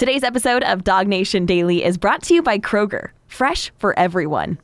Today's 0.00 0.24
episode 0.24 0.64
of 0.64 0.82
Dog 0.82 1.08
Nation 1.08 1.44
Daily 1.44 1.84
is 1.84 1.98
brought 1.98 2.22
to 2.22 2.32
you 2.32 2.42
by 2.42 2.58
Kroger, 2.58 3.10
fresh 3.26 3.70
for 3.76 3.92
everyone. 3.98 4.56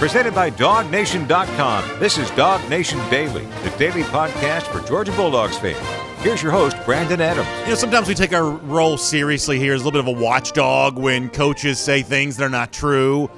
Presented 0.00 0.34
by 0.34 0.50
DogNation.com. 0.50 2.00
This 2.00 2.18
is 2.18 2.28
Dog 2.32 2.68
Nation 2.68 2.98
Daily, 3.08 3.46
the 3.62 3.72
daily 3.78 4.02
podcast 4.02 4.62
for 4.62 4.84
Georgia 4.84 5.12
Bulldogs 5.12 5.56
fans. 5.58 5.78
Here's 6.24 6.42
your 6.42 6.50
host, 6.50 6.76
Brandon 6.84 7.20
Adams. 7.20 7.46
You 7.60 7.68
know, 7.68 7.74
sometimes 7.76 8.08
we 8.08 8.14
take 8.14 8.32
our 8.32 8.50
role 8.50 8.96
seriously 8.96 9.60
here 9.60 9.72
as 9.72 9.82
a 9.82 9.84
little 9.84 10.02
bit 10.02 10.12
of 10.12 10.18
a 10.18 10.20
watchdog 10.20 10.98
when 10.98 11.30
coaches 11.30 11.78
say 11.78 12.02
things 12.02 12.36
that 12.38 12.44
are 12.44 12.50
not 12.50 12.72
true. 12.72 13.30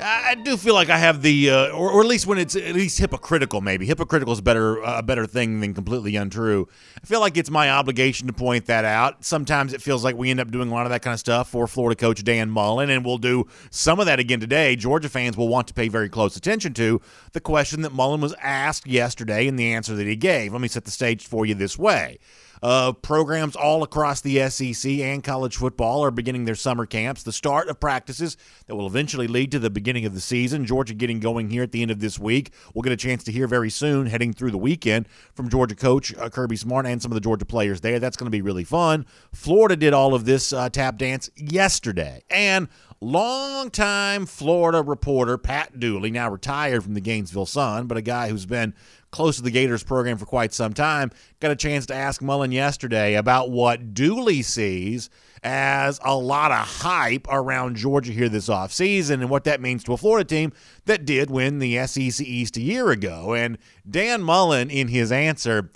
I 0.00 0.36
do 0.36 0.56
feel 0.56 0.74
like 0.74 0.90
I 0.90 0.98
have 0.98 1.22
the, 1.22 1.50
uh, 1.50 1.70
or, 1.70 1.90
or, 1.90 2.00
at 2.00 2.06
least 2.06 2.26
when 2.26 2.38
it's 2.38 2.54
at 2.54 2.74
least 2.74 2.98
hypocritical. 2.98 3.60
Maybe 3.60 3.84
hypocritical 3.84 4.32
is 4.32 4.40
better 4.40 4.76
a 4.78 5.02
better 5.02 5.26
thing 5.26 5.60
than 5.60 5.74
completely 5.74 6.14
untrue. 6.14 6.68
I 7.02 7.06
feel 7.06 7.20
like 7.20 7.36
it's 7.36 7.50
my 7.50 7.70
obligation 7.70 8.28
to 8.28 8.32
point 8.32 8.66
that 8.66 8.84
out. 8.84 9.24
Sometimes 9.24 9.72
it 9.72 9.82
feels 9.82 10.04
like 10.04 10.16
we 10.16 10.30
end 10.30 10.38
up 10.38 10.50
doing 10.50 10.70
a 10.70 10.72
lot 10.72 10.86
of 10.86 10.90
that 10.90 11.02
kind 11.02 11.14
of 11.14 11.20
stuff 11.20 11.50
for 11.50 11.66
Florida 11.66 11.96
coach 11.96 12.22
Dan 12.22 12.48
Mullen, 12.48 12.90
and 12.90 13.04
we'll 13.04 13.18
do 13.18 13.46
some 13.70 13.98
of 13.98 14.06
that 14.06 14.20
again 14.20 14.38
today. 14.38 14.76
Georgia 14.76 15.08
fans 15.08 15.36
will 15.36 15.48
want 15.48 15.66
to 15.68 15.74
pay 15.74 15.88
very 15.88 16.08
close 16.08 16.36
attention 16.36 16.74
to 16.74 17.00
the 17.32 17.40
question 17.40 17.82
that 17.82 17.92
Mullen 17.92 18.20
was 18.20 18.34
asked 18.40 18.86
yesterday 18.86 19.48
and 19.48 19.58
the 19.58 19.72
answer 19.72 19.96
that 19.96 20.06
he 20.06 20.16
gave. 20.16 20.52
Let 20.52 20.60
me 20.60 20.68
set 20.68 20.84
the 20.84 20.90
stage 20.92 21.26
for 21.26 21.44
you 21.44 21.54
this 21.54 21.76
way. 21.76 22.18
Uh, 22.62 22.92
programs 22.92 23.56
all 23.56 23.82
across 23.82 24.20
the 24.20 24.48
SEC 24.48 24.90
and 24.90 25.22
college 25.22 25.56
football 25.56 26.04
are 26.04 26.10
beginning 26.10 26.44
their 26.44 26.54
summer 26.54 26.86
camps, 26.86 27.22
the 27.22 27.32
start 27.32 27.68
of 27.68 27.80
practices 27.80 28.36
that 28.66 28.76
will 28.76 28.86
eventually 28.86 29.26
lead 29.26 29.50
to 29.50 29.58
the 29.58 29.70
beginning 29.70 30.04
of 30.04 30.14
the 30.14 30.20
season. 30.20 30.66
Georgia 30.66 30.94
getting 30.94 31.20
going 31.20 31.50
here 31.50 31.62
at 31.62 31.72
the 31.72 31.82
end 31.82 31.90
of 31.90 32.00
this 32.00 32.18
week. 32.18 32.52
We'll 32.74 32.82
get 32.82 32.92
a 32.92 32.96
chance 32.96 33.24
to 33.24 33.32
hear 33.32 33.46
very 33.46 33.70
soon, 33.70 34.06
heading 34.06 34.32
through 34.32 34.50
the 34.50 34.58
weekend, 34.58 35.08
from 35.34 35.48
Georgia 35.48 35.74
coach 35.74 36.14
uh, 36.16 36.28
Kirby 36.28 36.56
Smart 36.56 36.86
and 36.86 37.00
some 37.00 37.10
of 37.10 37.14
the 37.14 37.20
Georgia 37.20 37.44
players 37.44 37.80
there. 37.80 37.98
That's 37.98 38.16
going 38.16 38.26
to 38.26 38.30
be 38.30 38.42
really 38.42 38.64
fun. 38.64 39.06
Florida 39.32 39.76
did 39.76 39.92
all 39.92 40.14
of 40.14 40.24
this 40.24 40.52
uh, 40.52 40.68
tap 40.68 40.98
dance 40.98 41.30
yesterday. 41.36 42.22
And 42.30 42.68
longtime 43.00 44.26
Florida 44.26 44.82
reporter 44.82 45.38
Pat 45.38 45.78
Dooley, 45.78 46.10
now 46.10 46.30
retired 46.30 46.82
from 46.82 46.94
the 46.94 47.00
Gainesville 47.00 47.46
Sun, 47.46 47.86
but 47.86 47.96
a 47.96 48.02
guy 48.02 48.28
who's 48.28 48.46
been 48.46 48.74
close 49.10 49.36
to 49.36 49.42
the 49.42 49.50
Gators 49.50 49.82
program 49.82 50.18
for 50.18 50.26
quite 50.26 50.52
some 50.52 50.74
time, 50.74 51.10
got 51.40 51.50
a 51.50 51.56
chance 51.56 51.86
to 51.86 51.94
ask 51.94 52.20
Mullen 52.20 52.52
yesterday 52.52 53.14
about 53.14 53.50
what 53.50 53.94
Dooley 53.94 54.42
sees 54.42 55.08
as 55.42 56.00
a 56.04 56.16
lot 56.16 56.50
of 56.50 56.58
hype 56.58 57.26
around 57.30 57.76
Georgia 57.76 58.12
here 58.12 58.28
this 58.28 58.48
offseason 58.48 59.14
and 59.14 59.30
what 59.30 59.44
that 59.44 59.60
means 59.60 59.84
to 59.84 59.92
a 59.92 59.96
Florida 59.96 60.26
team 60.26 60.52
that 60.84 61.04
did 61.04 61.30
win 61.30 61.58
the 61.58 61.86
SEC 61.86 62.26
East 62.26 62.56
a 62.56 62.60
year 62.60 62.90
ago. 62.90 63.34
And 63.34 63.58
Dan 63.88 64.22
Mullen, 64.22 64.70
in 64.70 64.88
his 64.88 65.12
answer, 65.12 65.70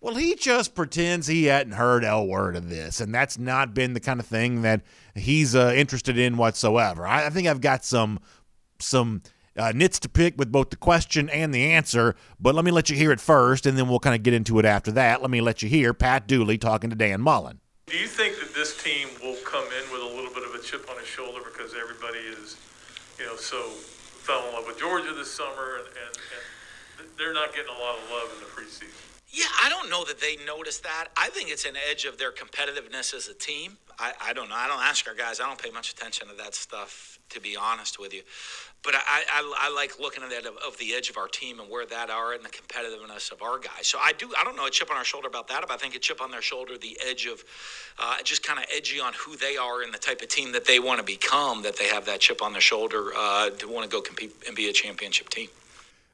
well, 0.00 0.14
he 0.14 0.36
just 0.36 0.74
pretends 0.74 1.26
he 1.26 1.46
hadn't 1.46 1.72
heard 1.72 2.04
a 2.04 2.22
word 2.22 2.54
of 2.54 2.68
this, 2.68 3.00
and 3.00 3.12
that's 3.12 3.36
not 3.36 3.74
been 3.74 3.94
the 3.94 4.00
kind 4.00 4.20
of 4.20 4.26
thing 4.26 4.62
that 4.62 4.82
he's 5.14 5.56
uh, 5.56 5.72
interested 5.74 6.16
in 6.16 6.36
whatsoever. 6.36 7.04
I, 7.04 7.26
I 7.26 7.30
think 7.30 7.48
I've 7.48 7.60
got 7.60 7.84
some 7.84 8.20
some 8.78 9.22
uh, 9.58 9.72
nits 9.74 9.98
to 10.00 10.08
pick 10.08 10.38
with 10.38 10.52
both 10.52 10.70
the 10.70 10.76
question 10.76 11.28
and 11.28 11.52
the 11.52 11.72
answer, 11.72 12.14
but 12.40 12.54
let 12.54 12.64
me 12.64 12.70
let 12.70 12.88
you 12.88 12.96
hear 12.96 13.12
it 13.12 13.20
first, 13.20 13.66
and 13.66 13.76
then 13.76 13.88
we'll 13.88 13.98
kind 13.98 14.14
of 14.14 14.22
get 14.22 14.34
into 14.34 14.58
it 14.58 14.64
after 14.64 14.92
that. 14.92 15.20
Let 15.20 15.30
me 15.30 15.40
let 15.40 15.62
you 15.62 15.68
hear 15.68 15.92
Pat 15.92 16.26
Dooley 16.26 16.58
talking 16.58 16.90
to 16.90 16.96
Dan 16.96 17.20
Mullen. 17.20 17.60
Do 17.86 17.96
you 17.96 18.06
think 18.06 18.38
that 18.38 18.54
this 18.54 18.82
team 18.82 19.08
will 19.22 19.36
come 19.44 19.64
in 19.64 19.92
with 19.92 20.02
a 20.02 20.14
little 20.14 20.32
bit 20.32 20.44
of 20.44 20.54
a 20.54 20.62
chip 20.62 20.88
on 20.90 20.98
his 20.98 21.08
shoulder 21.08 21.40
because 21.44 21.74
everybody 21.74 22.18
is, 22.18 22.56
you 23.18 23.26
know, 23.26 23.36
so 23.36 23.62
fell 23.62 24.46
in 24.46 24.54
love 24.54 24.64
with 24.66 24.78
Georgia 24.78 25.12
this 25.12 25.30
summer, 25.30 25.78
and, 25.78 25.86
and, 25.86 26.18
and 27.00 27.08
they're 27.18 27.34
not 27.34 27.54
getting 27.54 27.74
a 27.74 27.80
lot 27.80 27.96
of 27.96 28.10
love 28.10 28.32
in 28.34 28.40
the 28.40 28.50
preseason? 28.50 28.92
Yeah, 29.30 29.46
I 29.62 29.68
don't 29.68 29.90
know 29.90 30.04
that 30.04 30.20
they 30.20 30.36
notice 30.46 30.78
that. 30.80 31.08
I 31.16 31.28
think 31.30 31.50
it's 31.50 31.64
an 31.64 31.76
edge 31.90 32.04
of 32.04 32.18
their 32.18 32.32
competitiveness 32.32 33.14
as 33.14 33.28
a 33.28 33.34
team. 33.34 33.76
I, 34.00 34.12
I 34.20 34.32
don't 34.32 34.48
know. 34.48 34.54
I 34.54 34.68
don't 34.68 34.80
ask 34.80 35.08
our 35.08 35.14
guys. 35.14 35.40
I 35.40 35.46
don't 35.46 35.60
pay 35.60 35.70
much 35.70 35.90
attention 35.92 36.28
to 36.28 36.34
that 36.34 36.54
stuff, 36.54 37.18
to 37.30 37.40
be 37.40 37.56
honest 37.56 37.98
with 37.98 38.14
you. 38.14 38.22
But 38.84 38.94
I, 38.94 39.24
I, 39.28 39.54
I 39.62 39.74
like 39.74 39.98
looking 39.98 40.22
at 40.22 40.30
that 40.30 40.46
of, 40.46 40.56
of, 40.64 40.78
the 40.78 40.94
edge 40.94 41.10
of 41.10 41.16
our 41.16 41.26
team 41.26 41.58
and 41.58 41.68
where 41.68 41.84
that 41.86 42.08
are 42.08 42.32
and 42.32 42.44
the 42.44 42.48
competitiveness 42.48 43.32
of 43.32 43.42
our 43.42 43.58
guys. 43.58 43.88
So 43.88 43.98
I 43.98 44.12
do. 44.12 44.32
I 44.38 44.44
don't 44.44 44.56
know 44.56 44.66
a 44.66 44.70
chip 44.70 44.88
on 44.90 44.96
our 44.96 45.04
shoulder 45.04 45.26
about 45.26 45.48
that. 45.48 45.62
But 45.62 45.72
I 45.72 45.76
think 45.78 45.96
a 45.96 45.98
chip 45.98 46.22
on 46.22 46.30
their 46.30 46.42
shoulder, 46.42 46.78
the 46.78 46.96
edge 47.04 47.26
of 47.26 47.42
uh, 47.98 48.18
just 48.22 48.44
kind 48.44 48.60
of 48.60 48.66
edgy 48.74 49.00
on 49.00 49.14
who 49.14 49.36
they 49.36 49.56
are 49.56 49.82
and 49.82 49.92
the 49.92 49.98
type 49.98 50.22
of 50.22 50.28
team 50.28 50.52
that 50.52 50.64
they 50.64 50.78
want 50.78 51.00
to 51.00 51.04
become. 51.04 51.62
That 51.62 51.76
they 51.76 51.88
have 51.88 52.06
that 52.06 52.20
chip 52.20 52.40
on 52.40 52.52
their 52.52 52.60
shoulder 52.60 53.10
uh, 53.16 53.50
to 53.50 53.68
want 53.68 53.90
to 53.90 53.94
go 53.94 54.00
compete 54.00 54.32
and 54.46 54.54
be 54.54 54.68
a 54.68 54.72
championship 54.72 55.28
team. 55.28 55.48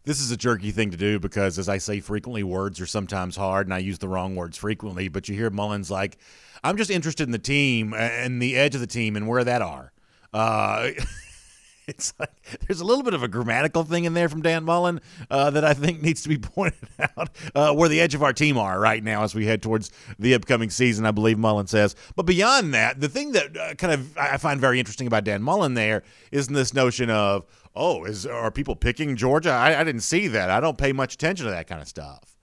This 0.06 0.20
is 0.20 0.30
a 0.30 0.36
jerky 0.36 0.70
thing 0.70 0.90
to 0.90 0.96
do 0.96 1.18
because, 1.18 1.58
as 1.58 1.68
I 1.68 1.78
say 1.78 2.00
frequently, 2.00 2.42
words 2.42 2.80
are 2.80 2.86
sometimes 2.86 3.36
hard, 3.36 3.66
and 3.66 3.74
I 3.74 3.78
use 3.78 3.98
the 3.98 4.08
wrong 4.08 4.36
words 4.36 4.56
frequently. 4.56 5.08
But 5.08 5.28
you 5.28 5.34
hear 5.34 5.50
Mullins 5.50 5.90
like, 5.90 6.18
"I'm 6.64 6.76
just 6.76 6.90
interested 6.90 7.24
in 7.24 7.32
the 7.32 7.38
team 7.38 7.94
and 7.94 8.42
the 8.42 8.56
edge 8.56 8.74
of 8.74 8.80
the 8.80 8.86
team 8.86 9.16
and 9.16 9.28
where 9.28 9.44
that 9.44 9.62
are." 9.62 9.92
Uh, 10.32 10.90
it's 11.86 12.14
like 12.18 12.30
there's 12.66 12.80
a 12.80 12.84
little 12.84 13.04
bit 13.04 13.14
of 13.14 13.22
a 13.22 13.28
grammatical 13.28 13.84
thing 13.84 14.04
in 14.04 14.14
there 14.14 14.28
from 14.28 14.42
Dan 14.42 14.64
Mullen 14.64 15.00
uh, 15.30 15.50
that 15.50 15.64
I 15.64 15.74
think 15.74 16.02
needs 16.02 16.22
to 16.22 16.28
be 16.28 16.38
pointed 16.38 16.88
out 16.98 17.30
uh, 17.54 17.72
where 17.74 17.88
the 17.88 18.00
edge 18.00 18.14
of 18.14 18.22
our 18.22 18.32
team 18.32 18.56
are 18.56 18.80
right 18.80 19.02
now 19.02 19.22
as 19.22 19.34
we 19.34 19.46
head 19.46 19.62
towards 19.62 19.90
the 20.18 20.34
upcoming 20.34 20.70
season. 20.70 21.06
I 21.06 21.10
believe 21.10 21.38
Mullen 21.38 21.66
says. 21.66 21.94
But 22.16 22.26
beyond 22.26 22.74
that, 22.74 23.00
the 23.00 23.08
thing 23.08 23.32
that 23.32 23.56
uh, 23.56 23.74
kind 23.74 23.92
of 23.92 24.16
I 24.16 24.36
find 24.38 24.60
very 24.60 24.78
interesting 24.78 25.06
about 25.06 25.24
Dan 25.24 25.42
Mullen 25.42 25.74
there 25.74 26.02
is 26.32 26.48
this 26.48 26.74
notion 26.74 27.10
of 27.10 27.46
oh, 27.76 28.04
is 28.04 28.26
are 28.26 28.50
people 28.50 28.76
picking 28.76 29.16
Georgia? 29.16 29.50
I, 29.50 29.80
I 29.80 29.84
didn't 29.84 30.02
see 30.02 30.28
that. 30.28 30.50
I 30.50 30.60
don't 30.60 30.78
pay 30.78 30.92
much 30.92 31.14
attention 31.14 31.46
to 31.46 31.52
that 31.52 31.66
kind 31.66 31.82
of 31.82 31.88
stuff. 31.88 32.33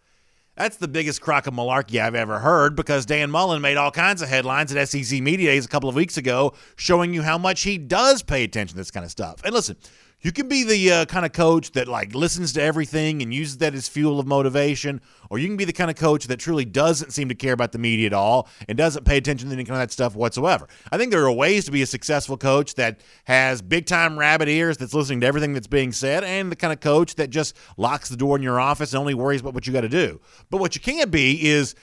That's 0.62 0.78
the 0.78 0.88
biggest 0.88 1.22
crock 1.22 1.48
of 1.48 1.56
malarkey 1.56 2.00
I've 2.00 2.14
ever 2.14 2.38
heard 2.38 2.76
because 2.76 3.08
Dan 3.08 3.32
Mullen 3.32 3.64
made 3.64 3.78
all 3.78 3.90
kinds 3.90 4.22
of 4.22 4.30
headlines 4.30 4.72
at 4.72 4.88
SEC 4.88 5.20
Media 5.20 5.50
Days 5.50 5.66
a 5.66 5.68
couple 5.68 5.90
of 5.90 5.96
weeks 5.96 6.18
ago 6.18 6.54
showing 6.76 7.16
you 7.16 7.24
how 7.24 7.40
much 7.40 7.64
he 7.64 7.80
does 7.80 8.22
pay 8.22 8.44
attention 8.44 8.76
to 8.76 8.78
this 8.78 8.92
kind 8.92 9.04
of 9.04 9.10
stuff. 9.10 9.42
And 9.44 9.56
listen, 9.56 9.76
you 10.22 10.32
can 10.32 10.48
be 10.48 10.64
the 10.64 10.92
uh, 10.92 11.06
kind 11.06 11.26
of 11.26 11.34
coach 11.34 11.72
that 11.72 11.88
like 11.88 12.14
listens 12.14 12.54
to 12.54 12.62
everything 12.62 13.22
and 13.22 13.34
uses 13.34 13.58
that 13.58 13.74
as 13.74 13.88
fuel 13.88 14.20
of 14.20 14.28
motivation, 14.28 15.02
or 15.30 15.40
you 15.40 15.48
can 15.48 15.58
be 15.58 15.66
the 15.66 15.74
kind 15.74 15.90
of 15.90 15.96
coach 15.96 16.28
that 16.28 16.38
truly 16.38 16.66
doesn't 16.66 17.12
seem 17.12 17.30
to 17.30 17.36
care 17.36 17.54
about 17.54 17.72
the 17.72 17.80
media 17.80 18.06
at 18.06 18.14
all 18.14 18.48
and 18.68 18.78
doesn't 18.78 19.04
pay 19.04 19.18
attention 19.18 19.50
to 19.50 19.54
any 19.54 19.64
kind 19.64 19.76
of 19.76 19.82
that 19.82 19.92
stuff 19.92 20.16
whatsoever. 20.16 20.68
I 20.92 20.98
think 20.98 21.12
there 21.12 21.26
are 21.26 21.32
ways 21.32 21.66
to 21.66 21.72
be 21.72 21.82
a 21.82 21.88
successful 21.88 22.38
coach 22.38 22.76
that 22.76 23.02
has 23.26 23.62
big 23.62 23.86
time 23.88 24.18
rabbit 24.18 24.48
ears 24.48 24.78
that's 24.78 24.94
listening 24.94 25.22
to 25.22 25.28
everything 25.28 25.54
that's 25.54 25.68
being 25.68 25.92
said, 25.92 26.24
and 26.24 26.52
the 26.52 26.56
kind 26.56 26.72
of 26.72 26.80
coach 26.80 27.16
that 27.16 27.30
just 27.30 27.58
locks 27.78 28.10
the 28.10 28.18
door 28.18 28.36
in 28.36 28.44
your 28.44 28.60
office 28.60 28.94
and 28.94 29.00
only 29.00 29.14
worries 29.14 29.42
about 29.42 29.54
what 29.54 29.66
you 29.66 29.74
got 29.74 29.82
to 29.82 29.90
do. 29.90 30.20
But 30.50 30.60
what 30.60 30.76
you 30.76 30.82
can't 30.82 31.10
be 31.10 31.48
is 31.48 31.76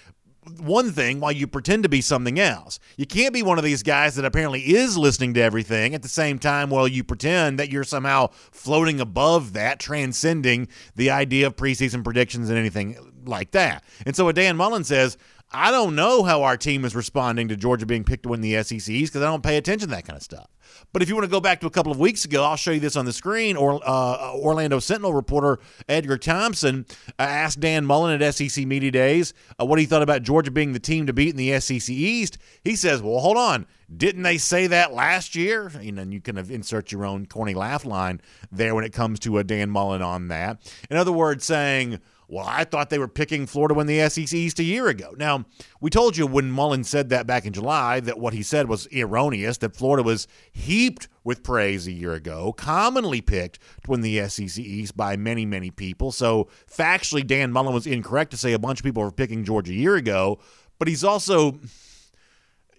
one 0.58 0.92
thing 0.92 1.20
while 1.20 1.32
you 1.32 1.46
pretend 1.46 1.82
to 1.82 1.88
be 1.88 2.00
something 2.00 2.38
else. 2.38 2.78
You 2.96 3.06
can't 3.06 3.34
be 3.34 3.42
one 3.42 3.58
of 3.58 3.64
these 3.64 3.82
guys 3.82 4.16
that 4.16 4.24
apparently 4.24 4.60
is 4.60 4.96
listening 4.96 5.34
to 5.34 5.40
everything 5.40 5.94
at 5.94 6.02
the 6.02 6.08
same 6.08 6.38
time 6.38 6.70
while 6.70 6.88
you 6.88 7.04
pretend 7.04 7.58
that 7.58 7.70
you're 7.70 7.84
somehow 7.84 8.28
floating 8.50 9.00
above 9.00 9.52
that, 9.52 9.78
transcending 9.78 10.68
the 10.96 11.10
idea 11.10 11.46
of 11.46 11.56
preseason 11.56 12.02
predictions 12.02 12.48
and 12.48 12.58
anything 12.58 12.96
like 13.24 13.50
that. 13.52 13.84
And 14.06 14.16
so 14.16 14.24
what 14.24 14.36
Dan 14.36 14.56
Mullen 14.56 14.84
says, 14.84 15.16
I 15.50 15.70
don't 15.70 15.94
know 15.94 16.24
how 16.24 16.42
our 16.42 16.58
team 16.58 16.84
is 16.84 16.94
responding 16.94 17.48
to 17.48 17.56
Georgia 17.56 17.86
being 17.86 18.04
picked 18.04 18.24
to 18.24 18.28
win 18.28 18.42
the 18.42 18.62
SECs 18.62 19.08
because 19.08 19.22
I 19.22 19.26
don't 19.26 19.42
pay 19.42 19.56
attention 19.56 19.88
to 19.88 19.94
that 19.94 20.04
kind 20.04 20.16
of 20.16 20.22
stuff. 20.22 20.48
But 20.92 21.00
if 21.00 21.08
you 21.08 21.14
want 21.14 21.24
to 21.24 21.30
go 21.30 21.40
back 21.40 21.60
to 21.60 21.66
a 21.66 21.70
couple 21.70 21.90
of 21.90 21.98
weeks 21.98 22.26
ago, 22.26 22.44
I'll 22.44 22.56
show 22.56 22.72
you 22.72 22.80
this 22.80 22.96
on 22.96 23.06
the 23.06 23.12
screen. 23.12 23.56
Or 23.56 23.80
uh, 23.82 24.34
Orlando 24.34 24.78
Sentinel 24.78 25.14
reporter 25.14 25.58
Edgar 25.88 26.18
Thompson 26.18 26.84
uh, 27.18 27.22
asked 27.22 27.60
Dan 27.60 27.86
Mullen 27.86 28.20
at 28.20 28.34
SEC 28.34 28.66
Media 28.66 28.90
Days 28.90 29.32
uh, 29.58 29.64
what 29.64 29.78
he 29.78 29.86
thought 29.86 30.02
about 30.02 30.22
Georgia 30.22 30.50
being 30.50 30.72
the 30.72 30.78
team 30.78 31.06
to 31.06 31.14
beat 31.14 31.30
in 31.30 31.36
the 31.36 31.58
SEC 31.60 31.88
East. 31.88 32.36
He 32.62 32.76
says, 32.76 33.00
"Well, 33.00 33.18
hold 33.20 33.38
on, 33.38 33.66
didn't 33.94 34.24
they 34.24 34.36
say 34.36 34.66
that 34.66 34.92
last 34.92 35.34
year?" 35.34 35.72
You 35.80 35.92
know, 35.92 36.02
and 36.02 36.12
you 36.12 36.20
kind 36.20 36.38
of 36.38 36.50
insert 36.50 36.92
your 36.92 37.06
own 37.06 37.24
corny 37.24 37.54
laugh 37.54 37.86
line 37.86 38.20
there 38.52 38.74
when 38.74 38.84
it 38.84 38.92
comes 38.92 39.18
to 39.20 39.38
a 39.38 39.44
Dan 39.44 39.70
Mullen 39.70 40.02
on 40.02 40.28
that. 40.28 40.70
In 40.90 40.98
other 40.98 41.12
words, 41.12 41.44
saying 41.46 42.00
well, 42.30 42.44
I 42.46 42.64
thought 42.64 42.90
they 42.90 42.98
were 42.98 43.08
picking 43.08 43.46
Florida 43.46 43.72
win 43.72 43.86
the 43.86 44.06
SEC 44.10 44.34
East 44.34 44.58
a 44.58 44.64
year 44.64 44.88
ago. 44.88 45.14
Now, 45.16 45.46
we 45.80 45.88
told 45.88 46.18
you 46.18 46.26
when 46.26 46.50
Mullen 46.50 46.84
said 46.84 47.08
that 47.08 47.26
back 47.26 47.46
in 47.46 47.54
July 47.54 48.00
that 48.00 48.18
what 48.18 48.34
he 48.34 48.42
said 48.42 48.68
was 48.68 48.86
erroneous, 48.94 49.56
that 49.58 49.74
Florida 49.74 50.02
was 50.02 50.28
heaped 50.52 51.08
with 51.24 51.42
praise 51.42 51.86
a 51.86 51.92
year 51.92 52.12
ago, 52.12 52.52
commonly 52.52 53.22
picked 53.22 53.58
to 53.84 53.90
win 53.90 54.02
the 54.02 54.28
SEC 54.28 54.58
East 54.58 54.94
by 54.94 55.16
many, 55.16 55.46
many 55.46 55.70
people. 55.70 56.12
So, 56.12 56.48
factually, 56.70 57.26
Dan 57.26 57.50
Mullen 57.50 57.72
was 57.72 57.86
incorrect 57.86 58.30
to 58.32 58.36
say 58.36 58.52
a 58.52 58.58
bunch 58.58 58.80
of 58.80 58.84
people 58.84 59.02
were 59.02 59.10
picking 59.10 59.42
Georgia 59.42 59.72
a 59.72 59.76
year 59.76 59.96
ago, 59.96 60.38
but 60.78 60.86
he's 60.86 61.04
also 61.04 61.58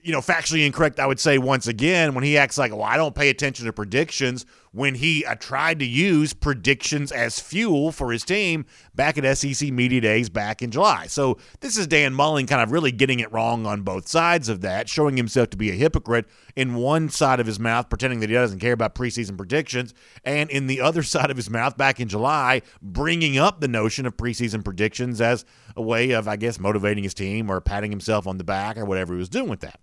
you 0.02 0.14
know, 0.14 0.22
factually 0.22 0.66
incorrect, 0.66 1.00
I 1.00 1.06
would 1.06 1.20
say 1.20 1.38
once 1.38 1.68
again, 1.68 2.14
when 2.14 2.24
he 2.24 2.38
acts 2.38 2.58
like, 2.58 2.72
well, 2.72 2.84
I 2.84 2.96
don't 2.96 3.14
pay 3.14 3.30
attention 3.30 3.66
to 3.66 3.74
predictions 3.74 4.46
when 4.72 4.96
he 4.96 5.26
uh, 5.26 5.36
tried 5.36 5.80
to 5.80 5.86
use 5.86 6.34
predictions 6.34 7.12
as 7.12 7.40
fuel 7.40 7.92
for 7.92 8.12
his 8.12 8.24
team 8.24 8.66
back 8.96 9.18
at 9.18 9.38
SEC 9.38 9.72
Media 9.72 10.02
Days 10.02 10.30
back 10.30 10.62
in 10.62 10.72
July. 10.72 11.08
So 11.08 11.38
this 11.60 11.78
is 11.78 11.88
Dan 11.88 12.14
Mullen 12.14 12.46
kind 12.46 12.62
of 12.62 12.72
really 12.72 12.92
getting 12.92 13.20
it 13.20 13.32
wrong 13.32 13.66
on 13.66 13.82
both 13.82 14.08
sides 14.08 14.50
of 14.50 14.62
that, 14.62 14.90
showing 14.90 15.18
himself 15.18 15.50
to 15.52 15.58
be 15.58 15.70
a 15.70 15.74
hypocrite 15.74 16.26
in 16.56 16.76
one 16.76 17.10
side 17.10 17.40
of 17.40 17.48
his 17.48 17.60
mouth, 17.60 17.90
pretending 17.90 18.20
that 18.20 18.30
he 18.30 18.36
doesn't 18.36 18.60
care 18.60 18.74
about 18.74 18.96
preseason 18.96 19.38
predictions, 19.38 19.94
and 20.24 20.50
in 20.50 20.68
the 20.68 20.82
other 20.82 21.04
side 21.10 21.32
of 21.32 21.38
his 21.38 21.50
mouth 21.50 21.78
back 21.78 22.00
in 22.00 22.08
July, 22.08 22.62
bringing 22.82 23.38
up 23.38 23.62
the 23.62 23.68
notion 23.68 24.06
of 24.06 24.18
preseason 24.18 24.64
predictions 24.64 25.22
as 25.22 25.46
a 25.76 25.82
way 25.82 26.12
of, 26.12 26.28
I 26.28 26.36
guess, 26.36 26.60
motivating 26.60 27.04
his 27.04 27.14
team 27.14 27.50
or 27.50 27.62
patting 27.62 27.92
himself 27.92 28.28
on 28.28 28.38
the 28.38 28.44
back 28.44 28.78
or 28.78 28.86
whatever 28.86 29.14
he 29.14 29.20
was 29.20 29.30
doing 29.30 29.50
with 29.50 29.62
that. 29.62 29.80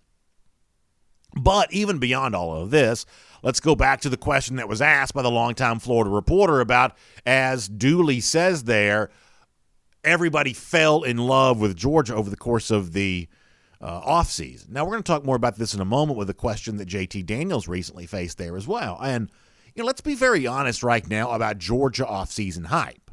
But 1.35 1.71
even 1.73 1.99
beyond 1.99 2.35
all 2.35 2.55
of 2.55 2.71
this, 2.71 3.05
let's 3.43 3.59
go 3.59 3.75
back 3.75 4.01
to 4.01 4.09
the 4.09 4.17
question 4.17 4.55
that 4.55 4.69
was 4.69 4.81
asked 4.81 5.13
by 5.13 5.21
the 5.21 5.31
longtime 5.31 5.79
Florida 5.79 6.09
reporter 6.09 6.59
about, 6.59 6.97
as 7.25 7.67
Dooley 7.67 8.19
says 8.19 8.63
there, 8.63 9.09
everybody 10.03 10.53
fell 10.53 11.03
in 11.03 11.17
love 11.17 11.59
with 11.59 11.75
Georgia 11.75 12.15
over 12.15 12.29
the 12.29 12.37
course 12.37 12.71
of 12.71 12.93
the 12.93 13.27
uh, 13.81 14.01
offseason. 14.01 14.69
Now, 14.69 14.85
we're 14.85 14.91
going 14.91 15.03
to 15.03 15.11
talk 15.11 15.25
more 15.25 15.35
about 15.35 15.57
this 15.57 15.73
in 15.73 15.81
a 15.81 15.85
moment 15.85 16.17
with 16.17 16.29
a 16.29 16.33
question 16.33 16.77
that 16.77 16.87
JT 16.87 17.25
Daniels 17.25 17.67
recently 17.67 18.07
faced 18.07 18.37
there 18.37 18.57
as 18.57 18.67
well. 18.67 18.97
And, 19.01 19.29
you 19.75 19.83
know, 19.83 19.87
let's 19.87 20.01
be 20.01 20.15
very 20.15 20.47
honest 20.47 20.81
right 20.81 21.07
now 21.07 21.31
about 21.31 21.59
Georgia 21.59 22.05
offseason 22.05 22.65
hype. 22.67 23.11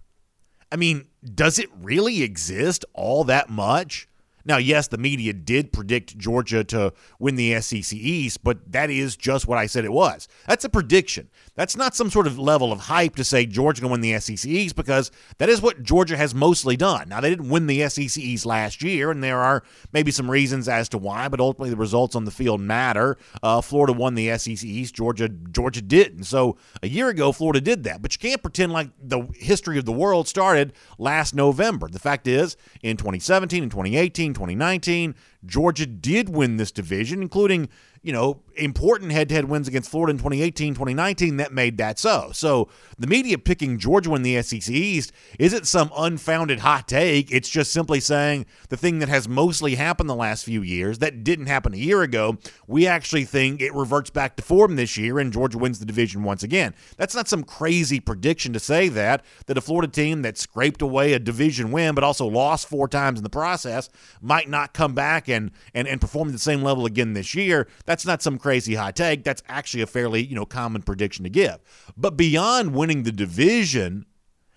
I 0.72 0.76
mean, 0.76 1.06
does 1.22 1.58
it 1.58 1.68
really 1.80 2.22
exist 2.22 2.84
all 2.94 3.24
that 3.24 3.50
much? 3.50 4.08
Now, 4.44 4.58
yes, 4.58 4.88
the 4.88 4.98
media 4.98 5.32
did 5.32 5.72
predict 5.72 6.18
Georgia 6.18 6.64
to 6.64 6.92
win 7.18 7.36
the 7.36 7.60
SEC 7.60 7.96
East, 7.96 8.44
but 8.44 8.72
that 8.72 8.90
is 8.90 9.16
just 9.16 9.48
what 9.48 9.58
I 9.58 9.66
said 9.66 9.84
it 9.84 9.92
was. 9.92 10.28
That's 10.46 10.64
a 10.64 10.68
prediction. 10.68 11.30
That's 11.54 11.76
not 11.76 11.94
some 11.94 12.10
sort 12.10 12.26
of 12.26 12.38
level 12.38 12.72
of 12.72 12.80
hype 12.80 13.16
to 13.16 13.24
say 13.24 13.46
Georgia 13.46 13.80
to 13.82 13.88
win 13.88 14.00
the 14.00 14.18
SEC 14.18 14.44
East 14.44 14.76
because 14.76 15.10
that 15.38 15.48
is 15.48 15.62
what 15.62 15.82
Georgia 15.82 16.16
has 16.16 16.34
mostly 16.34 16.76
done. 16.76 17.08
Now, 17.08 17.20
they 17.20 17.30
didn't 17.30 17.48
win 17.48 17.66
the 17.66 17.88
SEC 17.88 18.18
East 18.22 18.44
last 18.44 18.82
year, 18.82 19.10
and 19.10 19.22
there 19.22 19.40
are 19.40 19.62
maybe 19.92 20.10
some 20.10 20.30
reasons 20.30 20.68
as 20.68 20.88
to 20.90 20.98
why, 20.98 21.28
but 21.28 21.40
ultimately 21.40 21.70
the 21.70 21.76
results 21.76 22.14
on 22.14 22.24
the 22.24 22.30
field 22.30 22.60
matter. 22.60 23.16
Uh, 23.42 23.60
Florida 23.60 23.92
won 23.92 24.14
the 24.14 24.36
SEC 24.36 24.62
East. 24.64 24.94
Georgia 24.94 25.28
Georgia 25.28 25.80
didn't. 25.80 26.24
So 26.24 26.56
a 26.82 26.88
year 26.88 27.08
ago, 27.08 27.32
Florida 27.32 27.60
did 27.60 27.84
that. 27.84 28.02
But 28.02 28.14
you 28.14 28.18
can't 28.18 28.42
pretend 28.42 28.72
like 28.72 28.90
the 29.02 29.26
history 29.34 29.78
of 29.78 29.84
the 29.84 29.92
world 29.92 30.28
started 30.28 30.72
last 30.98 31.34
November. 31.34 31.88
The 31.88 31.98
fact 31.98 32.26
is, 32.26 32.56
in 32.82 32.96
2017 32.96 33.62
and 33.62 33.72
2018, 33.72 34.33
2019, 34.34 35.14
Georgia 35.46 35.86
did 35.86 36.28
win 36.28 36.56
this 36.56 36.70
division, 36.70 37.22
including, 37.22 37.68
you 38.04 38.12
know, 38.12 38.42
important 38.56 39.12
head 39.12 39.30
to 39.30 39.34
head 39.34 39.46
wins 39.46 39.66
against 39.66 39.90
Florida 39.90 40.10
in 40.10 40.18
2018, 40.18 40.74
2019 40.74 41.38
that 41.38 41.52
made 41.52 41.78
that 41.78 41.98
so. 41.98 42.30
So 42.34 42.68
the 42.98 43.06
media 43.06 43.38
picking 43.38 43.78
Georgia 43.78 44.10
win 44.10 44.22
the 44.22 44.40
SEC 44.42 44.68
East 44.68 45.10
isn't 45.38 45.66
some 45.66 45.90
unfounded 45.96 46.60
hot 46.60 46.86
take. 46.86 47.32
It's 47.32 47.48
just 47.48 47.72
simply 47.72 48.00
saying 48.00 48.44
the 48.68 48.76
thing 48.76 48.98
that 48.98 49.08
has 49.08 49.26
mostly 49.26 49.76
happened 49.76 50.10
the 50.10 50.14
last 50.14 50.44
few 50.44 50.60
years 50.60 50.98
that 50.98 51.24
didn't 51.24 51.46
happen 51.46 51.72
a 51.72 51.78
year 51.78 52.02
ago. 52.02 52.36
We 52.66 52.86
actually 52.86 53.24
think 53.24 53.62
it 53.62 53.74
reverts 53.74 54.10
back 54.10 54.36
to 54.36 54.42
form 54.42 54.76
this 54.76 54.98
year 54.98 55.18
and 55.18 55.32
Georgia 55.32 55.56
wins 55.56 55.78
the 55.78 55.86
division 55.86 56.22
once 56.22 56.42
again. 56.42 56.74
That's 56.98 57.14
not 57.14 57.26
some 57.26 57.42
crazy 57.42 58.00
prediction 58.00 58.52
to 58.52 58.60
say 58.60 58.88
that, 58.90 59.24
that 59.46 59.56
a 59.56 59.62
Florida 59.62 59.90
team 59.90 60.20
that 60.22 60.36
scraped 60.36 60.82
away 60.82 61.14
a 61.14 61.18
division 61.18 61.72
win 61.72 61.94
but 61.94 62.04
also 62.04 62.26
lost 62.26 62.68
four 62.68 62.86
times 62.86 63.18
in 63.18 63.24
the 63.24 63.30
process 63.30 63.88
might 64.20 64.50
not 64.50 64.74
come 64.74 64.94
back 64.94 65.26
and, 65.26 65.52
and, 65.72 65.88
and 65.88 66.02
perform 66.02 66.28
at 66.28 66.32
the 66.32 66.38
same 66.38 66.62
level 66.62 66.84
again 66.84 67.14
this 67.14 67.34
year. 67.34 67.66
That's 67.86 67.93
not 68.06 68.22
some 68.22 68.38
crazy 68.38 68.76
high 68.76 68.92
take. 68.92 69.24
That's 69.24 69.42
actually 69.48 69.82
a 69.82 69.86
fairly, 69.86 70.24
you 70.24 70.34
know, 70.34 70.46
common 70.46 70.82
prediction 70.82 71.24
to 71.24 71.30
give. 71.30 71.58
But 71.96 72.16
beyond 72.16 72.74
winning 72.74 73.02
the 73.02 73.12
division, 73.12 74.06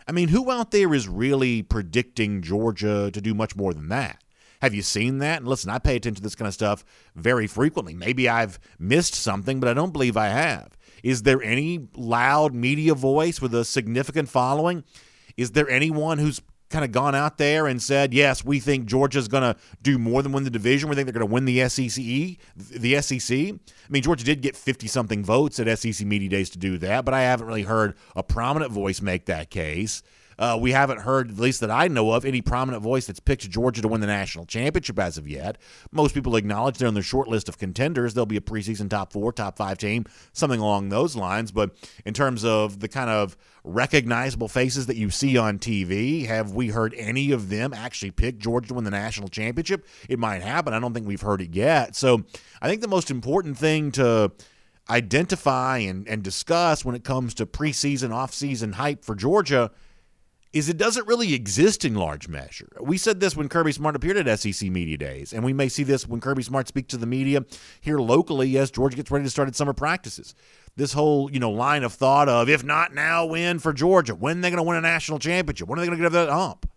I 0.08 0.14
mean, 0.14 0.30
who 0.30 0.50
out 0.50 0.72
there 0.72 0.94
is 0.94 1.10
really 1.10 1.62
predicting 1.62 2.42
Georgia 2.42 3.12
to 3.12 3.20
do 3.20 3.34
much 3.34 3.58
more 3.58 3.74
than 3.74 3.90
that? 3.90 4.24
Have 4.62 4.74
you 4.74 4.82
seen 4.82 5.20
that? 5.20 5.40
And 5.40 5.48
listen, 5.48 5.70
I 5.70 5.80
pay 5.80 5.98
attention 5.98 6.18
to 6.18 6.24
this 6.24 6.36
kind 6.36 6.48
of 6.48 6.54
stuff 6.54 6.84
very 7.16 7.48
frequently. 7.48 7.94
Maybe 7.94 8.30
I've 8.30 8.60
missed 8.80 9.14
something, 9.14 9.60
but 9.60 9.70
I 9.70 9.74
don't 9.74 9.94
believe 9.94 10.18
I 10.18 10.30
have. 10.30 10.78
Is 11.04 11.24
there 11.24 11.42
any 11.44 11.88
loud 11.96 12.56
media 12.56 12.96
voice 12.96 13.42
with 13.42 13.54
a 13.54 13.66
significant 13.66 14.30
following? 14.30 14.84
Is 15.36 15.52
there 15.52 15.70
anyone 15.70 16.18
who's 16.18 16.42
kind 16.70 16.84
of 16.84 16.92
gone 16.92 17.16
out 17.16 17.38
there 17.38 17.68
and 17.68 17.82
said, 17.82 18.14
yes, 18.14 18.44
we 18.44 18.60
think 18.60 18.86
Georgia's 18.86 19.28
going 19.28 19.44
to 19.44 19.56
do 19.82 19.98
more 19.98 20.22
than 20.22 20.32
win 20.32 20.44
the 20.44 20.50
division. 20.50 20.90
We 20.90 20.96
think 20.96 21.06
they're 21.06 21.14
going 21.14 21.28
to 21.28 21.34
win 21.34 21.46
the 21.46 21.68
SEC. 21.70 22.04
The 22.56 23.02
SEC. 23.02 23.38
I 23.38 23.58
mean, 23.90 24.04
Georgia 24.04 24.26
did 24.26 24.42
get 24.42 24.56
50 24.56 24.88
something 24.88 25.24
votes 25.24 25.60
at 25.60 25.80
SEC 25.80 26.06
Media 26.06 26.30
Days 26.30 26.50
to 26.52 26.58
do 26.58 26.78
that, 26.80 27.06
but 27.06 27.14
I 27.14 27.22
haven't 27.22 27.48
really 27.48 27.64
heard 27.64 27.96
a 28.16 28.24
prominent 28.24 28.72
voice 28.72 29.02
make 29.02 29.26
that 29.26 29.50
case. 29.50 30.04
Uh, 30.40 30.58
we 30.60 30.72
haven't 30.72 31.02
heard, 31.02 31.32
at 31.32 31.40
least 31.40 31.62
that 31.62 31.72
I 31.72 31.88
know 31.88 32.12
of, 32.12 32.24
any 32.24 32.42
prominent 32.42 32.84
voice 32.84 33.08
that's 33.08 33.20
picked 33.20 33.50
Georgia 33.50 33.82
to 33.82 33.88
win 33.88 34.02
the 34.02 34.08
national 34.08 34.46
championship 34.46 35.00
as 35.00 35.18
of 35.18 35.28
yet. 35.28 35.58
Most 35.92 36.14
people 36.14 36.36
acknowledge 36.36 36.78
they're 36.78 36.88
on 36.88 36.94
the 36.94 37.02
short 37.02 37.28
list 37.28 37.50
of 37.50 37.58
contenders. 37.58 38.14
They'll 38.14 38.28
be 38.28 38.38
a 38.38 38.42
preseason 38.42 38.90
top 38.90 39.12
four, 39.12 39.34
top 39.34 39.58
five 39.58 39.80
team, 39.80 40.06
something 40.34 40.60
along 40.60 40.90
those 40.90 41.16
lines. 41.16 41.52
But 41.52 41.76
in 42.06 42.14
terms 42.14 42.46
of 42.46 42.80
the 42.80 42.88
kind 42.88 43.10
of 43.10 43.36
recognizable 43.64 44.48
faces 44.48 44.86
that 44.86 44.96
you 44.96 45.10
see 45.10 45.38
on 45.38 45.58
TV, 45.58 46.28
have 46.28 46.52
we 46.52 46.70
heard 46.70 46.94
any 46.96 47.32
of 47.32 47.50
them 47.50 47.74
actually 47.74 48.12
pick 48.12 48.38
Georgia 48.38 48.68
to 48.68 48.74
win 48.76 48.84
the 48.84 48.92
national 48.92 49.30
championship? 49.30 49.88
It 50.08 50.20
might 50.20 50.44
happen. 50.44 50.74
I 50.74 50.80
don't 50.80 50.94
think 50.94 51.08
we've 51.08 51.22
heard 51.22 51.42
it 51.42 51.56
yet. 51.56 51.96
So 51.96 52.24
I 52.62 52.70
think 52.70 52.82
the 52.82 52.88
most 52.88 53.10
important 53.10 53.58
thing 53.58 53.92
to 53.94 54.32
identify 54.88 55.80
and, 55.80 56.08
and 56.08 56.24
discuss 56.24 56.86
when 56.86 56.96
it 56.96 57.04
comes 57.04 57.34
to 57.34 57.46
preseason, 57.48 58.10
offseason 58.10 58.76
hype 58.76 59.04
for 59.04 59.16
Georgia– 59.16 59.72
is 60.54 60.70
it 60.70 60.78
doesn't 60.78 61.08
really 61.08 61.34
exist 61.34 61.84
in 61.84 61.96
large 61.96 62.28
measure. 62.28 62.70
We 62.80 62.98
said 62.98 63.20
this 63.20 63.36
when 63.36 63.50
Kirby 63.50 63.72
Smart 63.74 63.96
appeared 63.96 64.18
at 64.18 64.40
SEC 64.40 64.70
Media 64.70 64.98
Days, 64.98 65.34
and 65.34 65.44
we 65.44 65.54
may 65.54 65.68
see 65.70 65.84
this 65.84 66.08
when 66.08 66.22
Kirby 66.22 66.44
Smart 66.44 66.68
speaks 66.68 66.90
to 66.90 66.98
the 66.98 67.06
media 67.06 67.46
here 67.82 68.00
locally 68.00 68.58
as 68.58 68.72
Georgia 68.72 68.96
gets 68.96 69.12
ready 69.12 69.26
to 69.26 69.30
start 69.30 69.48
its 69.48 69.58
summer 69.58 69.74
practices. 69.74 70.36
This 70.76 70.94
whole, 70.94 71.32
you 71.32 71.40
know, 71.40 71.52
line 71.52 71.84
of 71.84 71.94
thought 71.94 72.30
of 72.30 72.50
if 72.50 72.64
not 72.64 72.94
now, 72.94 73.26
when 73.26 73.60
for 73.60 73.74
Georgia? 73.74 74.16
When 74.16 74.40
are 74.40 74.42
they 74.42 74.50
going 74.50 74.58
to 74.58 74.64
win 74.64 74.78
a 74.78 74.82
national 74.82 75.20
championship? 75.20 75.68
When 75.68 75.80
are 75.80 75.82
they 75.82 75.88
going 75.88 75.98
to 75.98 76.04
get 76.04 76.08
over 76.08 76.26
that 76.26 76.32
hump? 76.32 76.70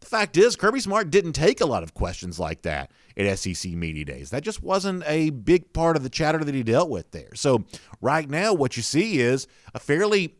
The 0.00 0.06
fact 0.06 0.36
is, 0.36 0.54
Kirby 0.54 0.80
Smart 0.80 1.10
didn't 1.10 1.32
take 1.32 1.62
a 1.62 1.66
lot 1.66 1.82
of 1.82 1.94
questions 1.94 2.38
like 2.38 2.62
that 2.62 2.90
at 3.16 3.38
SEC 3.38 3.72
Media 3.72 4.04
Days. 4.04 4.30
That 4.30 4.42
just 4.42 4.62
wasn't 4.62 5.02
a 5.06 5.30
big 5.30 5.72
part 5.72 5.96
of 5.96 6.02
the 6.02 6.10
chatter 6.10 6.44
that 6.44 6.54
he 6.54 6.62
dealt 6.62 6.90
with 6.90 7.10
there. 7.12 7.34
So 7.34 7.64
right 8.02 8.28
now, 8.28 8.52
what 8.52 8.76
you 8.76 8.82
see 8.82 9.20
is 9.20 9.46
a 9.72 9.78
fairly, 9.78 10.34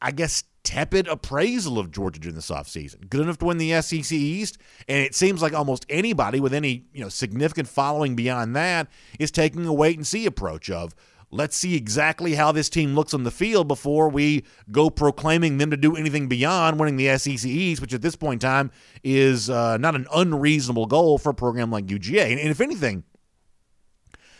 I 0.00 0.12
guess, 0.12 0.44
tepid 0.62 1.08
appraisal 1.08 1.78
of 1.78 1.90
Georgia 1.90 2.20
during 2.20 2.34
this 2.34 2.50
offseason. 2.50 3.08
Good 3.08 3.22
enough 3.22 3.38
to 3.38 3.46
win 3.46 3.58
the 3.58 3.80
SEC 3.80 4.12
East, 4.12 4.58
and 4.88 4.98
it 4.98 5.14
seems 5.14 5.42
like 5.42 5.52
almost 5.52 5.86
anybody 5.88 6.40
with 6.40 6.54
any 6.54 6.84
you 6.92 7.02
know 7.02 7.08
significant 7.08 7.68
following 7.68 8.14
beyond 8.14 8.54
that 8.56 8.88
is 9.18 9.30
taking 9.30 9.64
a 9.66 9.72
wait 9.72 9.96
and 9.96 10.06
see 10.06 10.26
approach 10.26 10.70
of 10.70 10.94
let's 11.30 11.56
see 11.56 11.76
exactly 11.76 12.34
how 12.34 12.52
this 12.52 12.68
team 12.68 12.94
looks 12.94 13.14
on 13.14 13.22
the 13.24 13.30
field 13.30 13.68
before 13.68 14.08
we 14.08 14.44
go 14.70 14.90
proclaiming 14.90 15.58
them 15.58 15.70
to 15.70 15.76
do 15.76 15.96
anything 15.96 16.28
beyond 16.28 16.78
winning 16.78 16.96
the 16.96 17.16
SEC 17.18 17.44
East, 17.48 17.80
which 17.80 17.94
at 17.94 18.02
this 18.02 18.16
point 18.16 18.42
in 18.42 18.48
time 18.48 18.70
is 19.04 19.48
uh, 19.48 19.76
not 19.76 19.94
an 19.94 20.06
unreasonable 20.14 20.86
goal 20.86 21.18
for 21.18 21.30
a 21.30 21.34
program 21.34 21.70
like 21.70 21.86
UGA. 21.86 22.32
And, 22.32 22.40
and 22.40 22.50
if 22.50 22.60
anything, 22.60 23.04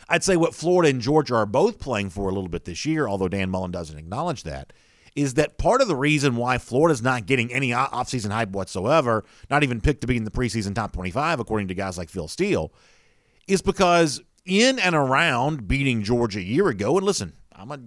I'd 0.09 0.25
say 0.25 0.37
what 0.37 0.55
Florida 0.55 0.91
and 0.91 1.01
Georgia 1.01 1.37
are 1.37 1.47
both 1.47 1.79
playing 1.79 2.11
for 2.11 2.29
a 2.29 2.35
little 2.35 2.49
bit 2.49 2.65
this 2.65 2.85
year, 2.85 3.07
although 3.07 3.29
Dan 3.29 3.51
Mullen 3.51 3.71
doesn't 3.71 3.97
acknowledge 3.97 4.43
that, 4.43 4.73
is 5.15 5.35
that 5.35 5.59
part 5.59 5.81
of 5.81 5.89
the 5.89 5.97
reason 5.97 6.37
why 6.37 6.59
Florida's 6.59 7.03
not 7.03 7.27
getting 7.27 7.53
any 7.53 7.71
offseason 7.71 8.31
hype 8.31 8.51
whatsoever, 8.51 9.25
not 9.51 9.63
even 9.63 9.81
picked 9.81 10.03
to 10.03 10.07
be 10.07 10.17
in 10.17 10.25
the 10.25 10.31
preseason 10.31 10.75
top 10.75 10.93
25, 10.93 11.41
according 11.41 11.69
to 11.69 11.75
guys 11.75 11.99
like 11.99 12.09
Phil 12.09 12.29
Steele, 12.29 12.73
is 13.47 13.63
because 13.63 14.21
in 14.45 14.79
and 14.79 14.95
around 14.95 15.69
beating 15.69 16.03
Georgia 16.03 16.39
a 16.39 16.43
year 16.43 16.69
ago, 16.69 16.97
and 16.97 17.07
listen, 17.07 17.35
I'm 17.55 17.71
a 17.71 17.79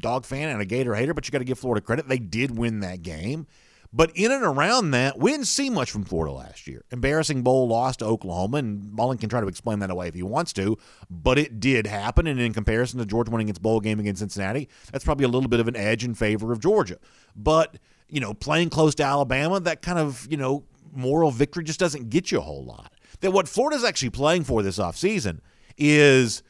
dog 0.00 0.24
fan 0.24 0.48
and 0.48 0.60
a 0.60 0.64
Gator 0.64 0.94
hater, 0.94 1.14
but 1.14 1.26
you 1.26 1.32
got 1.32 1.38
to 1.38 1.44
give 1.44 1.58
Florida 1.58 1.84
credit. 1.84 2.08
They 2.08 2.18
did 2.18 2.56
win 2.56 2.80
that 2.80 3.02
game. 3.02 3.46
But 3.94 4.10
in 4.14 4.32
and 4.32 4.42
around 4.42 4.92
that, 4.92 5.18
we 5.18 5.32
didn't 5.32 5.46
see 5.46 5.68
much 5.68 5.90
from 5.90 6.04
Florida 6.04 6.32
last 6.32 6.66
year. 6.66 6.82
Embarrassing 6.90 7.42
bowl 7.42 7.68
loss 7.68 7.96
to 7.98 8.06
Oklahoma, 8.06 8.56
and 8.56 8.90
Mullen 8.90 9.18
can 9.18 9.28
try 9.28 9.40
to 9.40 9.46
explain 9.46 9.80
that 9.80 9.90
away 9.90 10.08
if 10.08 10.14
he 10.14 10.22
wants 10.22 10.54
to, 10.54 10.78
but 11.10 11.38
it 11.38 11.60
did 11.60 11.86
happen. 11.86 12.26
And 12.26 12.40
in 12.40 12.54
comparison 12.54 12.98
to 13.00 13.06
Georgia 13.06 13.30
winning 13.30 13.50
its 13.50 13.58
bowl 13.58 13.80
game 13.80 14.00
against 14.00 14.20
Cincinnati, 14.20 14.68
that's 14.90 15.04
probably 15.04 15.24
a 15.24 15.28
little 15.28 15.50
bit 15.50 15.60
of 15.60 15.68
an 15.68 15.76
edge 15.76 16.04
in 16.04 16.14
favor 16.14 16.52
of 16.52 16.60
Georgia. 16.60 16.98
But, 17.36 17.76
you 18.08 18.20
know, 18.20 18.32
playing 18.32 18.70
close 18.70 18.94
to 18.94 19.02
Alabama, 19.02 19.60
that 19.60 19.82
kind 19.82 19.98
of, 19.98 20.26
you 20.30 20.38
know, 20.38 20.64
moral 20.94 21.30
victory 21.30 21.64
just 21.64 21.80
doesn't 21.80 22.08
get 22.08 22.32
you 22.32 22.38
a 22.38 22.42
whole 22.42 22.64
lot. 22.64 22.92
That 23.20 23.32
what 23.32 23.46
Florida's 23.46 23.84
actually 23.84 24.10
playing 24.10 24.44
for 24.44 24.62
this 24.62 24.78
offseason 24.78 25.40
is 25.76 26.42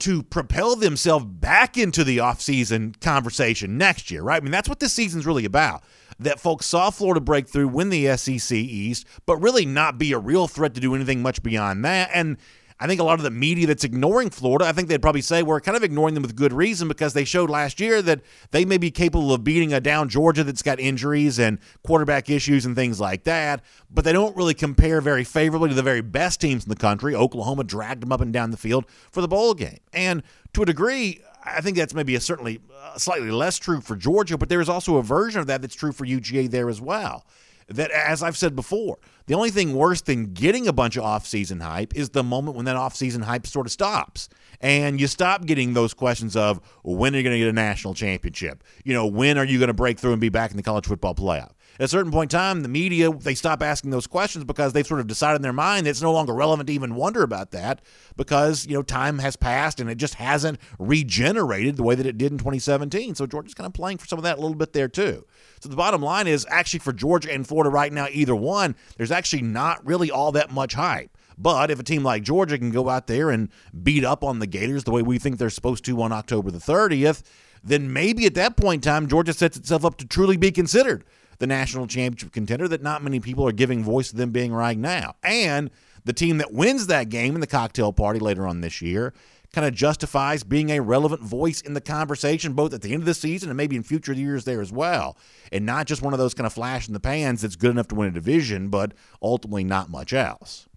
to 0.00 0.22
propel 0.22 0.76
themselves 0.76 1.24
back 1.24 1.76
into 1.76 2.04
the 2.04 2.18
offseason 2.18 2.98
conversation 3.00 3.76
next 3.76 4.10
year, 4.10 4.22
right? 4.22 4.40
I 4.40 4.44
mean, 4.44 4.52
that's 4.52 4.68
what 4.68 4.80
this 4.80 4.92
season's 4.92 5.26
really 5.26 5.44
about. 5.44 5.82
That 6.20 6.40
folks 6.40 6.66
saw 6.66 6.90
Florida 6.90 7.20
break 7.20 7.48
through, 7.48 7.68
win 7.68 7.90
the 7.90 8.16
SEC 8.16 8.56
East, 8.56 9.06
but 9.26 9.36
really 9.36 9.66
not 9.66 9.98
be 9.98 10.12
a 10.12 10.18
real 10.18 10.48
threat 10.48 10.74
to 10.74 10.80
do 10.80 10.94
anything 10.94 11.22
much 11.22 11.42
beyond 11.42 11.84
that. 11.84 12.10
And 12.12 12.38
I 12.80 12.86
think 12.86 13.00
a 13.00 13.04
lot 13.04 13.18
of 13.18 13.24
the 13.24 13.30
media 13.30 13.66
that's 13.66 13.82
ignoring 13.82 14.30
Florida, 14.30 14.64
I 14.64 14.72
think 14.72 14.88
they'd 14.88 15.02
probably 15.02 15.20
say 15.20 15.42
we're 15.42 15.60
kind 15.60 15.76
of 15.76 15.82
ignoring 15.82 16.14
them 16.14 16.22
with 16.22 16.36
good 16.36 16.52
reason 16.52 16.86
because 16.86 17.12
they 17.12 17.24
showed 17.24 17.50
last 17.50 17.80
year 17.80 18.00
that 18.02 18.20
they 18.52 18.64
may 18.64 18.78
be 18.78 18.92
capable 18.92 19.32
of 19.32 19.42
beating 19.42 19.72
a 19.72 19.80
down 19.80 20.08
Georgia 20.08 20.44
that's 20.44 20.62
got 20.62 20.78
injuries 20.78 21.40
and 21.40 21.58
quarterback 21.82 22.30
issues 22.30 22.64
and 22.64 22.76
things 22.76 23.00
like 23.00 23.24
that, 23.24 23.62
but 23.90 24.04
they 24.04 24.12
don't 24.12 24.36
really 24.36 24.54
compare 24.54 25.00
very 25.00 25.24
favorably 25.24 25.68
to 25.70 25.74
the 25.74 25.82
very 25.82 26.02
best 26.02 26.40
teams 26.40 26.64
in 26.64 26.68
the 26.68 26.76
country. 26.76 27.16
Oklahoma 27.16 27.64
dragged 27.64 28.02
them 28.02 28.12
up 28.12 28.20
and 28.20 28.32
down 28.32 28.52
the 28.52 28.56
field 28.56 28.84
for 29.10 29.22
the 29.22 29.28
bowl 29.28 29.54
game. 29.54 29.78
And 29.92 30.22
to 30.52 30.62
a 30.62 30.66
degree, 30.66 31.20
I 31.44 31.60
think 31.60 31.76
that's 31.76 31.94
maybe 31.94 32.14
a 32.14 32.20
certainly 32.20 32.60
uh, 32.80 32.96
slightly 32.96 33.32
less 33.32 33.58
true 33.58 33.80
for 33.80 33.96
Georgia, 33.96 34.38
but 34.38 34.48
there 34.48 34.60
is 34.60 34.68
also 34.68 34.98
a 34.98 35.02
version 35.02 35.40
of 35.40 35.48
that 35.48 35.62
that's 35.62 35.74
true 35.74 35.92
for 35.92 36.06
UGA 36.06 36.48
there 36.50 36.68
as 36.68 36.80
well 36.80 37.24
that, 37.68 37.90
as 37.90 38.22
I've 38.22 38.36
said 38.36 38.56
before, 38.56 38.98
the 39.26 39.34
only 39.34 39.50
thing 39.50 39.74
worse 39.74 40.00
than 40.00 40.32
getting 40.32 40.66
a 40.66 40.72
bunch 40.72 40.96
of 40.96 41.04
off-season 41.04 41.60
hype 41.60 41.94
is 41.94 42.10
the 42.10 42.22
moment 42.22 42.56
when 42.56 42.64
that 42.64 42.76
off-season 42.76 43.22
hype 43.22 43.46
sort 43.46 43.66
of 43.66 43.72
stops. 43.72 44.28
And 44.60 45.00
you 45.00 45.06
stop 45.06 45.44
getting 45.44 45.74
those 45.74 45.94
questions 45.94 46.34
of 46.34 46.60
when 46.82 47.14
are 47.14 47.18
you 47.18 47.22
going 47.22 47.34
to 47.34 47.38
get 47.38 47.48
a 47.48 47.52
national 47.52 47.94
championship? 47.94 48.64
You 48.84 48.94
know, 48.94 49.06
when 49.06 49.38
are 49.38 49.44
you 49.44 49.58
going 49.58 49.68
to 49.68 49.74
break 49.74 49.98
through 49.98 50.12
and 50.12 50.20
be 50.20 50.30
back 50.30 50.50
in 50.50 50.56
the 50.56 50.62
college 50.62 50.86
football 50.86 51.14
playoff? 51.14 51.52
At 51.78 51.84
a 51.84 51.88
certain 51.88 52.10
point 52.10 52.32
in 52.32 52.38
time, 52.38 52.62
the 52.62 52.68
media 52.68 53.10
they 53.12 53.36
stop 53.36 53.62
asking 53.62 53.90
those 53.90 54.08
questions 54.08 54.44
because 54.44 54.72
they've 54.72 54.86
sort 54.86 54.98
of 54.98 55.06
decided 55.06 55.36
in 55.36 55.42
their 55.42 55.52
mind 55.52 55.86
that 55.86 55.90
it's 55.90 56.02
no 56.02 56.12
longer 56.12 56.34
relevant 56.34 56.66
to 56.66 56.72
even 56.72 56.96
wonder 56.96 57.22
about 57.22 57.52
that 57.52 57.80
because 58.16 58.66
you 58.66 58.74
know 58.74 58.82
time 58.82 59.20
has 59.20 59.36
passed 59.36 59.78
and 59.78 59.88
it 59.88 59.94
just 59.94 60.14
hasn't 60.14 60.58
regenerated 60.80 61.76
the 61.76 61.84
way 61.84 61.94
that 61.94 62.06
it 62.06 62.18
did 62.18 62.32
in 62.32 62.38
2017. 62.38 63.14
So 63.14 63.26
Georgia's 63.26 63.54
kind 63.54 63.66
of 63.66 63.74
playing 63.74 63.98
for 63.98 64.06
some 64.06 64.18
of 64.18 64.24
that 64.24 64.38
a 64.38 64.40
little 64.40 64.56
bit 64.56 64.72
there 64.72 64.88
too. 64.88 65.24
So 65.60 65.68
the 65.68 65.76
bottom 65.76 66.02
line 66.02 66.26
is 66.26 66.46
actually 66.50 66.80
for 66.80 66.92
Georgia 66.92 67.32
and 67.32 67.46
Florida 67.46 67.70
right 67.70 67.92
now, 67.92 68.08
either 68.10 68.34
one, 68.34 68.74
there's 68.96 69.12
actually 69.12 69.42
not 69.42 69.86
really 69.86 70.10
all 70.10 70.32
that 70.32 70.50
much 70.50 70.74
hype. 70.74 71.16
But 71.40 71.70
if 71.70 71.78
a 71.78 71.84
team 71.84 72.02
like 72.02 72.24
Georgia 72.24 72.58
can 72.58 72.72
go 72.72 72.88
out 72.88 73.06
there 73.06 73.30
and 73.30 73.50
beat 73.84 74.04
up 74.04 74.24
on 74.24 74.40
the 74.40 74.48
Gators 74.48 74.82
the 74.82 74.90
way 74.90 75.02
we 75.02 75.18
think 75.18 75.38
they're 75.38 75.50
supposed 75.50 75.84
to 75.84 76.02
on 76.02 76.10
October 76.10 76.50
the 76.50 76.58
30th, 76.58 77.22
then 77.62 77.92
maybe 77.92 78.26
at 78.26 78.34
that 78.34 78.56
point 78.56 78.84
in 78.84 78.90
time, 78.90 79.06
Georgia 79.06 79.32
sets 79.32 79.56
itself 79.56 79.84
up 79.84 79.96
to 79.98 80.06
truly 80.06 80.36
be 80.36 80.50
considered 80.50 81.04
the 81.38 81.46
national 81.46 81.86
championship 81.86 82.32
contender 82.32 82.68
that 82.68 82.82
not 82.82 83.02
many 83.02 83.20
people 83.20 83.46
are 83.46 83.52
giving 83.52 83.82
voice 83.82 84.10
to 84.10 84.16
them 84.16 84.30
being 84.30 84.52
right 84.52 84.78
now. 84.78 85.14
And 85.22 85.70
the 86.04 86.12
team 86.12 86.38
that 86.38 86.52
wins 86.52 86.86
that 86.88 87.08
game 87.08 87.34
in 87.34 87.40
the 87.40 87.46
cocktail 87.46 87.92
party 87.92 88.18
later 88.18 88.46
on 88.46 88.60
this 88.60 88.82
year 88.82 89.14
kind 89.52 89.66
of 89.66 89.72
justifies 89.74 90.44
being 90.44 90.70
a 90.70 90.80
relevant 90.80 91.22
voice 91.22 91.60
in 91.62 91.74
the 91.74 91.80
conversation, 91.80 92.52
both 92.52 92.74
at 92.74 92.82
the 92.82 92.92
end 92.92 93.02
of 93.02 93.06
the 93.06 93.14
season 93.14 93.48
and 93.48 93.56
maybe 93.56 93.76
in 93.76 93.82
future 93.82 94.12
years 94.12 94.44
there 94.44 94.60
as 94.60 94.70
well. 94.70 95.16
And 95.52 95.64
not 95.64 95.86
just 95.86 96.02
one 96.02 96.12
of 96.12 96.18
those 96.18 96.34
kind 96.34 96.46
of 96.46 96.52
flash 96.52 96.86
in 96.86 96.94
the 96.94 97.00
pans 97.00 97.42
that's 97.42 97.56
good 97.56 97.70
enough 97.70 97.88
to 97.88 97.94
win 97.94 98.08
a 98.08 98.12
division, 98.12 98.68
but 98.68 98.92
ultimately 99.22 99.64
not 99.64 99.90
much 99.90 100.12
else. 100.12 100.68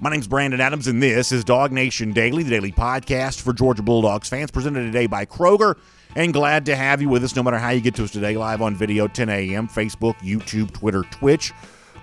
My 0.00 0.10
name's 0.10 0.26
Brandon 0.26 0.60
Adams, 0.60 0.88
and 0.88 1.00
this 1.00 1.30
is 1.30 1.44
Dog 1.44 1.70
Nation 1.70 2.12
Daily, 2.12 2.42
the 2.42 2.50
daily 2.50 2.72
podcast 2.72 3.40
for 3.40 3.52
Georgia 3.52 3.82
Bulldogs 3.82 4.28
fans, 4.28 4.50
presented 4.50 4.82
today 4.82 5.06
by 5.06 5.24
Kroger. 5.24 5.78
And 6.16 6.32
glad 6.32 6.64
to 6.66 6.76
have 6.76 7.02
you 7.02 7.08
with 7.08 7.24
us 7.24 7.34
no 7.34 7.42
matter 7.42 7.58
how 7.58 7.70
you 7.70 7.80
get 7.80 7.96
to 7.96 8.04
us 8.04 8.12
today, 8.12 8.36
live 8.36 8.62
on 8.62 8.76
video, 8.76 9.08
10 9.08 9.28
a.m., 9.28 9.66
Facebook, 9.66 10.14
YouTube, 10.18 10.70
Twitter, 10.72 11.02
Twitch. 11.10 11.52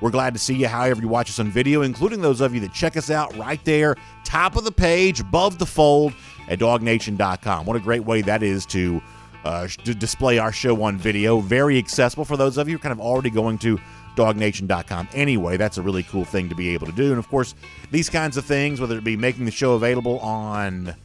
We're 0.02 0.10
glad 0.12 0.34
to 0.34 0.40
see 0.40 0.56
you 0.56 0.68
however 0.68 1.02
you 1.02 1.08
watch 1.08 1.30
us 1.30 1.40
on 1.40 1.50
video, 1.50 1.82
including 1.82 2.22
those 2.22 2.42
of 2.42 2.54
you 2.54 2.60
that 2.62 2.74
check 2.74 2.98
us 2.98 3.10
out 3.10 3.34
right 3.38 3.64
there, 3.64 3.96
top 4.26 4.58
of 4.58 4.66
the 4.66 4.72
page, 4.72 5.22
above 5.22 5.60
the 5.60 5.66
fold 5.66 6.14
at 6.50 6.60
dognation.com. 6.60 7.66
What 7.66 7.78
a 7.78 7.80
great 7.80 8.04
way 8.04 8.22
that 8.24 8.44
is 8.44 8.66
to, 8.68 9.02
uh, 9.46 9.68
to 9.68 9.96
display 9.96 10.40
our 10.40 10.52
show 10.52 10.84
on 10.84 10.98
video. 10.98 11.40
Very 11.40 11.78
accessible 11.78 12.26
for 12.26 12.36
those 12.36 12.58
of 12.58 12.68
you 12.68 12.78
kind 12.80 12.92
of 12.92 13.00
already 13.00 13.30
going 13.30 13.60
to 13.60 13.80
dognation.com 14.18 15.08
anyway. 15.14 15.56
That's 15.56 15.78
a 15.78 15.82
really 15.82 16.04
cool 16.04 16.26
thing 16.26 16.50
to 16.50 16.56
be 16.56 16.70
able 16.70 16.88
to 16.88 16.94
do. 16.94 17.12
And 17.12 17.20
of 17.20 17.30
course, 17.30 17.56
these 17.92 18.10
kinds 18.10 18.36
of 18.36 18.44
things, 18.44 18.82
whether 18.82 18.98
it 18.98 19.06
be 19.06 19.16
making 19.16 19.46
the 19.46 19.52
show 19.52 19.76
available 19.76 20.20
on 20.20 20.96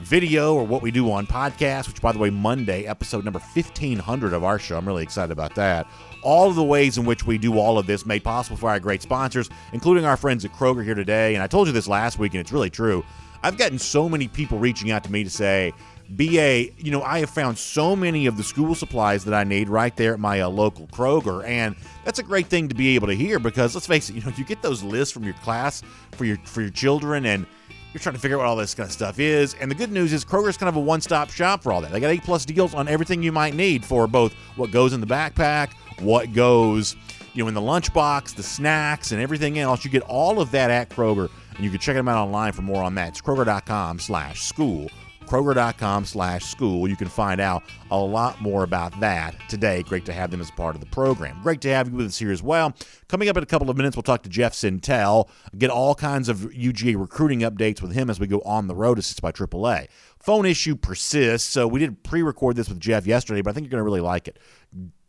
video 0.00 0.54
or 0.54 0.64
what 0.64 0.82
we 0.82 0.90
do 0.90 1.10
on 1.10 1.26
podcast, 1.26 1.88
which, 1.88 2.00
by 2.00 2.12
the 2.12 2.18
way, 2.18 2.30
Monday, 2.30 2.84
episode 2.84 3.24
number 3.24 3.38
1500 3.38 4.32
of 4.32 4.44
our 4.44 4.58
show. 4.58 4.76
I'm 4.76 4.86
really 4.86 5.02
excited 5.02 5.32
about 5.32 5.54
that. 5.54 5.86
All 6.22 6.48
of 6.48 6.56
the 6.56 6.64
ways 6.64 6.98
in 6.98 7.04
which 7.04 7.26
we 7.26 7.38
do 7.38 7.58
all 7.58 7.78
of 7.78 7.86
this 7.86 8.04
made 8.04 8.24
possible 8.24 8.56
for 8.56 8.68
our 8.68 8.80
great 8.80 9.02
sponsors, 9.02 9.48
including 9.72 10.04
our 10.04 10.16
friends 10.16 10.44
at 10.44 10.52
Kroger 10.52 10.84
here 10.84 10.94
today. 10.94 11.34
And 11.34 11.42
I 11.42 11.46
told 11.46 11.66
you 11.66 11.72
this 11.72 11.88
last 11.88 12.18
week, 12.18 12.34
and 12.34 12.40
it's 12.40 12.52
really 12.52 12.70
true. 12.70 13.04
I've 13.42 13.56
gotten 13.56 13.78
so 13.78 14.08
many 14.08 14.28
people 14.28 14.58
reaching 14.58 14.90
out 14.90 15.04
to 15.04 15.12
me 15.12 15.24
to 15.24 15.30
say, 15.30 15.72
BA, 16.10 16.72
you 16.76 16.90
know, 16.90 17.02
I 17.02 17.20
have 17.20 17.30
found 17.30 17.56
so 17.56 17.94
many 17.94 18.26
of 18.26 18.36
the 18.36 18.42
school 18.42 18.74
supplies 18.74 19.24
that 19.24 19.34
I 19.34 19.44
need 19.44 19.68
right 19.68 19.96
there 19.96 20.12
at 20.14 20.20
my 20.20 20.40
uh, 20.40 20.48
local 20.48 20.88
Kroger, 20.88 21.44
and 21.44 21.76
that's 22.04 22.18
a 22.18 22.24
great 22.24 22.48
thing 22.48 22.68
to 22.68 22.74
be 22.74 22.96
able 22.96 23.06
to 23.06 23.14
hear 23.14 23.38
because 23.38 23.74
let's 23.74 23.86
face 23.86 24.10
it, 24.10 24.16
you 24.16 24.22
know, 24.22 24.32
you 24.36 24.44
get 24.44 24.60
those 24.60 24.82
lists 24.82 25.12
from 25.12 25.22
your 25.22 25.34
class 25.34 25.82
for 26.12 26.24
your 26.24 26.36
for 26.44 26.62
your 26.62 26.70
children, 26.70 27.26
and 27.26 27.46
you're 27.92 28.00
trying 28.00 28.14
to 28.14 28.20
figure 28.20 28.36
out 28.36 28.40
what 28.40 28.46
all 28.46 28.56
this 28.56 28.74
kind 28.74 28.86
of 28.86 28.92
stuff 28.92 29.18
is. 29.18 29.54
And 29.54 29.70
the 29.70 29.74
good 29.74 29.90
news 29.90 30.12
is 30.12 30.24
Kroger's 30.24 30.56
kind 30.56 30.68
of 30.68 30.76
a 30.76 30.80
one-stop 30.80 31.30
shop 31.30 31.62
for 31.62 31.72
all 31.72 31.80
that. 31.80 31.90
They 31.90 32.00
got 32.00 32.10
eight 32.10 32.22
plus 32.22 32.44
deals 32.44 32.74
on 32.74 32.88
everything 32.88 33.22
you 33.22 33.32
might 33.32 33.54
need 33.54 33.84
for 33.84 34.06
both 34.06 34.32
what 34.56 34.70
goes 34.70 34.92
in 34.92 35.00
the 35.00 35.06
backpack, 35.06 35.72
what 36.00 36.32
goes, 36.32 36.96
you 37.34 37.42
know, 37.42 37.48
in 37.48 37.54
the 37.54 37.60
lunchbox, 37.60 38.34
the 38.34 38.42
snacks, 38.42 39.12
and 39.12 39.20
everything 39.20 39.58
else. 39.58 39.84
You 39.84 39.90
get 39.90 40.02
all 40.02 40.40
of 40.40 40.50
that 40.52 40.70
at 40.70 40.90
Kroger, 40.90 41.28
and 41.56 41.64
you 41.64 41.70
can 41.70 41.80
check 41.80 41.96
them 41.96 42.08
out 42.08 42.22
online 42.22 42.52
for 42.52 42.62
more 42.62 42.82
on 42.82 42.94
that. 42.94 43.08
It's 43.08 43.20
Kroger.com/school 43.20 44.90
kroger.com 45.30 46.04
slash 46.04 46.44
school. 46.44 46.88
You 46.88 46.96
can 46.96 47.08
find 47.08 47.40
out 47.40 47.62
a 47.92 47.96
lot 47.96 48.40
more 48.40 48.64
about 48.64 48.98
that 48.98 49.36
today. 49.48 49.84
Great 49.84 50.04
to 50.06 50.12
have 50.12 50.32
them 50.32 50.40
as 50.40 50.50
part 50.50 50.74
of 50.74 50.80
the 50.80 50.88
program. 50.88 51.40
Great 51.42 51.60
to 51.60 51.68
have 51.68 51.88
you 51.88 51.94
with 51.94 52.06
us 52.06 52.18
here 52.18 52.32
as 52.32 52.42
well. 52.42 52.74
Coming 53.08 53.28
up 53.28 53.36
in 53.36 53.42
a 53.42 53.46
couple 53.46 53.70
of 53.70 53.76
minutes, 53.76 53.96
we'll 53.96 54.02
talk 54.02 54.24
to 54.24 54.28
Jeff 54.28 54.54
Sentell, 54.54 55.28
get 55.56 55.70
all 55.70 55.94
kinds 55.94 56.28
of 56.28 56.38
UGA 56.38 56.98
recruiting 56.98 57.40
updates 57.40 57.80
with 57.80 57.92
him 57.92 58.10
as 58.10 58.18
we 58.18 58.26
go 58.26 58.40
on 58.40 58.66
the 58.66 58.74
road, 58.74 58.98
assisted 58.98 59.22
by 59.22 59.30
AAA. 59.30 59.86
Phone 60.20 60.44
issue 60.46 60.76
persists, 60.76 61.48
so 61.48 61.66
we 61.66 61.80
did 61.80 62.02
pre-record 62.02 62.54
this 62.54 62.68
with 62.68 62.78
Jeff 62.78 63.06
yesterday, 63.06 63.40
but 63.40 63.50
I 63.50 63.52
think 63.54 63.64
you're 63.64 63.70
going 63.70 63.80
to 63.80 63.84
really 63.84 64.00
like 64.00 64.28
it 64.28 64.38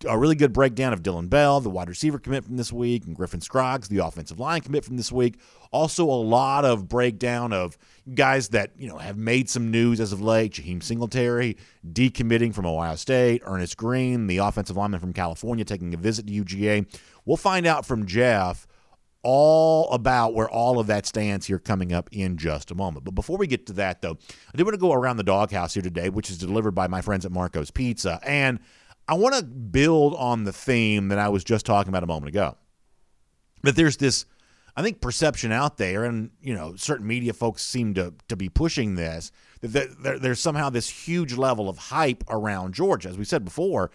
a 0.08 0.18
really 0.18 0.36
good 0.36 0.54
breakdown 0.54 0.94
of 0.94 1.04
Dillon 1.04 1.28
Bell, 1.28 1.60
the 1.60 1.70
wide 1.70 1.90
receiver 1.90 2.18
commit 2.18 2.44
from 2.44 2.58
this 2.58 2.74
week, 2.74 3.06
and 3.06 3.16
Griffin 3.16 3.42
Scroggs, 3.42 3.88
the 3.88 4.00
offensive 4.00 4.40
line 4.40 4.62
commit 4.62 4.84
from 4.84 4.98
this 4.98 5.12
week. 5.12 5.40
Also, 5.72 6.04
a 6.06 6.10
lot 6.10 6.66
of 6.66 6.88
breakdown 6.88 7.54
of 7.54 7.78
guys 8.14 8.50
that 8.50 8.72
you 8.78 8.88
know 8.88 8.98
have 8.98 9.18
made 9.18 9.50
some 9.50 9.72
news 9.72 10.00
as 10.00 10.12
of 10.12 10.22
late. 10.22 10.54
Jaheim 10.54 10.82
Singletary 10.82 11.58
decommitting 11.88 12.54
from 12.54 12.66
Ohio 12.66 12.96
State, 12.96 13.42
Earnest 13.46 13.78
Greene, 13.78 14.28
the 14.28 14.38
offensive 14.38 14.76
lineman 14.76 15.00
from 15.00 15.14
California, 15.14 15.64
taking 15.64 15.94
a 15.94 15.98
visit 15.98 16.28
to 16.28 16.34
UGA. 16.34 16.86
We'll 17.26 17.38
find 17.38 17.66
out 17.66 17.86
from 17.86 18.06
Jeff 18.06 18.68
all 19.24 19.90
about 19.92 20.34
where 20.34 20.50
all 20.50 20.80
of 20.80 20.88
that 20.88 21.06
stands 21.06 21.46
here 21.46 21.60
coming 21.60 21.94
up 21.94 22.10
in 22.12 22.38
just 22.38 22.72
a 22.72 22.76
moment. 22.76 23.06
But 23.06 23.16
before 23.16 23.38
we 23.38 23.48
get 23.48 23.68
to 23.68 23.74
that, 23.74 24.02
though, 24.02 24.18
I 24.54 24.58
do 24.58 24.64
want 24.64 24.74
to 24.74 24.80
go 24.80 24.94
around 24.94 25.18
the 25.18 25.24
doghouse 25.24 25.74
here 25.74 25.84
today, 25.84 26.10
which 26.10 26.30
is 26.30 26.38
delivered 26.38 26.72
by 26.72 26.88
my 26.88 27.02
friends 27.02 27.26
at 27.26 27.32
Marco's 27.32 27.72
Pizza, 27.72 28.20
and 28.24 28.60
I 29.08 29.16
want 29.16 29.36
to 29.36 29.44
build 29.44 30.16
on 30.16 30.44
the 30.44 30.54
theme 30.54 31.10
that 31.10 31.20
I 31.20 31.30
was 31.30 31.44
just 31.44 31.66
talking 31.66 31.90
about 31.90 32.04
a 32.04 32.08
moment 32.08 32.30
ago. 32.30 32.58
That 33.64 33.76
there's 33.76 33.98
this, 33.98 34.26
I 34.76 34.82
think, 34.82 35.02
perception 35.02 35.52
out 35.52 35.78
there, 35.78 36.06
and 36.06 36.32
you 36.42 36.54
know, 36.56 36.76
certain 36.76 37.06
media 37.06 37.34
folks 37.34 37.62
seem 37.62 37.94
to 37.96 38.14
to 38.28 38.36
be 38.36 38.50
pushing 38.50 38.96
this 38.96 39.32
that 39.62 40.02
there, 40.02 40.18
there's 40.18 40.40
somehow 40.40 40.70
this 40.70 40.90
huge 40.90 41.34
level 41.34 41.70
of 41.70 41.78
hype 41.78 42.24
around 42.30 42.74
Georgia. 42.74 43.10
As 43.10 43.18
we 43.18 43.26
said 43.26 43.46
before, 43.46 43.92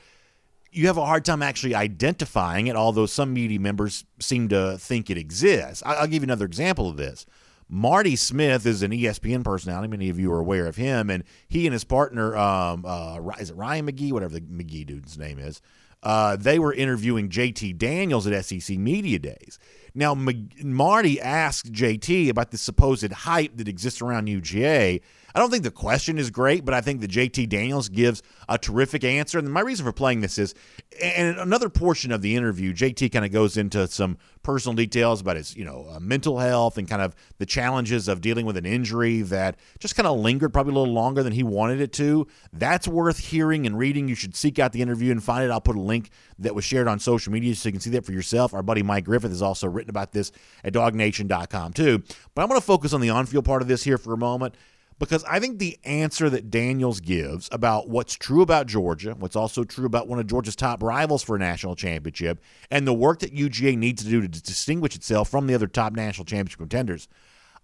you 0.71 0.87
have 0.87 0.97
a 0.97 1.05
hard 1.05 1.25
time 1.25 1.43
actually 1.43 1.75
identifying 1.75 2.67
it, 2.67 2.77
although 2.77 3.07
some 3.07 3.33
media 3.33 3.59
members 3.59 4.05
seem 4.21 4.49
to 4.49 4.77
think 4.79 5.11
it 5.11 5.19
exists. 5.19 5.83
I'll 5.87 6.07
give 6.07 6.23
you 6.23 6.27
another 6.27 6.45
example 6.45 6.89
of 6.89 6.97
this. 6.97 7.27
Marty 7.69 8.15
Smith 8.15 8.65
is 8.65 8.83
an 8.83 8.93
ESPN 8.93 9.43
personality. 9.43 9.89
Many 9.89 10.09
of 10.09 10.21
you 10.21 10.33
are 10.33 10.39
aware 10.39 10.67
of 10.67 10.77
him, 10.77 11.11
and 11.11 11.25
he 11.49 11.67
and 11.67 11.73
his 11.73 11.85
partner, 11.85 12.37
um, 12.37 12.85
uh, 12.87 13.19
is 13.41 13.51
it 13.51 13.57
Ryan 13.57 13.91
McGee, 13.91 14.13
whatever 14.13 14.35
the 14.35 14.41
McGee 14.41 14.87
dude's 14.87 15.19
name 15.19 15.39
is, 15.39 15.61
uh, 16.03 16.37
they 16.37 16.59
were 16.59 16.73
interviewing 16.73 17.29
JT 17.29 17.79
Daniels 17.79 18.27
at 18.27 18.45
SEC 18.45 18.79
Media 18.79 19.19
Days. 19.19 19.59
Now, 19.95 20.15
Marty 20.15 21.21
asked 21.21 21.73
JT 21.73 22.29
about 22.29 22.51
the 22.51 22.59
supposed 22.59 23.11
hype 23.11 23.57
that 23.57 23.67
exists 23.67 24.03
around 24.03 24.29
UGA. 24.29 25.01
I 25.37 25.39
don't 25.39 25.51
think 25.51 25.65
the 25.65 25.71
question 25.71 26.19
is 26.19 26.31
great, 26.31 26.65
but 26.65 26.73
I 26.73 26.81
think 26.81 27.03
that 27.03 27.11
JT 27.11 27.51
Daniels 27.51 27.91
gives 27.91 28.23
a 28.49 28.57
terrific 28.57 29.05
answer. 29.05 29.39
And 29.39 29.53
my 29.53 29.61
reason 29.61 29.85
for 29.85 29.93
playing 29.93 30.23
this 30.23 30.39
is, 30.39 30.55
and 30.99 31.37
another 31.39 31.69
portion 31.69 32.11
of 32.11 32.23
the 32.23 32.35
interview, 32.35 32.73
JT 32.73 33.13
kind 33.13 33.23
of 33.23 33.31
goes 33.31 33.59
into 33.59 33.87
some 33.87 34.17
personal 34.43 34.75
details 34.75 35.21
about 35.21 35.37
his, 35.37 35.55
you 35.55 35.67
know, 35.67 35.89
uh, 35.91 36.01
mental 36.01 36.39
health 36.39 36.79
and 36.79 36.89
kind 36.89 37.03
of 37.03 37.15
the 37.37 37.45
challenges 37.45 38.09
of 38.09 38.23
dealing 38.23 38.47
with 38.47 38.57
an 38.57 38.65
injury 38.65 39.21
that 39.21 39.57
just 39.79 39.95
kind 39.95 40.07
of 40.07 40.19
lingered 40.19 40.55
probably 40.55 40.73
a 40.73 40.79
little 40.79 40.95
longer 40.95 41.23
than 41.23 41.35
he 41.35 41.43
wanted 41.43 41.83
it 41.83 41.93
to. 41.93 42.27
That's 42.55 42.89
worth 42.89 43.19
hearing 43.19 43.67
and 43.67 43.77
reading. 43.77 44.09
You 44.09 44.15
should 44.15 44.35
seek 44.35 44.59
out 44.59 44.73
the 44.73 44.81
interview 44.81 45.13
and 45.13 45.23
find 45.23 45.45
it. 45.45 45.51
I'll 45.51 45.61
put 45.61 45.77
a 45.77 45.81
link 45.83 46.09
that 46.39 46.55
was 46.55 46.65
shared 46.65 46.89
on 46.89 46.99
social 46.99 47.31
media 47.31 47.55
so 47.55 47.69
you 47.69 47.75
can 47.75 47.83
see 47.83 47.91
that 47.91 48.07
for 48.07 48.13
yourself. 48.13 48.55
Our 48.55 48.63
buddy 48.63 48.83
Mike 48.83 49.05
Griffith 49.05 49.33
has 49.33 49.43
also 49.43 49.69
written 49.69 49.91
about 49.91 50.13
this 50.13 50.33
at 50.65 50.73
dognation.com 50.73 51.75
too. 51.75 52.03
But 52.35 52.41
I'm 52.41 52.49
going 52.49 52.59
to 52.59 52.67
focus 52.67 52.95
on 52.95 53.03
the 53.03 53.11
on-field 53.11 53.45
part 53.45 53.61
of 53.61 53.69
this 53.69 53.85
here 53.85 53.99
for 53.99 54.15
a 54.15 54.19
moment 54.19 54.55
because 54.99 55.25
I 55.25 55.41
think 55.41 55.59
the 55.59 55.79
answer 55.85 56.31
that 56.31 56.51
Daniels 56.51 57.01
gives 57.01 57.49
about 57.53 57.89
what's 57.89 58.15
true 58.15 58.43
about 58.43 58.67
Georgia, 58.67 59.15
what's 59.19 59.37
also 59.37 59.65
true 59.65 59.87
about 59.87 60.09
one 60.09 60.19
of 60.19 60.27
Georgia's 60.27 60.57
top 60.57 60.83
rivals 60.83 61.23
for 61.23 61.37
a 61.37 61.39
national 61.39 61.77
championship, 61.77 62.41
and 62.71 62.87
the 62.87 62.95
work 62.95 63.21
that 63.21 63.35
UGA 63.35 63.77
needs 63.77 64.03
to 64.03 64.09
do 64.09 64.23
to 64.23 64.29
distinguish 64.29 64.97
itself 64.97 65.29
from 65.29 65.47
the 65.47 65.55
other 65.55 65.67
top 65.67 65.93
national 65.93 66.25
championship 66.25 66.59
contenders, 66.59 67.09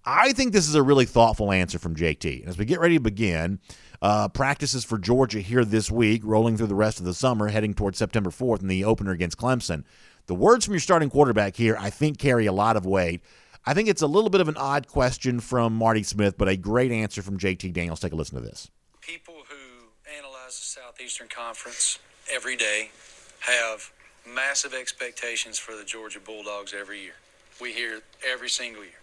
I 0.04 0.32
think 0.32 0.52
this 0.52 0.68
is 0.68 0.74
a 0.74 0.82
really 0.82 1.04
thoughtful 1.04 1.52
answer 1.52 1.78
from 1.78 1.94
JT. 1.94 2.40
And 2.40 2.48
As 2.48 2.58
we 2.58 2.64
get 2.64 2.80
ready 2.80 2.96
to 2.96 3.02
begin, 3.02 3.60
uh, 4.00 4.28
practices 4.28 4.84
for 4.84 4.98
Georgia 4.98 5.38
here 5.38 5.64
this 5.64 5.90
week, 5.90 6.22
rolling 6.24 6.56
through 6.56 6.66
the 6.66 6.74
rest 6.74 6.98
of 6.98 7.06
the 7.06 7.14
summer, 7.14 7.48
heading 7.48 7.72
towards 7.72 7.98
September 7.98 8.30
4th 8.30 8.62
in 8.62 8.68
the 8.68 8.84
opener 8.84 9.12
against 9.12 9.38
Clemson. 9.38 9.84
The 10.26 10.34
words 10.34 10.64
from 10.64 10.74
your 10.74 10.80
starting 10.80 11.10
quarterback 11.10 11.56
here, 11.56 11.76
I 11.78 11.90
think, 11.90 12.18
carry 12.18 12.46
a 12.46 12.52
lot 12.52 12.76
of 12.76 12.84
weight. 12.84 13.22
I 13.64 13.74
think 13.74 13.88
it's 13.88 14.02
a 14.02 14.08
little 14.08 14.30
bit 14.30 14.40
of 14.40 14.48
an 14.48 14.56
odd 14.56 14.88
question 14.88 15.38
from 15.38 15.74
Marty 15.74 16.02
Smith, 16.02 16.36
but 16.36 16.48
a 16.48 16.56
great 16.56 16.90
answer 16.90 17.22
from 17.22 17.38
JT 17.38 17.72
Daniels. 17.72 18.00
Take 18.00 18.12
a 18.12 18.16
listen 18.16 18.34
to 18.36 18.44
this. 18.44 18.68
People 19.00 19.34
who 19.48 19.86
analyze 20.18 20.58
the 20.58 20.80
Southeastern 20.80 21.28
Conference 21.28 22.00
every 22.32 22.56
day 22.56 22.90
have 23.40 23.92
massive 24.26 24.74
expectations 24.74 25.58
for 25.58 25.76
the 25.76 25.84
Georgia 25.84 26.18
Bulldogs 26.18 26.74
every 26.76 27.00
year. 27.00 27.14
We 27.60 27.72
hear 27.72 28.00
every 28.28 28.48
single 28.48 28.82
year, 28.82 29.00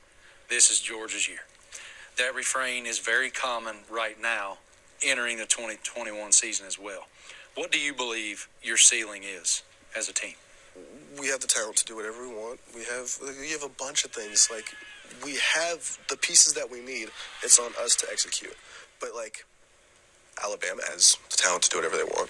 this 0.49 0.69
is 0.69 0.81
Georgia's 0.81 1.29
year. 1.29 1.39
That 2.17 2.35
refrain 2.35 2.85
is 2.85 2.99
very 2.99 3.29
common 3.29 3.77
right 3.89 4.21
now, 4.21 4.57
entering 5.01 5.37
the 5.37 5.45
2021 5.45 6.33
season 6.33 6.67
as 6.67 6.77
well. 6.77 7.07
What 7.55 7.71
do 7.71 7.79
you 7.79 7.93
believe 7.93 8.49
your 8.61 8.75
ceiling 8.75 9.23
is 9.23 9.63
as 9.95 10.09
a 10.09 10.13
team? 10.13 10.33
We 11.19 11.27
have 11.27 11.39
the 11.39 11.47
talent 11.47 11.77
to 11.77 11.85
do 11.85 11.95
whatever 11.95 12.27
we 12.27 12.33
want. 12.33 12.59
We 12.75 12.83
have 12.85 13.17
we 13.39 13.51
have 13.51 13.63
a 13.63 13.69
bunch 13.69 14.05
of 14.05 14.11
things 14.11 14.49
like 14.51 14.73
we 15.23 15.37
have 15.37 15.97
the 16.09 16.17
pieces 16.17 16.53
that 16.53 16.69
we 16.69 16.81
need. 16.81 17.09
It's 17.43 17.59
on 17.59 17.71
us 17.83 17.95
to 17.97 18.07
execute. 18.11 18.55
But 18.99 19.15
like 19.15 19.45
Alabama 20.43 20.81
has 20.89 21.17
the 21.29 21.37
talent 21.37 21.63
to 21.63 21.69
do 21.69 21.77
whatever 21.77 21.97
they 21.97 22.03
want. 22.03 22.29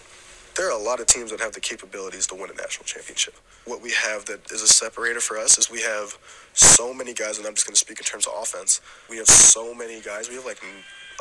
There 0.56 0.68
are 0.68 0.78
a 0.78 0.84
lot 0.84 1.00
of 1.00 1.08
teams 1.08 1.32
that 1.32 1.40
have 1.40 1.54
the 1.54 1.60
capabilities 1.60 2.28
to 2.28 2.36
win 2.36 2.50
a 2.50 2.54
national 2.54 2.86
championship. 2.86 3.36
What 3.66 3.82
we 3.82 3.92
have 3.92 4.26
that 4.26 4.52
is 4.52 4.62
a 4.62 4.68
separator 4.68 5.22
for 5.22 5.38
us 5.38 5.58
is 5.58 5.70
we 5.70 5.82
have 5.84 6.18
so 6.54 6.94
many 6.94 7.14
guys, 7.14 7.38
and 7.38 7.48
I'm 7.48 7.54
just 7.54 7.66
going 7.66 7.76
to 7.76 7.80
speak 7.80 8.00
in 8.00 8.04
terms 8.04 8.28
of 8.28 8.34
offense. 8.36 8.82
We 9.10 9.18
have 9.18 9.28
so 9.28 9.74
many 9.74 10.02
guys. 10.02 10.28
We 10.28 10.36
have 10.36 10.46
like 10.46 10.60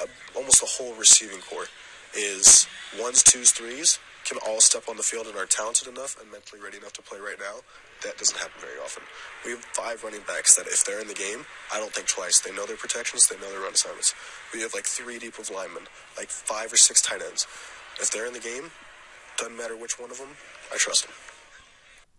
a, 0.03 0.09
almost 0.37 0.61
the 0.61 0.67
whole 0.67 0.95
receiving 0.95 1.39
corps 1.41 1.69
is 2.17 2.67
ones, 2.99 3.23
twos, 3.23 3.53
threes 3.53 4.01
can 4.29 4.39
all 4.47 4.61
step 4.61 4.85
on 4.89 4.97
the 4.97 5.03
field 5.03 5.27
and 5.27 5.37
are 5.37 5.47
talented 5.47 5.89
enough 5.89 6.21
and 6.21 6.31
mentally 6.31 6.61
ready 6.61 6.77
enough 6.77 6.93
to 6.93 7.03
play 7.03 7.19
right 7.19 7.39
now. 7.39 7.65
That 8.05 8.19
doesn't 8.19 8.37
happen 8.37 8.61
very 8.61 8.79
often. 8.79 9.03
We 9.45 9.53
have 9.53 9.65
five 9.73 10.05
running 10.05 10.21
backs 10.27 10.55
that, 10.57 10.67
if 10.67 10.85
they're 10.85 11.01
in 11.01 11.09
the 11.09 11.15
game, 11.15 11.47
I 11.73 11.81
don't 11.81 11.93
think 11.93 12.09
twice. 12.09 12.39
They 12.39 12.53
know 12.53 12.67
their 12.67 12.77
protections, 12.77 13.27
they 13.27 13.37
know 13.37 13.51
their 13.51 13.61
run 13.61 13.73
assignments. 13.73 14.15
We 14.53 14.61
have 14.61 14.75
like 14.75 14.85
three 14.85 15.19
deep 15.19 15.39
of 15.39 15.51
linemen, 15.51 15.85
like 16.17 16.29
five 16.29 16.73
or 16.73 16.77
six 16.77 17.01
tight 17.01 17.23
ends. 17.23 17.47
If 18.01 18.11
they're 18.11 18.27
in 18.27 18.35
the 18.35 18.41
game, 18.41 18.71
doesn't 19.39 19.57
matter 19.57 19.77
which 19.77 19.99
one 19.99 20.11
of 20.11 20.19
them, 20.19 20.29
I 20.73 20.77
trust 20.77 21.07
them. 21.07 21.15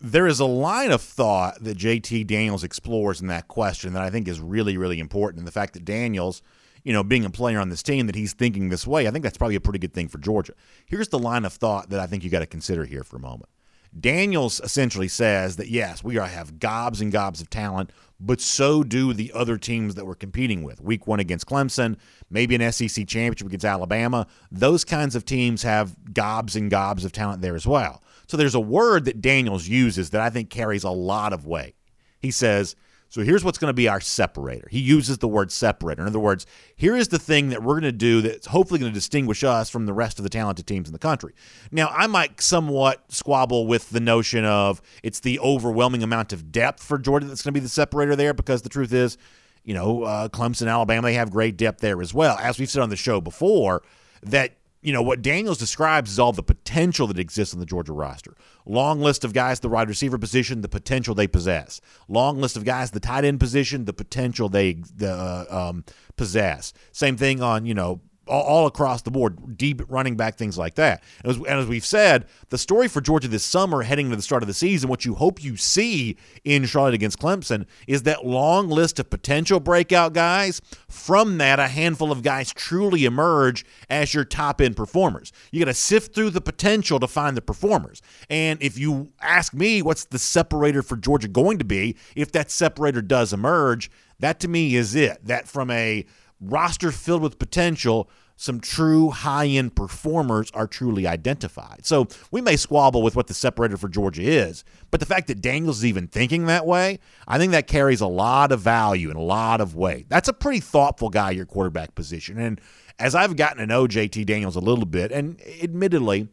There 0.02 0.28
is 0.28 0.40
a 0.40 0.46
line 0.46 0.92
of 0.92 1.02
thought 1.02 1.64
that 1.64 1.78
JT 1.78 2.26
Daniels 2.26 2.64
explores 2.64 3.22
in 3.22 3.28
that 3.28 3.48
question 3.48 3.94
that 3.94 4.02
I 4.02 4.10
think 4.10 4.28
is 4.28 4.40
really, 4.40 4.78
really 4.78 5.00
important. 5.00 5.40
And 5.40 5.48
the 5.48 5.52
fact 5.52 5.74
that 5.74 5.86
Daniels– 5.86 6.42
you 6.84 6.94
know, 6.94 7.04
being 7.04 7.26
a 7.26 7.30
player 7.30 7.60
on 7.60 7.70
this 7.70 7.84
team 7.84 8.06
that 8.08 8.16
he's 8.16 8.34
thinking 8.34 8.70
this 8.70 8.88
way, 8.88 9.08
I 9.08 9.12
think 9.12 9.24
that's 9.24 9.38
probably 9.38 9.56
a 9.56 9.62
pretty 9.62 9.80
good 9.80 9.94
thing 9.94 10.08
for 10.08 10.18
Georgia. 10.18 10.54
Here's 10.86 11.10
the 11.10 11.20
line 11.20 11.46
of 11.46 11.54
thought 11.54 11.90
that 11.90 12.00
I 12.00 12.08
think 12.08 12.24
you 12.24 12.30
got 12.30 12.40
to 12.40 12.46
consider 12.46 12.86
here 12.86 13.04
for 13.04 13.18
a 13.18 13.22
moment. 13.22 13.50
Daniels 13.98 14.60
essentially 14.62 15.08
says 15.08 15.56
that 15.56 15.70
yes, 15.70 16.04
we 16.04 16.18
are 16.18 16.28
have 16.28 16.60
gobs 16.60 17.02
and 17.02 17.12
gobs 17.12 17.42
of 17.42 17.50
talent, 17.50 17.92
but 18.20 18.40
so 18.40 18.84
do 18.84 19.14
the 19.14 19.32
other 19.34 19.58
teams 19.58 19.96
that 19.96 20.06
we're 20.06 20.16
competing 20.16 20.64
with. 20.64 20.80
Week 20.82 21.08
one 21.08 21.20
against 21.20 21.48
Clemson, 21.48 21.98
maybe 22.30 22.56
an 22.56 22.72
SEC 22.72 23.08
championship 23.08 23.48
against 23.48 23.66
Alabama. 23.66 24.28
Those 24.52 24.86
kinds 24.86 25.16
of 25.16 25.26
teams 25.26 25.64
have 25.64 25.96
gobs 26.14 26.56
and 26.56 26.70
gobs 26.70 27.04
of 27.04 27.12
talent 27.12 27.42
there 27.42 27.56
as 27.56 27.66
well. 27.66 28.04
So 28.28 28.38
there's 28.38 28.56
a 28.56 28.60
word 28.60 29.06
that 29.06 29.22
Daniels 29.22 29.68
uses 29.68 30.12
that 30.12 30.22
I 30.22 30.30
think 30.30 30.52
carries 30.52 30.84
a 30.84 30.92
lot 30.92 31.34
of 31.34 31.48
weight. 31.48 31.76
He 32.20 32.30
says 32.30 32.76
so 33.10 33.24
here's 33.24 33.44
what's 33.44 33.58
going 33.58 33.70
to 33.70 33.74
be 33.74 33.88
our 33.88 34.00
separator. 34.00 34.68
He 34.70 34.80
uses 34.80 35.18
the 35.18 35.28
word 35.28 35.52
separator. 35.52 36.02
In 36.04 36.08
other 36.08 36.20
words, 36.20 36.46
here 36.76 36.96
is 36.96 37.08
the 37.08 37.18
thing 37.18 37.50
that 37.50 37.64
we're 37.64 37.74
going 37.74 37.84
to 37.84 37.92
do 37.92 38.22
that's 38.22 38.46
hopefully 38.48 38.80
going 38.80 38.92
to 38.92 38.94
distinguish 38.94 39.44
us 39.44 39.68
from 39.68 39.88
the 39.88 39.94
rest 39.94 40.20
of 40.20 40.24
the 40.24 40.30
talented 40.30 40.68
teams 40.68 40.88
in 40.88 40.94
the 40.94 41.00
country. 41.00 41.34
Now, 41.72 41.88
I 41.88 42.06
might 42.06 42.40
somewhat 42.40 43.12
squabble 43.12 43.66
with 43.66 43.90
the 43.90 44.00
notion 44.00 44.46
of 44.46 44.80
it's 45.02 45.20
the 45.22 45.40
overwhelming 45.40 46.04
amount 46.04 46.34
of 46.34 46.52
depth 46.52 46.84
for 46.84 47.00
Georgia 47.00 47.26
that's 47.26 47.42
going 47.42 47.54
to 47.54 47.60
be 47.60 47.64
the 47.64 47.70
separator 47.70 48.16
there 48.16 48.36
because 48.36 48.62
the 48.62 48.70
truth 48.70 48.94
is, 48.94 49.18
you 49.64 49.74
know, 49.74 50.04
uh, 50.04 50.30
Clemson, 50.30 50.70
Alabama, 50.70 51.08
they 51.08 51.16
have 51.16 51.32
great 51.32 51.58
depth 51.58 51.82
there 51.82 52.02
as 52.02 52.14
well. 52.14 52.38
As 52.38 52.60
we've 52.60 52.70
said 52.70 52.84
on 52.84 52.90
the 52.90 52.96
show 52.96 53.20
before, 53.20 53.82
that 54.22 54.54
you 54.82 54.94
know, 54.94 55.02
what 55.02 55.22
Daniels 55.22 55.58
describes 55.58 56.12
is 56.12 56.20
all 56.20 56.32
the 56.32 56.44
potential 56.44 57.08
that 57.08 57.20
exists 57.20 57.54
on 57.54 57.60
the 57.60 57.66
Georgia 57.66 57.92
roster. 57.92 58.36
Long 58.66 59.02
list 59.02 59.26
of 59.26 59.34
guys, 59.34 59.60
the 59.60 59.70
wide 59.70 59.90
receiver 59.90 60.18
position, 60.18 60.62
the 60.62 60.70
potential 60.70 61.14
they 61.14 61.28
possess. 61.28 61.82
Long 62.08 62.40
list 62.40 62.56
of 62.56 62.64
guys, 62.64 62.92
the 62.92 63.00
tight 63.00 63.26
end 63.26 63.40
position, 63.40 63.86
the 63.86 63.94
potential 63.94 64.48
they 64.48 64.82
uh, 65.02 65.46
um, 65.50 65.84
possess. 66.16 66.72
Same 66.92 67.18
thing 67.18 67.42
on, 67.42 67.66
you 67.66 67.74
know, 67.74 68.00
all, 68.30 68.44
all 68.44 68.68
across 68.68 69.02
the 69.02 69.12
board, 69.12 69.58
deep 69.58 69.82
running 69.90 70.16
back, 70.16 70.38
things 70.38 70.58
like 70.58 70.76
that. 70.76 71.04
And 71.24 71.32
as, 71.32 71.38
and 71.38 71.60
as, 71.60 71.68
we've 71.68 71.86
said, 71.86 72.26
the 72.50 72.58
story 72.58 72.88
for 72.88 73.02
Georgia 73.02 73.28
this 73.28 73.44
summer, 73.44 73.82
heading 73.82 74.10
to 74.10 74.16
the 74.16 74.22
start 74.22 74.44
of 74.44 74.48
the 74.48 74.54
season, 74.54 74.90
what 74.90 75.06
you 75.06 75.16
hope 75.16 75.44
you 75.44 75.58
see 75.58 76.18
in 76.44 76.66
Charlotte 76.66 76.94
against 76.94 77.20
Clemson 77.20 77.66
is 77.88 78.04
that 78.04 78.26
long 78.26 78.70
list 78.70 79.00
of 79.00 79.10
potential 79.10 79.60
breakout 79.60 80.14
guys. 80.14 80.62
From 80.88 81.38
that, 81.40 81.60
a 81.60 81.68
handful 81.68 82.12
of 82.12 82.24
guys 82.24 82.54
truly 82.54 83.06
emerge 83.06 83.66
as 83.90 84.14
your 84.14 84.26
top 84.26 84.62
end 84.62 84.76
performers. 84.76 85.32
You 85.52 85.60
got 85.60 85.66
to 85.66 85.74
sift 85.74 86.14
through 86.16 86.30
the 86.32 86.42
potential 86.42 87.00
to 87.00 87.08
find 87.08 87.36
the 87.36 87.42
performers. 87.42 88.02
And 88.30 88.62
if 88.62 88.78
you 88.78 89.12
ask 89.22 89.54
me, 89.54 89.82
what's 89.82 90.06
the 90.06 90.20
separator 90.20 90.82
for 90.82 90.96
Georgia 90.96 91.28
going 91.28 91.58
to 91.60 91.66
be? 91.66 91.96
If 92.16 92.32
that 92.34 92.52
separator 92.52 93.02
does 93.02 93.34
emerge, 93.34 93.90
that 94.20 94.40
to 94.42 94.48
me 94.48 94.76
is 94.76 94.96
it. 94.96 95.26
That 95.26 95.48
from 95.48 95.72
a 95.72 96.06
roster 96.42 96.92
filled 96.92 97.22
with 97.22 97.40
potential, 97.40 98.10
some 98.36 98.62
true 98.62 99.10
high 99.10 99.48
end 99.48 99.76
performers 99.76 100.50
are 100.52 100.66
truly 100.66 101.06
identified. 101.06 101.86
So 101.86 102.08
we 102.32 102.40
may 102.40 102.56
squabble 102.56 103.02
with 103.02 103.16
what 103.16 103.28
the 103.28 103.34
separator 103.34 103.76
for 103.76 103.90
Georgia 103.90 104.22
is, 104.22 104.64
but 104.92 105.02
the 105.02 105.06
fact 105.06 105.28
that 105.28 105.42
Daniels 105.42 105.80
is 105.80 105.86
even 105.86 106.08
thinking 106.08 106.46
that 106.46 106.66
way, 106.66 107.00
I 107.28 107.38
think 107.38 107.52
that 107.52 107.68
carries 107.68 108.00
a 108.00 108.08
lot 108.08 108.54
of 108.54 108.62
value 108.62 109.10
and 109.10 109.18
a 109.18 109.22
lot 109.22 109.60
of 109.60 109.76
weight. 109.76 110.08
That's 110.08 110.30
a 110.30 110.34
pretty 110.34 110.62
thoughtful 110.62 111.10
guy, 111.10 111.32
your 111.32 111.46
quarterback 111.46 111.96
position. 111.96 112.40
And 112.40 112.62
as 112.98 113.14
I've 113.14 113.36
gotten 113.36 113.58
to 113.58 113.68
know 113.68 113.88
JT 113.88 114.26
Daniels 114.26 114.56
a 114.56 114.62
little 114.62 114.86
bit, 114.86 115.12
and 115.12 115.42
admittedly, 115.62 116.30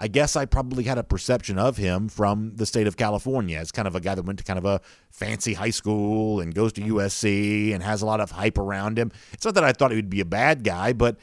I 0.00 0.06
guess 0.06 0.36
I 0.36 0.44
probably 0.46 0.84
had 0.84 0.96
a 0.96 1.02
perception 1.02 1.58
of 1.58 1.76
him 1.76 2.08
from 2.08 2.54
the 2.54 2.66
state 2.66 2.86
of 2.86 2.96
California 2.96 3.58
as 3.58 3.72
kind 3.72 3.88
of 3.88 3.96
a 3.96 4.00
guy 4.00 4.14
that 4.14 4.22
went 4.22 4.38
to 4.38 4.44
kind 4.44 4.58
of 4.58 4.64
a 4.64 4.80
fancy 5.10 5.54
high 5.54 5.70
school 5.70 6.40
and 6.40 6.54
goes 6.54 6.72
to 6.74 6.80
mm-hmm. 6.80 6.96
USC 6.96 7.74
and 7.74 7.82
has 7.82 8.00
a 8.00 8.06
lot 8.06 8.20
of 8.20 8.30
hype 8.30 8.58
around 8.58 8.98
him. 8.98 9.10
It's 9.32 9.44
not 9.44 9.54
that 9.54 9.64
I 9.64 9.72
thought 9.72 9.90
he 9.90 9.96
would 9.96 10.10
be 10.10 10.20
a 10.20 10.24
bad 10.24 10.62
guy, 10.62 10.92
but 10.92 11.16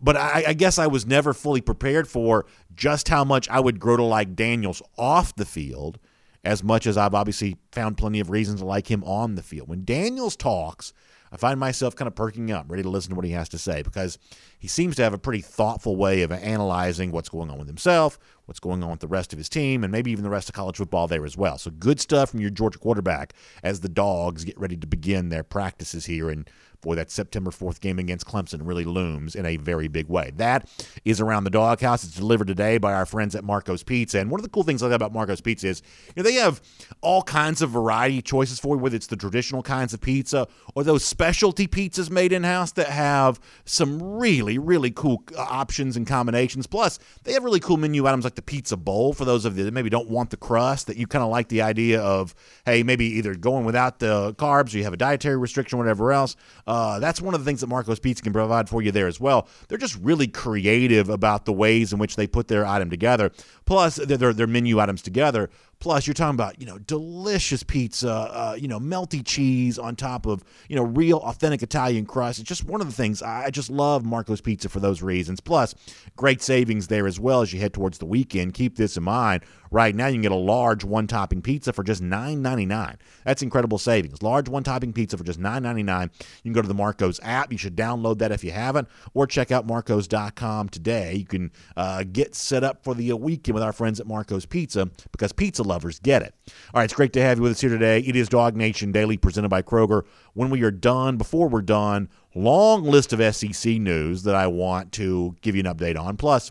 but 0.00 0.16
I, 0.16 0.44
I, 0.48 0.52
guess 0.52 0.78
I 0.78 0.88
was 0.88 1.06
never 1.06 1.32
fully 1.32 1.62
prepared 1.62 2.06
for 2.06 2.44
just 2.74 3.08
how 3.08 3.24
much 3.24 3.48
I 3.48 3.60
would 3.60 3.80
grow 3.80 3.96
to 3.96 4.02
like 4.02 4.36
Daniels 4.36 4.82
off 4.98 5.34
the 5.34 5.46
field, 5.46 5.98
as 6.44 6.62
much 6.62 6.86
as 6.86 6.98
I've 6.98 7.14
obviously 7.14 7.56
found 7.72 7.96
plenty 7.96 8.20
of 8.20 8.28
reasons 8.28 8.60
to 8.60 8.66
like 8.66 8.90
him 8.90 9.02
on 9.04 9.36
the 9.36 9.42
field. 9.42 9.68
When 9.68 9.86
Daniels 9.86 10.36
talks, 10.36 10.92
I 11.32 11.36
find 11.36 11.58
myself 11.58 11.96
kind 11.96 12.06
of 12.06 12.14
perking 12.14 12.50
up, 12.50 12.66
ready 12.68 12.82
to 12.82 12.88
listen 12.88 13.10
to 13.10 13.16
what 13.16 13.24
he 13.24 13.32
has 13.32 13.48
to 13.50 13.58
say, 13.58 13.82
because 13.82 14.18
he 14.58 14.68
seems 14.68 14.96
to 14.96 15.02
have 15.02 15.12
a 15.12 15.18
pretty 15.18 15.40
thoughtful 15.40 15.96
way 15.96 16.22
of 16.22 16.32
analyzing 16.32 17.10
what's 17.10 17.28
going 17.28 17.50
on 17.50 17.58
with 17.58 17.66
himself, 17.66 18.18
what's 18.46 18.60
going 18.60 18.82
on 18.82 18.90
with 18.90 19.00
the 19.00 19.08
rest 19.08 19.32
of 19.32 19.38
his 19.38 19.48
team, 19.48 19.82
and 19.84 19.92
maybe 19.92 20.10
even 20.10 20.24
the 20.24 20.30
rest 20.30 20.48
of 20.48 20.54
college 20.54 20.76
football 20.76 21.08
there 21.08 21.24
as 21.24 21.36
well. 21.36 21.58
So 21.58 21.70
good 21.70 22.00
stuff 22.00 22.30
from 22.30 22.40
your 22.40 22.50
Georgia 22.50 22.78
quarterback 22.78 23.32
as 23.62 23.80
the 23.80 23.88
Dogs 23.88 24.44
get 24.44 24.58
ready 24.58 24.76
to 24.76 24.86
begin 24.86 25.28
their 25.28 25.42
practices 25.42 26.06
here 26.06 26.30
in 26.30 26.46
boy, 26.86 26.94
that 26.94 27.10
September 27.10 27.50
4th 27.50 27.80
game 27.80 27.98
against 27.98 28.26
Clemson 28.26 28.60
really 28.62 28.84
looms 28.84 29.34
in 29.34 29.44
a 29.44 29.56
very 29.56 29.88
big 29.88 30.08
way. 30.08 30.30
That 30.36 30.68
is 31.04 31.20
around 31.20 31.44
the 31.44 31.50
doghouse. 31.50 32.04
It's 32.04 32.14
delivered 32.14 32.46
today 32.46 32.78
by 32.78 32.94
our 32.94 33.04
friends 33.04 33.34
at 33.34 33.42
Marco's 33.42 33.82
Pizza. 33.82 34.20
And 34.20 34.30
one 34.30 34.38
of 34.38 34.44
the 34.44 34.48
cool 34.48 34.62
things 34.62 34.82
I 34.82 34.86
like 34.86 34.94
about 34.94 35.12
Marco's 35.12 35.40
Pizza 35.40 35.66
is 35.66 35.82
you 36.14 36.22
know, 36.22 36.28
they 36.28 36.34
have 36.34 36.62
all 37.00 37.22
kinds 37.22 37.60
of 37.60 37.70
variety 37.70 38.22
choices 38.22 38.60
for 38.60 38.76
you, 38.76 38.82
whether 38.82 38.94
it's 38.94 39.08
the 39.08 39.16
traditional 39.16 39.62
kinds 39.62 39.94
of 39.94 40.00
pizza 40.00 40.46
or 40.76 40.84
those 40.84 41.04
specialty 41.04 41.66
pizzas 41.66 42.08
made 42.08 42.32
in 42.32 42.44
house 42.44 42.70
that 42.72 42.86
have 42.86 43.40
some 43.64 44.00
really, 44.00 44.56
really 44.56 44.92
cool 44.92 45.24
uh, 45.36 45.40
options 45.40 45.96
and 45.96 46.06
combinations. 46.06 46.68
Plus, 46.68 47.00
they 47.24 47.32
have 47.32 47.42
really 47.42 47.60
cool 47.60 47.76
menu 47.76 48.06
items 48.06 48.22
like 48.22 48.36
the 48.36 48.42
pizza 48.42 48.76
bowl 48.76 49.12
for 49.12 49.24
those 49.24 49.44
of 49.44 49.58
you 49.58 49.64
that 49.64 49.74
maybe 49.74 49.90
don't 49.90 50.08
want 50.08 50.30
the 50.30 50.36
crust, 50.36 50.86
that 50.86 50.96
you 50.96 51.08
kind 51.08 51.24
of 51.24 51.30
like 51.30 51.48
the 51.48 51.62
idea 51.62 52.00
of, 52.00 52.32
hey, 52.64 52.84
maybe 52.84 53.06
either 53.06 53.34
going 53.34 53.64
without 53.64 53.98
the 53.98 54.32
carbs 54.34 54.72
or 54.72 54.78
you 54.78 54.84
have 54.84 54.92
a 54.92 54.96
dietary 54.96 55.36
restriction 55.36 55.78
or 55.78 55.82
whatever 55.82 56.12
else. 56.12 56.36
Uh, 56.64 56.75
that's 56.98 57.20
one 57.20 57.34
of 57.34 57.40
the 57.40 57.44
things 57.44 57.60
that 57.60 57.68
Marco's 57.68 57.98
Pizza 57.98 58.22
can 58.22 58.32
provide 58.32 58.68
for 58.68 58.82
you 58.82 58.90
there 58.90 59.06
as 59.06 59.20
well. 59.20 59.48
They're 59.68 59.78
just 59.78 59.98
really 60.02 60.26
creative 60.26 61.08
about 61.08 61.44
the 61.44 61.52
ways 61.52 61.92
in 61.92 61.98
which 61.98 62.16
they 62.16 62.26
put 62.26 62.48
their 62.48 62.66
item 62.66 62.90
together. 62.90 63.30
Plus, 63.64 63.96
their, 63.96 64.32
their 64.32 64.46
menu 64.46 64.80
items 64.80 65.02
together. 65.02 65.50
Plus, 65.78 66.06
you're 66.06 66.14
talking 66.14 66.34
about 66.34 66.58
you 66.58 66.66
know 66.66 66.78
delicious 66.78 67.62
pizza, 67.62 68.10
uh, 68.10 68.56
you 68.58 68.66
know 68.66 68.80
melty 68.80 69.22
cheese 69.24 69.78
on 69.78 69.94
top 69.94 70.24
of 70.24 70.42
you 70.68 70.76
know 70.76 70.84
real 70.84 71.18
authentic 71.18 71.62
Italian 71.62 72.06
crust. 72.06 72.38
It's 72.38 72.48
just 72.48 72.64
one 72.64 72.80
of 72.80 72.86
the 72.86 72.94
things 72.94 73.22
I 73.22 73.50
just 73.50 73.68
love 73.68 74.04
Marco's 74.04 74.40
Pizza 74.40 74.70
for 74.70 74.80
those 74.80 75.02
reasons. 75.02 75.38
Plus, 75.40 75.74
great 76.16 76.40
savings 76.40 76.86
there 76.88 77.06
as 77.06 77.20
well 77.20 77.42
as 77.42 77.52
you 77.52 77.60
head 77.60 77.74
towards 77.74 77.98
the 77.98 78.06
weekend. 78.06 78.54
Keep 78.54 78.76
this 78.76 78.96
in 78.96 79.02
mind 79.02 79.42
Right 79.76 79.94
now, 79.94 80.06
you 80.06 80.14
can 80.14 80.22
get 80.22 80.32
a 80.32 80.36
large 80.36 80.84
one 80.84 81.06
topping 81.06 81.42
pizza 81.42 81.70
for 81.70 81.84
just 81.84 82.02
$9.99. 82.02 82.96
That's 83.26 83.42
incredible 83.42 83.76
savings. 83.76 84.22
Large 84.22 84.48
one 84.48 84.62
topping 84.62 84.94
pizza 84.94 85.18
for 85.18 85.24
just 85.24 85.38
$9.99. 85.38 86.04
You 86.04 86.42
can 86.44 86.52
go 86.54 86.62
to 86.62 86.66
the 86.66 86.72
Marco's 86.72 87.20
app. 87.22 87.52
You 87.52 87.58
should 87.58 87.76
download 87.76 88.16
that 88.20 88.32
if 88.32 88.42
you 88.42 88.52
haven't, 88.52 88.88
or 89.12 89.26
check 89.26 89.52
out 89.52 89.66
Marcos.com 89.66 90.70
today. 90.70 91.16
You 91.16 91.26
can 91.26 91.52
uh, 91.76 92.04
get 92.10 92.34
set 92.34 92.64
up 92.64 92.84
for 92.84 92.94
the 92.94 93.12
weekend 93.12 93.52
with 93.52 93.62
our 93.62 93.74
friends 93.74 94.00
at 94.00 94.06
Marco's 94.06 94.46
Pizza 94.46 94.88
because 95.12 95.32
pizza 95.32 95.62
lovers 95.62 95.98
get 95.98 96.22
it. 96.22 96.32
All 96.72 96.80
right, 96.80 96.84
it's 96.84 96.94
great 96.94 97.12
to 97.12 97.20
have 97.20 97.36
you 97.36 97.42
with 97.42 97.52
us 97.52 97.60
here 97.60 97.68
today. 97.68 97.98
It 97.98 98.16
is 98.16 98.30
Dog 98.30 98.56
Nation 98.56 98.92
Daily 98.92 99.18
presented 99.18 99.50
by 99.50 99.60
Kroger. 99.60 100.06
When 100.32 100.48
we 100.48 100.62
are 100.62 100.70
done, 100.70 101.18
before 101.18 101.50
we're 101.50 101.60
done, 101.60 102.08
long 102.34 102.82
list 102.82 103.12
of 103.12 103.36
SEC 103.36 103.74
news 103.74 104.22
that 104.22 104.36
I 104.36 104.46
want 104.46 104.92
to 104.92 105.36
give 105.42 105.54
you 105.54 105.60
an 105.60 105.66
update 105.66 106.00
on. 106.00 106.16
Plus, 106.16 106.50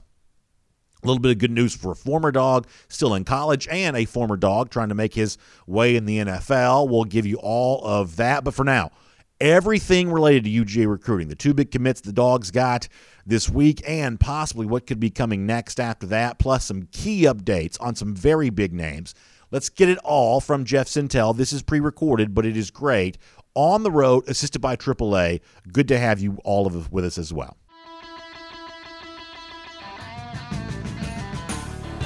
a 1.06 1.08
little 1.08 1.22
bit 1.22 1.32
of 1.32 1.38
good 1.38 1.52
news 1.52 1.76
for 1.76 1.92
a 1.92 1.96
former 1.96 2.32
dog 2.32 2.68
still 2.88 3.14
in 3.14 3.24
college 3.24 3.68
and 3.70 3.96
a 3.96 4.06
former 4.06 4.38
dog 4.38 4.70
trying 4.70 4.90
to 4.90 4.96
make 4.96 5.14
his 5.14 5.38
way 5.68 5.96
in 5.96 6.06
the 6.06 6.20
NFL. 6.20 6.90
We'll 6.90 7.04
give 7.06 7.26
you 7.26 7.38
all 7.38 7.84
of 7.86 8.16
that. 8.18 8.44
But 8.44 8.54
for 8.54 8.64
now, 8.64 8.92
everything 9.40 10.12
related 10.12 10.46
to 10.46 10.50
UGA 10.50 10.90
recruiting, 10.90 11.28
the 11.28 11.36
two 11.36 11.54
big 11.54 11.72
commits 11.72 12.02
the 12.02 12.14
dogs 12.14 12.52
got 12.52 12.88
this 13.26 13.50
week, 13.50 13.82
and 13.88 14.20
possibly 14.20 14.66
what 14.66 14.88
could 14.88 15.00
be 15.00 15.10
coming 15.10 15.46
next 15.46 15.80
after 15.80 16.06
that, 16.08 16.40
plus 16.40 16.66
some 16.66 16.88
key 16.92 17.24
updates 17.24 17.78
on 17.80 17.96
some 17.96 18.16
very 18.16 18.50
big 18.50 18.74
names. 18.74 19.16
Let's 19.52 19.70
get 19.70 19.90
it 19.90 19.98
all 20.00 20.42
from 20.42 20.66
Jeff 20.66 20.88
Sentell. 20.88 21.36
This 21.36 21.54
is 21.54 21.64
pre 21.64 21.80
recorded, 21.80 22.34
but 22.34 22.46
it 22.46 22.58
is 22.58 22.72
great. 22.72 23.18
On 23.54 23.84
the 23.84 23.92
road, 23.92 24.28
assisted 24.28 24.60
by 24.60 24.76
AAA. 24.76 25.40
Good 25.72 25.88
to 25.88 25.98
have 25.98 26.20
you 26.20 26.38
all 26.44 26.68
of 26.68 26.76
us 26.76 26.92
with 26.92 27.06
us 27.06 27.18
as 27.18 27.32
well. 27.32 27.56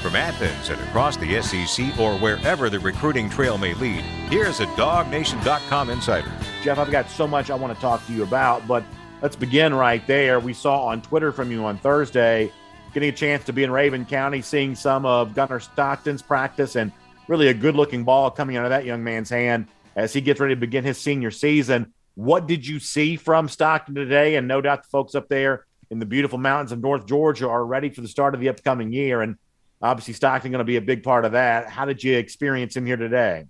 From 0.01 0.15
Athens 0.15 0.69
and 0.69 0.79
across 0.79 1.17
the 1.17 1.41
SEC 1.41 1.99
or 1.99 2.17
wherever 2.19 2.69
the 2.69 2.79
recruiting 2.79 3.29
trail 3.29 3.57
may 3.57 3.73
lead, 3.73 3.99
here's 4.29 4.61
a 4.61 4.65
DogNation.com 4.67 5.89
insider. 5.89 6.31
Jeff, 6.63 6.77
I've 6.77 6.89
got 6.89 7.09
so 7.09 7.27
much 7.27 7.49
I 7.49 7.55
want 7.55 7.75
to 7.75 7.81
talk 7.81 8.05
to 8.07 8.13
you 8.13 8.23
about, 8.23 8.65
but 8.65 8.85
let's 9.21 9.35
begin 9.35 9.75
right 9.75 10.05
there. 10.07 10.39
We 10.39 10.53
saw 10.53 10.85
on 10.85 11.01
Twitter 11.01 11.33
from 11.33 11.51
you 11.51 11.65
on 11.65 11.77
Thursday, 11.79 12.49
getting 12.93 13.09
a 13.09 13.11
chance 13.11 13.43
to 13.43 13.51
be 13.51 13.65
in 13.65 13.71
Rabun 13.71 14.07
County, 14.07 14.41
seeing 14.41 14.73
some 14.73 15.05
of 15.05 15.35
Gunnar 15.35 15.59
Stockton's 15.59 16.21
practice, 16.21 16.77
and 16.77 16.93
really 17.27 17.49
a 17.49 17.53
good 17.53 17.75
looking 17.75 18.05
ball 18.05 18.31
coming 18.31 18.55
out 18.55 18.63
of 18.63 18.69
that 18.69 18.85
young 18.85 19.03
man's 19.03 19.29
hand 19.29 19.67
as 19.97 20.13
he 20.13 20.21
gets 20.21 20.39
ready 20.39 20.55
to 20.55 20.59
begin 20.61 20.85
his 20.85 20.97
senior 20.97 21.29
season. 21.29 21.93
What 22.15 22.47
did 22.47 22.65
you 22.65 22.79
see 22.79 23.17
from 23.17 23.49
Stockton 23.49 23.95
today? 23.95 24.37
And 24.37 24.47
no 24.47 24.61
doubt 24.61 24.83
the 24.83 24.89
folks 24.89 25.13
up 25.13 25.27
there 25.27 25.65
in 25.91 25.99
the 25.99 26.05
beautiful 26.05 26.39
mountains 26.39 26.71
of 26.71 26.79
North 26.79 27.05
Georgia 27.05 27.49
are 27.49 27.65
ready 27.65 27.89
for 27.89 27.99
the 27.99 28.07
start 28.07 28.33
of 28.33 28.39
the 28.39 28.47
upcoming 28.47 28.93
year. 28.93 29.21
And 29.21 29.35
Obviously, 29.81 30.13
Stockton 30.13 30.51
going 30.51 30.59
to 30.59 30.65
be 30.65 30.75
a 30.75 30.81
big 30.81 31.03
part 31.03 31.25
of 31.25 31.33
that. 31.33 31.69
How 31.69 31.85
did 31.85 32.03
you 32.03 32.17
experience 32.17 32.75
him 32.75 32.85
here 32.85 32.97
today? 32.97 33.45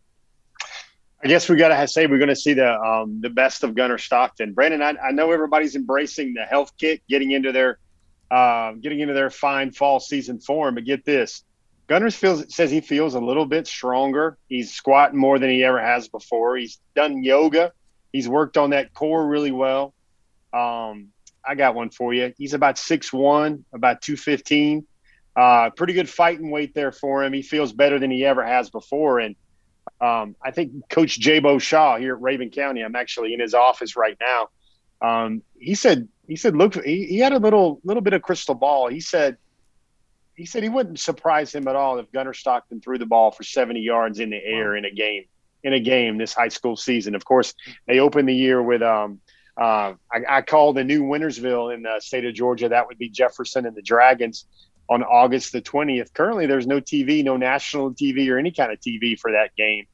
I 1.24 1.28
guess 1.28 1.50
we 1.50 1.58
got 1.58 1.70
to 1.70 1.88
say 1.88 2.08
we're 2.08 2.18
going 2.18 2.30
to 2.30 2.36
see 2.36 2.54
the 2.54 2.80
um, 2.80 3.20
the 3.20 3.30
best 3.30 3.64
of 3.64 3.76
Gunnar 3.76 3.98
Stockton. 3.98 4.54
Brandon, 4.54 4.82
I, 4.82 4.96
I, 5.08 5.12
know 5.12 5.32
everybody's 5.32 5.76
embracing 5.76 6.34
the 6.34 6.44
health 6.44 6.72
kick, 6.78 7.02
getting 7.10 7.32
into 7.32 7.52
their 7.52 7.80
uh, 8.32 8.74
getting 8.74 9.02
into 9.02 9.14
their 9.14 9.30
fine 9.30 9.72
fall 9.72 10.00
season 10.00 10.40
form. 10.40 10.76
But 10.76 10.86
get 10.86 11.04
this, 11.04 11.44
Gunnar 11.88 12.12
feels 12.12 12.56
says 12.56 12.72
he 12.72 12.80
feels 12.80 13.16
a 13.16 13.20
little 13.20 13.46
bit 13.46 13.68
stronger. 13.68 14.38
He's 14.48 14.72
squatting 14.72 15.20
more 15.20 15.40
than 15.40 15.50
he 15.50 15.64
ever 15.64 15.82
has 15.82 16.08
before. 16.08 16.56
He's 16.56 16.80
done 16.96 17.24
yoga. 17.24 17.74
He's 18.14 18.30
worked 18.30 18.58
on 18.58 18.70
that 18.70 18.94
core 18.94 19.28
really 19.28 19.52
well. 19.52 19.94
Um, 20.54 21.10
I 21.46 21.56
got 21.56 21.76
one 21.76 21.90
for 21.90 22.14
you. 22.14 22.34
He's 22.38 22.54
about 22.54 22.78
six 22.78 23.12
one, 23.12 23.66
about 23.74 24.02
two 24.02 24.16
fifteen. 24.16 24.86
Uh, 25.36 25.70
pretty 25.70 25.94
good 25.94 26.10
fighting 26.10 26.52
weight 26.52 26.74
there 26.74 26.92
for 26.92 27.24
him. 27.24 27.34
He 27.34 27.42
feels 27.42 27.72
better 27.72 28.00
than 28.00 28.12
he 28.12 28.26
ever 28.26 28.46
has 28.46 28.70
before. 28.70 29.20
And 29.20 29.36
um, 30.02 30.36
I 30.44 30.52
think 30.52 30.90
Coach 30.90 31.20
Jaybo 31.20 31.62
Shaw 31.62 31.98
here 31.98 32.16
at 32.16 32.22
Rabun 32.22 32.54
County, 32.54 32.82
I'm 32.82 32.96
actually 32.96 33.34
in 33.34 33.40
his 33.40 33.54
office 33.54 33.96
right 33.96 34.18
now. 34.20 34.50
Um, 35.02 35.44
he 35.58 35.76
said, 35.76 36.08
he 36.28 36.36
said, 36.36 36.56
look, 36.56 36.76
he, 36.84 37.06
he 37.06 37.20
had 37.20 37.34
a 37.34 37.40
little, 37.40 37.80
little 37.84 38.02
bit 38.02 38.14
of 38.14 38.22
crystal 38.22 38.56
ball. 38.56 38.88
He 38.88 39.00
said, 39.00 39.38
he 40.36 40.46
said 40.46 40.64
he 40.64 40.70
wouldn't 40.70 41.00
surprise 41.00 41.54
him 41.54 41.68
at 41.68 41.76
all 41.76 42.00
if 42.00 42.12
Gunnar 42.12 42.34
Stockton 42.34 42.82
threw 42.82 42.98
the 42.98 43.06
ball 43.06 43.32
for 43.32 43.44
70 43.44 43.80
yards 43.82 44.20
in 44.20 44.30
the 44.30 44.44
air 44.44 44.76
in 44.76 44.86
a 44.86 44.92
game, 44.92 45.26
in 45.64 45.74
a 45.74 45.80
game 45.80 46.18
this 46.18 46.34
high 46.34 46.48
school 46.48 46.76
season. 46.76 47.16
Of 47.16 47.26
course, 47.26 47.54
they 47.88 48.00
opened 48.00 48.30
the 48.30 48.36
year 48.36 48.62
with, 48.62 48.82
um, 48.82 49.20
uh, 49.60 49.94
I, 50.12 50.22
I 50.30 50.42
call 50.42 50.72
the 50.72 50.86
new 50.86 51.04
Wintersville 51.04 51.74
in 51.74 51.82
the 51.82 52.00
state 52.00 52.24
of 52.24 52.34
Georgia. 52.34 52.70
That 52.70 52.88
would 52.88 52.98
be 52.98 53.10
Jefferson 53.10 53.66
and 53.66 53.76
the 53.76 53.82
Dragons 53.82 54.46
on 54.90 55.04
August 55.04 55.52
the 55.52 55.62
20th. 55.62 56.14
Currently, 56.14 56.48
there's 56.48 56.68
no 56.68 56.82
TV, 56.82 57.24
no 57.24 57.38
national 57.38 57.94
TV 57.94 58.30
or 58.30 58.38
any 58.38 58.52
kind 58.52 58.72
of 58.72 58.80
TV 58.80 59.18
for 59.20 59.32
that 59.32 59.56
game. 59.56 59.86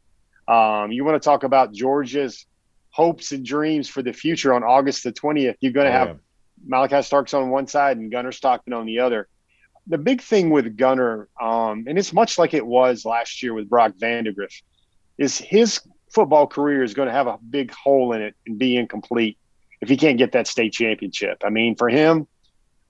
Um, 0.48 0.92
you 0.92 1.04
want 1.04 1.22
to 1.22 1.26
talk 1.26 1.44
about 1.44 1.74
Georgia's 1.74 2.46
hopes 2.92 3.32
and 3.32 3.46
dreams 3.46 3.90
for 3.90 4.02
the 4.02 4.14
future 4.14 4.54
on 4.54 4.64
August 4.64 5.04
the 5.04 5.12
20th. 5.12 5.56
You're 5.60 5.74
going 5.74 5.92
to 5.92 5.98
oh, 5.98 6.08
have 6.08 6.20
Malaki 6.68 7.04
Starks 7.04 7.34
on 7.34 7.50
one 7.50 7.68
side 7.68 7.98
and 7.98 8.12
Gunnar 8.12 8.32
Stockton 8.32 8.74
on 8.74 8.86
the 8.86 9.00
other. 9.00 9.28
The 9.88 9.98
big 9.98 10.22
thing 10.22 10.50
with 10.50 10.78
Gunnar, 10.78 11.28
um, 11.40 11.86
and 11.88 12.00
it's 12.00 12.14
much 12.14 12.40
like 12.40 12.54
it 12.54 12.66
was 12.66 13.06
last 13.06 13.44
year 13.44 13.54
with 13.54 13.70
Brock 13.70 13.94
Vandagriff, 14.02 14.62
is 15.18 15.38
his 15.38 15.82
football 16.10 16.48
career 16.48 16.84
is 16.84 16.94
going 16.94 17.08
to 17.08 17.14
have 17.14 17.28
a 17.28 17.38
big 17.50 17.72
hole 17.72 18.14
in 18.14 18.22
it 18.22 18.36
and 18.48 18.58
be 18.58 18.78
incomplete 18.78 19.38
if 19.82 19.90
he 19.90 19.98
can't 19.98 20.18
get 20.18 20.32
that 20.32 20.48
state 20.48 20.74
championship. 20.74 21.44
I 21.46 21.50
mean, 21.50 21.76
for 21.76 21.90
him, 21.90 22.28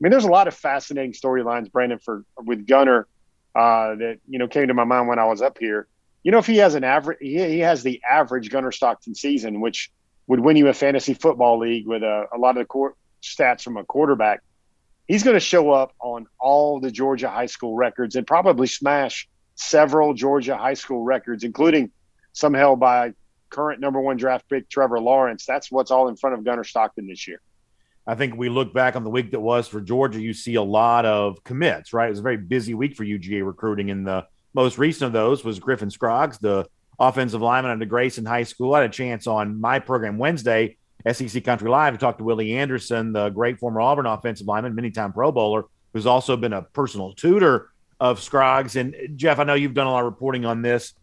mean, 0.01 0.11
there's 0.11 0.25
a 0.25 0.29
lot 0.29 0.47
of 0.47 0.53
fascinating 0.53 1.13
storylines, 1.13 1.71
Brandon, 1.71 1.99
for 1.99 2.23
with 2.37 2.67
Gunnar 2.67 3.07
uh, 3.55 3.95
that 3.95 4.19
you 4.27 4.39
know 4.39 4.47
came 4.47 4.67
to 4.67 4.73
my 4.73 4.83
mind 4.83 5.07
when 5.07 5.19
I 5.19 5.25
was 5.25 5.41
up 5.41 5.57
here. 5.57 5.87
You 6.23 6.31
know, 6.31 6.39
if 6.39 6.47
he 6.47 6.57
has 6.57 6.75
an 6.75 6.83
average, 6.83 7.19
he, 7.21 7.37
he 7.37 7.59
has 7.59 7.83
the 7.83 8.01
average 8.09 8.49
Gunnar 8.49 8.71
Stockton 8.71 9.15
season, 9.15 9.61
which 9.61 9.91
would 10.27 10.39
win 10.39 10.57
you 10.57 10.67
a 10.67 10.73
fantasy 10.73 11.13
football 11.13 11.59
league 11.59 11.87
with 11.87 12.03
a, 12.03 12.25
a 12.33 12.37
lot 12.37 12.51
of 12.51 12.55
the 12.57 12.65
court 12.65 12.95
stats 13.21 13.61
from 13.61 13.77
a 13.77 13.83
quarterback. 13.83 14.41
He's 15.07 15.23
going 15.23 15.35
to 15.35 15.39
show 15.39 15.71
up 15.71 15.93
on 15.99 16.25
all 16.39 16.79
the 16.79 16.89
Georgia 16.89 17.29
high 17.29 17.45
school 17.45 17.75
records 17.75 18.15
and 18.15 18.25
probably 18.25 18.67
smash 18.67 19.29
several 19.53 20.13
Georgia 20.13 20.57
high 20.57 20.73
school 20.73 21.03
records, 21.03 21.43
including 21.43 21.91
some 22.33 22.53
held 22.53 22.79
by 22.79 23.13
current 23.49 23.79
number 23.79 24.01
one 24.01 24.17
draft 24.17 24.49
pick 24.49 24.67
Trevor 24.67 24.99
Lawrence. 24.99 25.45
That's 25.45 25.71
what's 25.71 25.91
all 25.91 26.07
in 26.07 26.15
front 26.15 26.35
of 26.35 26.43
Gunnar 26.43 26.63
Stockton 26.63 27.07
this 27.07 27.27
year. 27.27 27.39
I 28.07 28.15
think 28.15 28.35
we 28.35 28.49
look 28.49 28.73
back 28.73 28.95
on 28.95 29.03
the 29.03 29.09
week 29.09 29.31
that 29.31 29.39
was 29.39 29.67
for 29.67 29.81
Georgia, 29.81 30.21
you 30.21 30.33
see 30.33 30.55
a 30.55 30.61
lot 30.61 31.05
of 31.05 31.43
commits, 31.43 31.91
right? 31.91 32.07
It 32.07 32.11
was 32.11 32.19
a 32.19 32.23
very 32.23 32.37
busy 32.37 32.75
week 32.75 32.95
for 32.95 33.03
UGA 33.03 33.45
recruiting. 33.45 33.89
And 33.89 34.05
the 34.05 34.27
most 34.53 34.77
recent 34.77 35.07
of 35.07 35.13
those 35.13 35.43
was 35.43 35.59
Griffin 35.59 35.89
Scroggs, 35.89 36.37
the 36.37 36.67
offensive 36.99 37.41
lineman 37.41 37.79
the 37.79 37.85
Grayson 37.85 38.25
High 38.25 38.43
School. 38.43 38.75
I 38.75 38.81
had 38.81 38.89
a 38.89 38.93
chance 38.93 39.25
on 39.25 39.59
my 39.59 39.79
program 39.79 40.19
Wednesday, 40.19 40.77
SEC 41.11 41.43
Country 41.43 41.67
Live, 41.67 41.93
to 41.93 41.97
talk 41.97 42.19
to 42.19 42.23
Willie 42.23 42.55
Anderson, 42.55 43.11
the 43.11 43.29
great 43.29 43.57
former 43.57 43.81
Auburn 43.81 44.05
offensive 44.05 44.45
lineman, 44.45 44.75
many 44.75 44.91
time 44.91 45.11
Pro 45.11 45.31
Bowler, 45.31 45.65
who's 45.93 46.05
also 46.05 46.37
been 46.37 46.53
a 46.53 46.61
personal 46.61 47.13
tutor 47.13 47.71
of 47.99 48.21
Scroggs. 48.21 48.75
And 48.75 48.95
Jeff, 49.15 49.39
I 49.39 49.45
know 49.45 49.55
you've 49.55 49.73
done 49.73 49.87
a 49.87 49.91
lot 49.91 49.99
of 49.99 50.05
reporting 50.05 50.45
on 50.45 50.61
this. 50.61 50.93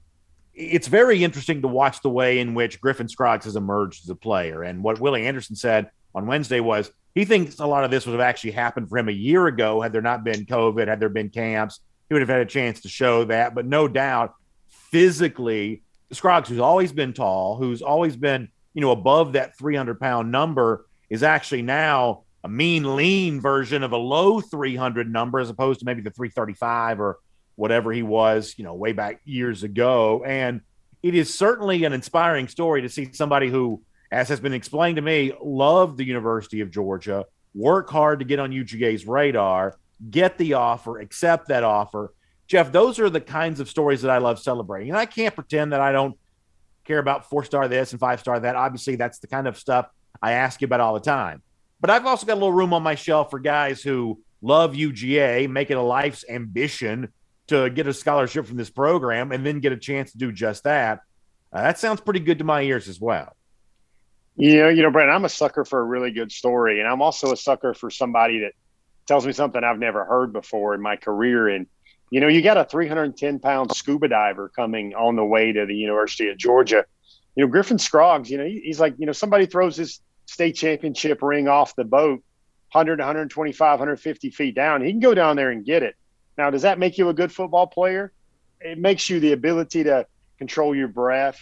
It's 0.55 0.87
very 0.87 1.25
interesting 1.25 1.63
to 1.63 1.69
watch 1.69 2.01
the 2.01 2.11
way 2.11 2.39
in 2.39 2.55
which 2.55 2.81
Griffin 2.81 3.09
Scroggs 3.09 3.47
has 3.47 3.57
emerged 3.57 4.05
as 4.05 4.11
a 4.11 4.15
player. 4.15 4.63
And 4.63 4.85
what 4.85 5.01
Willie 5.01 5.27
Anderson 5.27 5.57
said– 5.57 5.91
on 6.15 6.27
Wednesday 6.27 6.61
was 6.61 6.91
he 7.15 7.25
thinks 7.25 7.59
a 7.59 7.67
lot 7.67 7.85
of 7.85 7.91
this 7.91 8.07
would 8.07 8.13
have 8.13 8.21
actually 8.21 8.53
happened 8.53 8.89
for 8.89 8.99
him 8.99 9.09
a 9.09 9.13
year 9.13 9.47
ago 9.47 9.81
had 9.81 9.93
there 9.93 10.03
not 10.03 10.25
been 10.25 10.47
COVID, 10.47 10.89
had 10.89 11.01
there 11.01 11.09
been 11.09 11.29
camps. 11.29 11.81
He 12.09 12.15
would 12.15 12.23
have 12.23 12.29
had 12.29 12.41
a 12.41 12.47
chance 12.47 12.81
to 12.81 12.89
show 12.89 13.25
that. 13.25 13.55
But 13.55 13.67
no 13.67 13.87
doubt, 13.89 14.35
physically, 14.69 15.83
Scroggs, 16.11 16.49
who's 16.49 16.59
always 16.59 16.93
been 16.93 17.13
tall, 17.13 17.57
who's 17.57 17.83
always 17.83 18.17
been, 18.17 18.49
you 18.75 18.81
know, 18.81 18.91
above 18.91 19.35
that 19.35 19.57
300 19.59 20.01
pound 20.01 20.31
number, 20.31 20.87
is 21.11 21.23
actually 21.23 21.63
now 21.63 22.23
a 22.45 22.49
mean, 22.49 22.97
lean 22.97 23.41
version 23.41 23.83
of 23.83 23.93
a 23.93 23.97
low 23.97 24.41
300 24.41 25.11
number 25.11 25.39
as 25.39 25.51
opposed 25.51 25.81
to 25.81 25.87
maybe 25.87 26.03
the 26.03 26.11
335 26.11 27.01
or 27.01 27.19
whatever 27.57 27.93
he 27.93 28.03
was, 28.03 28.55
you 28.57 28.65
know, 28.65 28.75
way 28.75 28.93
back 28.93 29.21
years 29.25 29.63
ago. 29.63 30.25
And 30.27 30.63
it 31.03 31.15
is 31.15 31.33
certainly 31.33 31.85
an 31.85 31.93
inspiring 31.93 32.49
story 32.49 32.83
to 32.83 32.89
see 32.89 33.13
somebody 33.13 33.49
who 33.49 33.83
as 34.13 34.29
has 34.29 34.41
been 34.41 34.53
explained 34.53 34.97
to 34.97 35.03
me, 35.03 35.33
love 35.43 35.97
the 35.97 36.05
University 36.05 36.61
of 36.61 36.71
Georgia, 36.71 37.25
work 37.55 37.89
hard 37.89 38.19
to 38.19 38.27
get 38.27 38.39
on 38.39 38.51
UGA's 38.51 39.07
radar, 39.07 39.79
get 40.11 40.37
the 40.37 40.53
offer, 40.53 41.01
accept 41.01 41.49
that 41.49 41.65
offer. 41.65 42.13
Jeff, 42.47 42.71
those 42.71 43.01
are 43.01 43.09
the 43.09 43.23
kinds 43.23 43.59
of 43.59 43.71
stories 43.71 44.03
that 44.03 44.11
I 44.11 44.19
love 44.19 44.39
celebrating. 44.39 44.91
And 44.91 44.99
I 44.99 45.07
can't 45.07 45.35
pretend 45.35 45.73
that 45.73 45.81
I 45.81 45.93
don't 45.93 46.15
care 46.85 46.99
about 46.99 47.31
four 47.31 47.43
star 47.43 47.69
this 47.69 47.93
and 47.93 48.01
five 48.01 48.21
star 48.21 48.39
that. 48.39 48.55
Obviously, 48.55 48.97
that's 48.97 49.19
the 49.19 49.29
kind 49.29 49.49
of 49.49 49.57
stuff 49.57 49.89
I 50.21 50.33
ask 50.33 50.61
you 50.61 50.67
about 50.67 50.81
all 50.81 50.93
the 50.93 51.01
time. 51.01 51.43
But 51.81 51.89
I've 51.89 52.05
also 52.05 52.27
got 52.27 52.35
a 52.35 52.35
little 52.35 52.53
room 52.53 52.75
on 52.75 52.83
my 52.83 52.95
shelf 52.95 53.31
for 53.31 53.39
guys 53.39 53.83
who 53.83 54.21
love 54.43 54.75
UGA, 54.75 55.49
make 55.49 55.71
it 55.71 55.79
a 55.79 55.83
life's 55.83 56.25
ambition 56.29 57.09
to 57.47 57.71
get 57.71 57.87
a 57.87 57.95
scholarship 57.95 58.47
from 58.47 58.59
this 58.59 58.71
program 58.71 59.33
and 59.33 59.47
then 59.47 59.61
get 59.61 59.73
a 59.73 59.77
chance 59.77 60.13
to 60.13 60.19
do 60.19 60.31
just 60.31 60.65
that. 60.65 61.01
Uh, 61.51 61.63
that 61.63 61.79
sounds 61.79 62.03
pretty 62.03 62.21
good 62.21 62.39
to 62.39 62.45
my 62.45 62.61
ears 62.61 62.89
as 62.89 63.01
well. 63.01 63.35
You 64.37 64.63
know, 64.63 64.69
you 64.71 64.83
know, 64.83 64.91
Brent, 64.91 65.11
I'm 65.11 65.25
a 65.25 65.29
sucker 65.29 65.65
for 65.65 65.81
a 65.81 65.85
really 65.85 66.11
good 66.11 66.33
story, 66.33 66.81
and 66.81 66.89
I'm 66.89 67.03
also 67.03 67.33
a 67.33 67.37
sucker 67.37 67.75
for 67.75 67.91
somebody 67.91 68.41
that 68.41 68.53
tells 69.07 69.27
me 69.27 69.33
something 69.33 69.63
I've 69.63 69.79
never 69.79 70.05
heard 70.05 70.33
before 70.33 70.75
in 70.75 70.81
my 70.81 70.97
career. 70.97 71.49
And 71.49 71.67
You 72.11 72.21
know, 72.21 72.29
you 72.29 72.43
got 72.43 72.57
a 72.59 72.65
310 72.65 73.41
pound 73.41 73.75
scuba 73.75 74.09
diver 74.09 74.51
coming 74.55 74.95
on 74.95 75.17
the 75.17 75.25
way 75.25 75.53
to 75.53 75.67
the 75.67 75.75
University 75.75 76.29
of 76.29 76.39
Georgia. 76.39 76.85
You 77.37 77.45
know, 77.45 77.51
Griffin 77.51 77.79
Scroggs, 77.79 78.31
you 78.31 78.39
know, 78.39 78.45
he's 78.45 78.81
like, 78.81 78.95
you 78.99 79.07
know, 79.07 79.13
somebody 79.13 79.47
throws 79.47 79.77
his 79.77 80.01
state 80.27 80.53
championship 80.57 81.23
ring 81.23 81.49
off 81.49 81.75
the 81.77 81.85
boat 81.85 82.23
100, 82.73 82.99
125, 82.99 83.81
150 83.81 84.31
feet 84.31 84.55
down. 84.55 84.83
He 84.83 84.91
can 84.91 85.01
go 85.01 85.15
down 85.15 85.37
there 85.37 85.51
and 85.51 85.65
get 85.65 85.83
it. 85.83 85.95
Now, 86.37 86.51
does 86.51 86.63
that 86.63 86.79
make 86.79 86.99
you 86.99 87.09
a 87.09 87.15
good 87.15 87.33
football 87.33 87.67
player? 87.67 88.13
It 88.61 88.79
makes 88.79 89.09
you 89.11 89.21
the 89.21 89.33
ability 89.33 89.85
to 89.85 90.07
control 90.39 90.75
your 90.75 90.89
breath, 90.89 91.39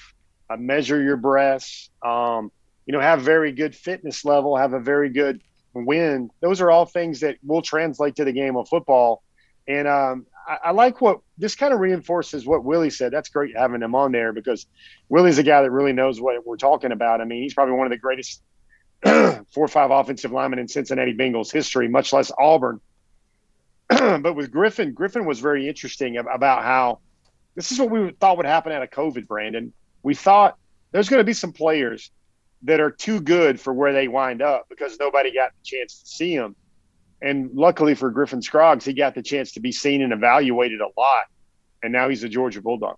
uh, 0.49 0.57
measure 0.57 1.01
your 1.03 1.17
breath. 1.17 1.67
um, 2.05 2.51
you 2.91 2.93
know, 2.93 3.01
have 3.01 3.23
very 3.23 3.53
good 3.53 3.77
fitness 3.77 4.25
level, 4.25 4.57
have 4.57 4.73
a 4.73 4.81
very 4.81 5.11
good 5.11 5.41
wind. 5.75 6.33
Those 6.41 6.61
are 6.61 6.73
all 6.73 6.87
things 6.87 7.21
that 7.21 7.37
will 7.45 7.63
translate 7.63 8.17
to 8.17 8.25
the 8.25 8.33
game 8.33 8.57
of 8.57 8.69
football. 8.69 9.23
And 9.69 9.87
um, 9.87 10.27
I, 10.49 10.59
I, 10.65 10.71
like 10.73 11.01
what 11.01 11.21
this 11.39 11.55
kind 11.55 11.73
of 11.73 11.79
reinforces 11.79 12.45
what 12.45 12.65
Willie 12.65 12.91
said. 12.91 13.13
That's 13.13 13.29
great 13.29 13.57
having 13.57 13.81
him 13.81 13.95
on 13.95 14.11
there 14.11 14.33
because 14.33 14.67
Willie's 15.09 15.39
a 15.39 15.45
guy 15.45 15.63
that 15.63 15.71
really 15.71 15.93
knows 15.93 16.21
what 16.21 16.45
we're 16.45 16.57
talking 16.57 16.91
about. 16.91 17.21
I 17.21 17.27
mean, 17.27 17.45
he's 17.45 17.55
probably 17.55 17.77
one 17.77 17.87
of 17.87 17.93
the 17.93 17.97
greatest 17.97 18.43
four 19.05 19.45
or 19.55 19.69
five 19.69 19.93
offensive 19.93 20.33
linemen 20.33 20.59
in 20.59 20.67
Cincinnati 20.67 21.15
Bengals 21.15 21.53
history, 21.53 21.87
much 21.87 22.13
less 22.13 22.33
Auburn. 22.37 22.81
but 23.89 24.35
with 24.35 24.51
Griffin, 24.51 24.95
Griffin 24.95 25.27
was 25.27 25.39
very 25.39 25.69
interesting 25.69 26.17
about 26.17 26.65
how 26.65 26.99
this 27.55 27.71
is 27.71 27.79
what 27.79 27.89
we 27.89 28.11
thought 28.19 28.37
would 28.37 28.47
happen 28.47 28.73
out 28.73 28.83
of 28.83 28.91
COVID, 28.91 29.29
Brandon. 29.29 29.73
We 30.03 30.17
thought 30.17 30.59
there's 30.91 31.09
going 31.09 31.21
to 31.21 31.25
be 31.25 31.35
some 31.35 31.53
players 31.53 32.11
that 32.63 32.81
are 32.81 32.91
too 32.91 33.21
good 33.21 33.61
for 33.61 33.73
where 33.73 33.93
they 33.93 34.09
wind 34.09 34.43
up 34.43 34.67
because 34.69 34.99
nobody 34.99 35.33
got 35.33 35.53
the 35.53 35.65
chance 35.65 36.01
to 36.01 36.07
see 36.07 36.37
them. 36.37 36.55
And 37.23 37.51
luckily 37.55 37.95
for 37.95 38.11
Griffin 38.11 38.43
Scroggs, 38.43 38.85
he 38.85 38.93
got 38.93 39.15
the 39.15 39.23
chance 39.23 39.53
to 39.53 39.61
be 39.61 39.73
seen 39.73 40.03
and 40.03 40.13
evaluated 40.13 40.81
a 40.81 40.89
lot. 40.99 41.25
And 41.83 41.93
now 41.93 42.09
he's 42.09 42.25
a 42.25 42.29
Georgia 42.29 42.61
Bulldog. 42.63 42.97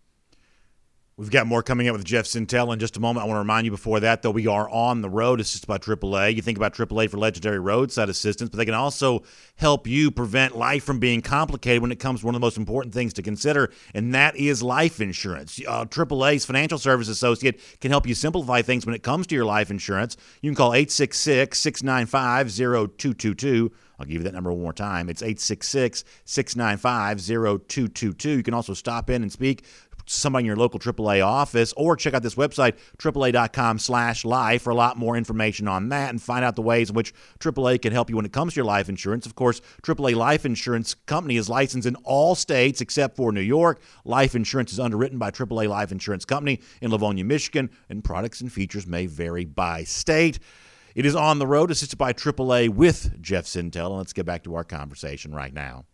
We've 1.19 1.31
got 1.31 1.47
more 1.47 1.63
coming 1.63 1.89
up 1.89 1.93
with 1.93 2.07
Jeff 2.07 2.25
Sentell 2.25 2.73
in 2.73 2.79
just 2.79 2.97
a 2.97 3.01
moment. 3.01 3.23
I 3.23 3.27
want 3.27 3.37
to 3.37 3.41
remind 3.41 3.67
you 3.67 3.71
before 3.71 4.01
that, 4.01 4.23
though, 4.23 4.31
we 4.31 4.47
are 4.47 4.67
on 4.71 5.03
the 5.03 5.11
road 5.11 5.41
assisted 5.41 5.67
by 5.67 5.77
AAA. 5.77 6.35
You 6.35 6.41
think 6.41 6.57
about 6.57 6.73
AAA 6.73 7.11
for 7.11 7.19
legendary 7.19 7.59
roadside 7.59 8.09
assistance, 8.09 8.49
but 8.49 8.57
they 8.57 8.65
can 8.65 8.73
also 8.73 9.23
help 9.57 9.87
you 9.87 10.11
prevent 10.11 10.57
life 10.57 10.85
from 10.85 11.01
being 11.01 11.21
complicated 11.21 11.83
when 11.83 11.93
it 11.93 12.01
comes 12.01 12.21
to 12.21 12.27
one 12.27 12.35
of 12.35 12.41
the 12.41 12.45
most 12.45 12.57
important 12.57 12.95
things 12.95 13.13
to 13.13 13.23
consider, 13.23 13.71
and 13.93 14.15
that 14.15 14.37
is 14.37 14.63
life 14.63 15.03
insurance. 15.03 15.61
Uh, 15.69 15.85
AAA's 15.85 16.47
financial 16.47 16.79
service 16.79 17.09
associate 17.09 17.61
can 17.83 17.91
help 17.91 18.07
you 18.07 18.15
simplify 18.15 18.63
things 18.63 18.87
when 18.87 18.95
it 18.95 19.03
comes 19.03 19.27
to 19.27 19.35
your 19.35 19.45
life 19.45 19.71
insurance. 19.71 20.17
You 20.41 20.51
can 20.51 20.57
call 20.57 20.73
866 20.73 21.59
695 21.59 22.51
0222. 22.51 23.71
I'll 23.99 24.07
give 24.07 24.17
you 24.17 24.25
that 24.25 24.35
number 24.35 24.51
one 24.51 24.63
more 24.63 24.73
time. 24.73 25.09
It's 25.09 25.23
866 25.23 26.05
695 26.25 27.21
0222. 27.21 28.31
You 28.31 28.43
can 28.43 28.55
also 28.55 28.75
stop 28.75 29.11
in 29.11 29.23
and 29.23 29.31
speak 29.31 29.65
somebody 30.07 30.43
in 30.43 30.47
your 30.47 30.57
local 30.57 30.81
AAA 30.81 31.25
office 31.25 31.73
or 31.77 31.97
check 31.97 32.15
out 32.15 32.23
this 32.23 32.35
website, 32.35 32.75
AAA.com 32.99 33.79
slash 33.79 34.25
life 34.25 34.63
for 34.63 34.71
a 34.71 34.75
lot 34.75 34.97
more 34.97 35.17
information 35.17 35.69
on 35.69 35.89
that 35.91 36.11
and 36.11 36.21
find 36.21 36.45
out 36.45 36.57
the 36.57 36.63
ways 36.63 36.91
in 36.91 36.95
which 36.95 37.13
AAA 37.39 37.81
can 37.83 37.93
help 37.93 38.11
you 38.11 38.17
when 38.17 38.25
it 38.25 38.33
comes 38.33 38.55
to 38.55 38.57
your 38.57 38.65
life 38.65 38.89
insurance. 38.89 39.27
Of 39.27 39.35
course, 39.35 39.61
AAA 39.83 40.15
Life 40.15 40.45
Insurance 40.45 40.95
Company 40.95 41.37
is 41.37 41.49
licensed 41.49 41.87
in 41.87 41.97
all 41.97 42.35
states 42.35 42.81
except 42.81 43.17
for 43.17 43.33
New 43.33 43.41
York. 43.41 43.81
Life 44.05 44.35
insurance 44.35 44.73
is 44.73 44.81
underwritten 44.81 45.19
by 45.19 45.31
AAA 45.31 45.69
Life 45.69 45.93
Insurance 45.93 46.25
Company 46.25 46.61
in 46.81 46.91
Livonia, 46.91 47.25
Michigan, 47.25 47.71
and 47.89 48.05
products 48.05 48.41
and 48.41 48.53
features 48.53 48.87
may 48.87 49.07
vary 49.07 49.45
by 49.45 49.85
state. 49.85 50.39
It 50.95 51.07
is 51.07 51.17
on 51.17 51.39
the 51.39 51.47
road, 51.47 51.71
assisted 51.71 51.97
by 51.97 52.13
AAA 52.13 52.69
with 52.69 53.21
Jeff 53.23 53.47
Sentell. 53.47 53.89
And 53.89 53.99
let's 53.99 54.13
get 54.13 54.27
back 54.27 54.45
to 54.45 54.55
our 54.55 54.65
conversation 54.65 55.35
right 55.35 55.53
now. 55.53 55.87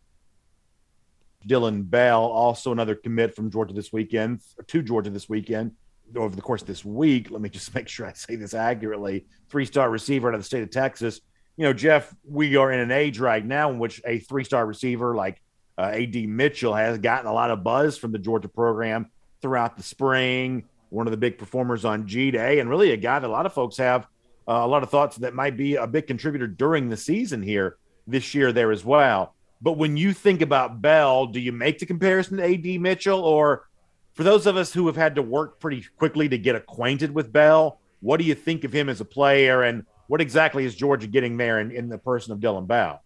Dillon 1.46 1.82
Bell, 1.82 2.22
also 2.22 2.72
another 2.72 2.94
commit 2.94 3.34
from 3.34 3.50
Georgia 3.50 3.74
this 3.74 3.92
weekend, 3.92 4.40
to 4.66 4.82
Georgia 4.82 5.10
this 5.10 5.28
weekend 5.28 5.72
over 6.16 6.34
the 6.34 6.42
course 6.42 6.62
of 6.62 6.68
this 6.68 6.84
week. 6.84 7.30
Let 7.30 7.40
me 7.40 7.48
just 7.48 7.74
make 7.74 7.88
sure 7.88 8.06
I 8.06 8.12
say 8.12 8.36
this 8.36 8.54
accurately. 8.54 9.26
Three 9.48 9.64
star 9.64 9.90
receiver 9.90 10.28
out 10.28 10.34
of 10.34 10.40
the 10.40 10.46
state 10.46 10.62
of 10.62 10.70
Texas. 10.70 11.20
You 11.56 11.64
know, 11.64 11.72
Jeff, 11.72 12.14
we 12.24 12.56
are 12.56 12.70
in 12.70 12.80
an 12.80 12.92
age 12.92 13.18
right 13.18 13.44
now 13.44 13.70
in 13.70 13.78
which 13.78 14.00
a 14.06 14.18
three 14.18 14.44
star 14.44 14.64
receiver 14.64 15.14
like 15.14 15.40
uh, 15.76 15.92
AD 15.92 16.14
Mitchell 16.28 16.74
has 16.74 16.98
gotten 16.98 17.26
a 17.26 17.32
lot 17.32 17.50
of 17.50 17.62
buzz 17.64 17.98
from 17.98 18.12
the 18.12 18.18
Georgia 18.18 18.48
program 18.48 19.10
throughout 19.42 19.76
the 19.76 19.82
spring. 19.82 20.64
One 20.90 21.06
of 21.06 21.10
the 21.10 21.18
big 21.18 21.38
performers 21.38 21.84
on 21.84 22.06
G 22.06 22.30
Day, 22.30 22.60
and 22.60 22.70
really 22.70 22.92
a 22.92 22.96
guy 22.96 23.18
that 23.18 23.26
a 23.26 23.30
lot 23.30 23.44
of 23.44 23.52
folks 23.52 23.76
have 23.76 24.06
uh, 24.48 24.52
a 24.52 24.66
lot 24.66 24.82
of 24.82 24.88
thoughts 24.88 25.16
that 25.18 25.34
might 25.34 25.56
be 25.56 25.76
a 25.76 25.86
big 25.86 26.06
contributor 26.06 26.46
during 26.46 26.88
the 26.88 26.96
season 26.96 27.42
here 27.42 27.76
this 28.06 28.34
year 28.34 28.52
there 28.52 28.72
as 28.72 28.84
well. 28.84 29.34
But 29.60 29.72
when 29.72 29.96
you 29.96 30.12
think 30.12 30.40
about 30.40 30.80
Bell, 30.80 31.26
do 31.26 31.40
you 31.40 31.52
make 31.52 31.78
the 31.78 31.86
comparison 31.86 32.36
to 32.36 32.44
AD 32.44 32.80
Mitchell? 32.80 33.20
Or 33.20 33.68
for 34.14 34.22
those 34.22 34.46
of 34.46 34.56
us 34.56 34.72
who 34.72 34.86
have 34.86 34.96
had 34.96 35.16
to 35.16 35.22
work 35.22 35.60
pretty 35.60 35.84
quickly 35.96 36.28
to 36.28 36.38
get 36.38 36.54
acquainted 36.54 37.12
with 37.14 37.32
Bell, 37.32 37.80
what 38.00 38.18
do 38.18 38.24
you 38.24 38.34
think 38.34 38.64
of 38.64 38.72
him 38.72 38.88
as 38.88 39.00
a 39.00 39.04
player? 39.04 39.62
And 39.62 39.84
what 40.06 40.20
exactly 40.20 40.64
is 40.64 40.74
Georgia 40.74 41.06
getting 41.06 41.36
there 41.36 41.60
in, 41.60 41.70
in 41.70 41.88
the 41.88 41.98
person 41.98 42.32
of 42.32 42.40
Dillon 42.40 42.66
Bell? 42.66 43.02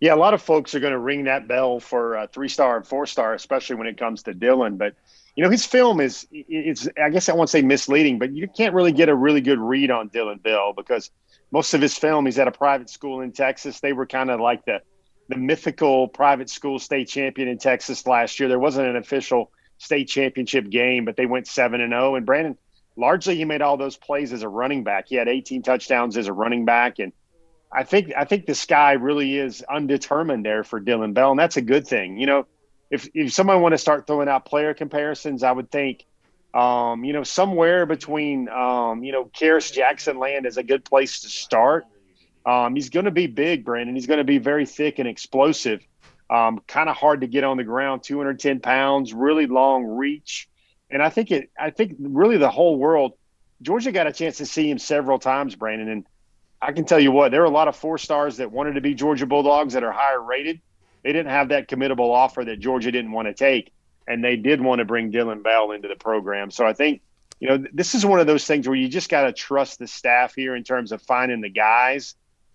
Yeah, 0.00 0.14
a 0.14 0.16
lot 0.16 0.34
of 0.34 0.42
folks 0.42 0.74
are 0.74 0.80
going 0.80 0.92
to 0.92 0.98
ring 0.98 1.24
that 1.24 1.46
bell 1.46 1.80
for 1.80 2.18
uh, 2.18 2.26
three 2.26 2.48
star 2.48 2.76
and 2.76 2.86
four 2.86 3.06
star, 3.06 3.34
especially 3.34 3.76
when 3.76 3.86
it 3.86 3.96
comes 3.96 4.22
to 4.24 4.34
Dillon. 4.34 4.76
But 4.76 4.94
you 5.36 5.42
know, 5.42 5.50
his 5.50 5.64
film 5.64 6.00
is 6.00 6.26
it's 6.32 6.88
I 7.02 7.10
guess 7.10 7.28
I 7.28 7.34
won't 7.34 7.50
say 7.50 7.62
misleading, 7.62 8.18
but 8.18 8.32
you 8.32 8.48
can't 8.48 8.74
really 8.74 8.92
get 8.92 9.08
a 9.08 9.14
really 9.14 9.40
good 9.40 9.58
read 9.58 9.90
on 9.90 10.08
Dillon 10.08 10.38
Bell 10.38 10.72
because 10.72 11.10
most 11.50 11.74
of 11.74 11.80
his 11.80 11.96
film 11.96 12.26
he's 12.26 12.38
at 12.38 12.48
a 12.48 12.52
private 12.52 12.90
school 12.90 13.20
in 13.20 13.32
Texas. 13.32 13.80
They 13.80 13.92
were 13.92 14.06
kind 14.06 14.30
of 14.30 14.40
like 14.40 14.64
the 14.64 14.82
the 15.28 15.36
mythical 15.36 16.08
private 16.08 16.50
school 16.50 16.78
state 16.78 17.08
champion 17.08 17.48
in 17.48 17.58
Texas 17.58 18.06
last 18.06 18.38
year. 18.38 18.48
There 18.48 18.58
wasn't 18.58 18.88
an 18.88 18.96
official 18.96 19.50
state 19.78 20.08
championship 20.08 20.68
game, 20.68 21.04
but 21.04 21.16
they 21.16 21.26
went 21.26 21.46
seven 21.46 21.80
and 21.80 21.92
zero. 21.92 22.12
Oh. 22.12 22.14
And 22.14 22.26
Brandon, 22.26 22.58
largely, 22.96 23.36
he 23.36 23.44
made 23.44 23.62
all 23.62 23.76
those 23.76 23.96
plays 23.96 24.32
as 24.32 24.42
a 24.42 24.48
running 24.48 24.84
back. 24.84 25.08
He 25.08 25.16
had 25.16 25.28
18 25.28 25.62
touchdowns 25.62 26.16
as 26.16 26.26
a 26.26 26.32
running 26.32 26.64
back, 26.64 26.98
and 26.98 27.12
I 27.72 27.84
think 27.84 28.12
I 28.16 28.24
think 28.24 28.46
the 28.46 28.54
sky 28.54 28.92
really 28.92 29.36
is 29.36 29.62
undetermined 29.62 30.44
there 30.44 30.64
for 30.64 30.80
Dillon 30.80 31.12
Bell, 31.12 31.30
and 31.30 31.38
that's 31.38 31.56
a 31.56 31.62
good 31.62 31.86
thing. 31.86 32.18
You 32.18 32.26
know, 32.26 32.46
if 32.90 33.08
if 33.14 33.32
someone 33.32 33.60
want 33.62 33.72
to 33.72 33.78
start 33.78 34.06
throwing 34.06 34.28
out 34.28 34.44
player 34.44 34.74
comparisons, 34.74 35.42
I 35.42 35.52
would 35.52 35.70
think. 35.70 36.06
Um, 36.52 37.04
you 37.04 37.12
know, 37.12 37.24
somewhere 37.24 37.84
between, 37.84 38.48
um, 38.48 39.02
you 39.02 39.10
know, 39.10 39.24
Kearis 39.24 39.72
Jackson 39.72 40.20
land 40.20 40.46
is 40.46 40.56
a 40.56 40.62
good 40.62 40.84
place 40.84 41.22
to 41.22 41.28
start. 41.28 41.84
Um, 42.46 42.74
he's 42.74 42.90
going 42.90 43.06
to 43.06 43.10
be 43.10 43.26
big, 43.26 43.64
Brandon. 43.64 43.94
He's 43.94 44.06
going 44.06 44.18
to 44.18 44.24
be 44.24 44.38
very 44.38 44.66
thick 44.66 44.98
and 44.98 45.08
explosive. 45.08 45.86
Um, 46.28 46.60
kind 46.66 46.88
of 46.88 46.96
hard 46.96 47.20
to 47.20 47.26
get 47.26 47.44
on 47.44 47.56
the 47.56 47.64
ground, 47.64 48.02
210 48.02 48.60
pounds, 48.60 49.12
really 49.12 49.46
long 49.46 49.84
reach. 49.84 50.48
And 50.90 51.02
I 51.02 51.10
think 51.10 51.30
it, 51.30 51.50
I 51.58 51.70
think 51.70 51.96
really 51.98 52.36
the 52.36 52.50
whole 52.50 52.76
world, 52.76 53.12
Georgia 53.62 53.92
got 53.92 54.06
a 54.06 54.12
chance 54.12 54.38
to 54.38 54.46
see 54.46 54.70
him 54.70 54.78
several 54.78 55.18
times, 55.18 55.54
Brandon. 55.54 55.88
And 55.88 56.06
I 56.60 56.72
can 56.72 56.84
tell 56.84 57.00
you 57.00 57.12
what, 57.12 57.30
there 57.30 57.42
are 57.42 57.46
a 57.46 57.50
lot 57.50 57.68
of 57.68 57.76
four 57.76 57.98
stars 57.98 58.38
that 58.38 58.50
wanted 58.50 58.74
to 58.74 58.80
be 58.80 58.94
Georgia 58.94 59.26
Bulldogs 59.26 59.74
that 59.74 59.84
are 59.84 59.92
higher 59.92 60.20
rated. 60.20 60.60
They 61.02 61.12
didn't 61.12 61.30
have 61.30 61.50
that 61.50 61.68
committable 61.68 62.10
offer 62.10 62.44
that 62.44 62.58
Georgia 62.58 62.90
didn't 62.90 63.12
want 63.12 63.28
to 63.28 63.34
take. 63.34 63.72
And 64.06 64.22
they 64.22 64.36
did 64.36 64.60
want 64.60 64.80
to 64.80 64.84
bring 64.84 65.10
Dillon 65.10 65.42
Bell 65.42 65.72
into 65.72 65.88
the 65.88 65.96
program. 65.96 66.50
So 66.50 66.66
I 66.66 66.74
think, 66.74 67.00
you 67.40 67.48
know, 67.48 67.64
this 67.72 67.94
is 67.94 68.04
one 68.04 68.20
of 68.20 68.26
those 68.26 68.46
things 68.46 68.68
where 68.68 68.76
you 68.76 68.88
just 68.88 69.08
got 69.08 69.22
to 69.22 69.32
trust 69.32 69.78
the 69.78 69.86
staff 69.86 70.34
here 70.34 70.54
in 70.54 70.62
terms 70.62 70.92
of 70.92 71.00
finding 71.02 71.40
the 71.40 71.48
guys 71.48 72.14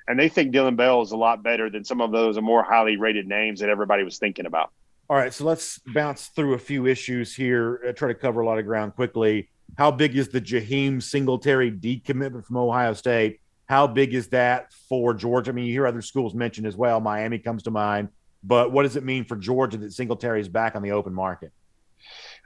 and 0.10 0.20
they 0.20 0.28
think 0.28 0.52
Dillon 0.52 0.76
Bell 0.76 1.04
is 1.04 1.12
a 1.12 1.18
lot 1.18 1.44
better 1.44 1.70
than 1.70 1.86
some 1.86 2.02
of 2.02 2.12
those 2.12 2.42
more 2.42 2.64
highly 2.64 2.98
rated 2.98 3.28
names 3.28 3.60
that 3.60 3.70
everybody 3.70 4.04
was 4.04 4.18
thinking 4.18 4.48
about. 4.48 4.72
All 5.08 5.16
right, 5.16 5.32
so 5.32 5.46
let's 5.46 5.80
bounce 5.94 6.28
through 6.28 6.56
a 6.56 6.60
few 6.60 6.88
issues 6.88 7.36
here. 7.36 7.80
Uh, 7.88 7.92
try 7.94 8.08
to 8.08 8.16
cover 8.16 8.42
a 8.42 8.46
lot 8.46 8.58
of 8.58 8.66
ground 8.66 8.96
quickly. 8.96 9.50
How 9.78 9.92
big 9.92 10.18
is 10.18 10.30
the 10.30 10.42
Jaheim 10.42 11.02
Singletary 11.02 11.72
decommitment 11.72 12.44
from 12.44 12.58
Ohio 12.58 12.94
State? 12.94 13.40
How 13.68 13.86
big 13.86 14.16
is 14.16 14.30
that 14.30 14.74
for 14.90 15.14
Georgia? 15.14 15.52
I 15.52 15.54
mean, 15.54 15.66
you 15.66 15.74
hear 15.74 15.86
other 15.86 16.02
schools 16.02 16.34
mentioned 16.34 16.66
as 16.66 16.76
well. 16.76 17.00
Miami 17.00 17.38
comes 17.38 17.64
to 17.64 17.72
mind, 17.72 18.10
but 18.44 18.72
what 18.72 18.84
does 18.84 18.96
it 18.96 19.04
mean 19.04 19.26
for 19.26 19.36
Georgia 19.36 19.78
that 19.78 19.94
Singletary 19.94 20.42
is 20.42 20.50
back 20.50 20.76
on 20.76 20.82
the 20.82 20.92
open 20.92 21.14
market? 21.14 21.52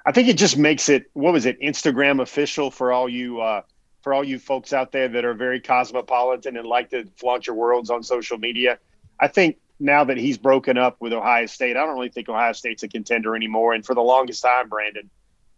I 0.05 0.11
think 0.11 0.27
it 0.27 0.37
just 0.37 0.57
makes 0.57 0.89
it 0.89 1.05
what 1.13 1.31
was 1.31 1.45
it 1.45 1.61
Instagram 1.61 2.21
official 2.21 2.71
for 2.71 2.91
all 2.91 3.07
you 3.07 3.39
uh, 3.39 3.61
for 4.03 4.13
all 4.13 4.23
you 4.23 4.37
folks 4.37 4.73
out 4.73 4.91
there 4.91 5.07
that 5.07 5.25
are 5.25 5.33
very 5.33 5.59
cosmopolitan 5.59 6.57
and 6.57 6.67
like 6.67 6.89
to 6.89 7.05
flaunt 7.15 7.47
your 7.47 7.55
worlds 7.55 7.89
on 7.89 8.03
social 8.03 8.37
media. 8.37 8.77
I 9.19 9.29
think 9.29 9.57
now 9.79 10.03
that 10.03 10.17
he's 10.17 10.37
broken 10.37 10.77
up 10.77 10.97
with 10.99 11.13
Ohio 11.13 11.45
State, 11.45 11.77
I 11.77 11.85
don't 11.85 11.95
really 11.95 12.09
think 12.09 12.29
Ohio 12.29 12.51
State's 12.51 12.83
a 12.83 12.87
contender 12.87 13.35
anymore. 13.35 13.73
And 13.73 13.85
for 13.85 13.95
the 13.95 14.01
longest 14.01 14.43
time, 14.43 14.67
Brandon, 14.67 15.09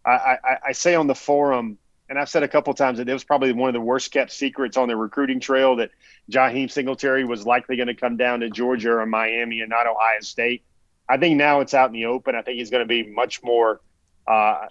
I, 0.04 0.38
I, 0.44 0.56
I 0.68 0.72
say 0.72 0.94
on 0.94 1.08
the 1.08 1.14
forum, 1.14 1.76
and 2.08 2.18
I've 2.18 2.28
said 2.28 2.44
a 2.44 2.48
couple 2.48 2.72
times 2.74 2.98
that 2.98 3.08
it 3.08 3.12
was 3.12 3.24
probably 3.24 3.52
one 3.52 3.68
of 3.68 3.74
the 3.74 3.80
worst 3.80 4.12
kept 4.12 4.30
secrets 4.30 4.76
on 4.76 4.86
the 4.86 4.96
recruiting 4.96 5.40
trail 5.40 5.76
that 5.76 5.90
Jaheim 6.30 6.70
Singletary 6.70 7.24
was 7.24 7.44
likely 7.44 7.74
going 7.74 7.88
to 7.88 7.94
come 7.94 8.16
down 8.16 8.40
to 8.40 8.48
Georgia 8.48 8.92
or 8.92 9.06
Miami 9.06 9.60
and 9.60 9.70
not 9.70 9.88
Ohio 9.88 10.20
State. 10.20 10.62
I 11.08 11.16
think 11.18 11.36
now 11.36 11.60
it's 11.60 11.74
out 11.74 11.88
in 11.88 11.94
the 11.94 12.06
open. 12.06 12.36
I 12.36 12.42
think 12.42 12.58
he's 12.58 12.70
going 12.70 12.82
to 12.82 12.88
be 12.88 13.02
much 13.04 13.42
more 13.42 13.80
uh, 14.26 14.66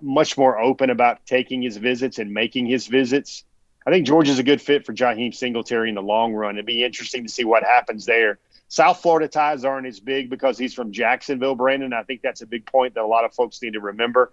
much 0.00 0.38
more 0.38 0.58
open 0.58 0.90
about 0.90 1.26
taking 1.26 1.62
his 1.62 1.76
visits 1.76 2.18
and 2.18 2.32
making 2.32 2.66
his 2.66 2.86
visits. 2.86 3.44
I 3.86 3.90
think 3.90 4.06
Georgia's 4.06 4.38
a 4.38 4.42
good 4.42 4.60
fit 4.60 4.86
for 4.86 4.92
Jaheim 4.92 5.34
Singletary 5.34 5.88
in 5.88 5.94
the 5.94 6.02
long 6.02 6.32
run. 6.32 6.56
It'd 6.56 6.66
be 6.66 6.84
interesting 6.84 7.24
to 7.24 7.28
see 7.28 7.44
what 7.44 7.62
happens 7.62 8.06
there. 8.06 8.38
South 8.68 9.02
Florida 9.02 9.26
ties 9.26 9.64
aren't 9.64 9.86
as 9.86 9.98
big 9.98 10.30
because 10.30 10.56
he's 10.56 10.74
from 10.74 10.92
Jacksonville, 10.92 11.56
Brandon. 11.56 11.92
I 11.92 12.04
think 12.04 12.22
that's 12.22 12.42
a 12.42 12.46
big 12.46 12.66
point 12.66 12.94
that 12.94 13.02
a 13.02 13.06
lot 13.06 13.24
of 13.24 13.34
folks 13.34 13.60
need 13.62 13.72
to 13.72 13.80
remember. 13.80 14.32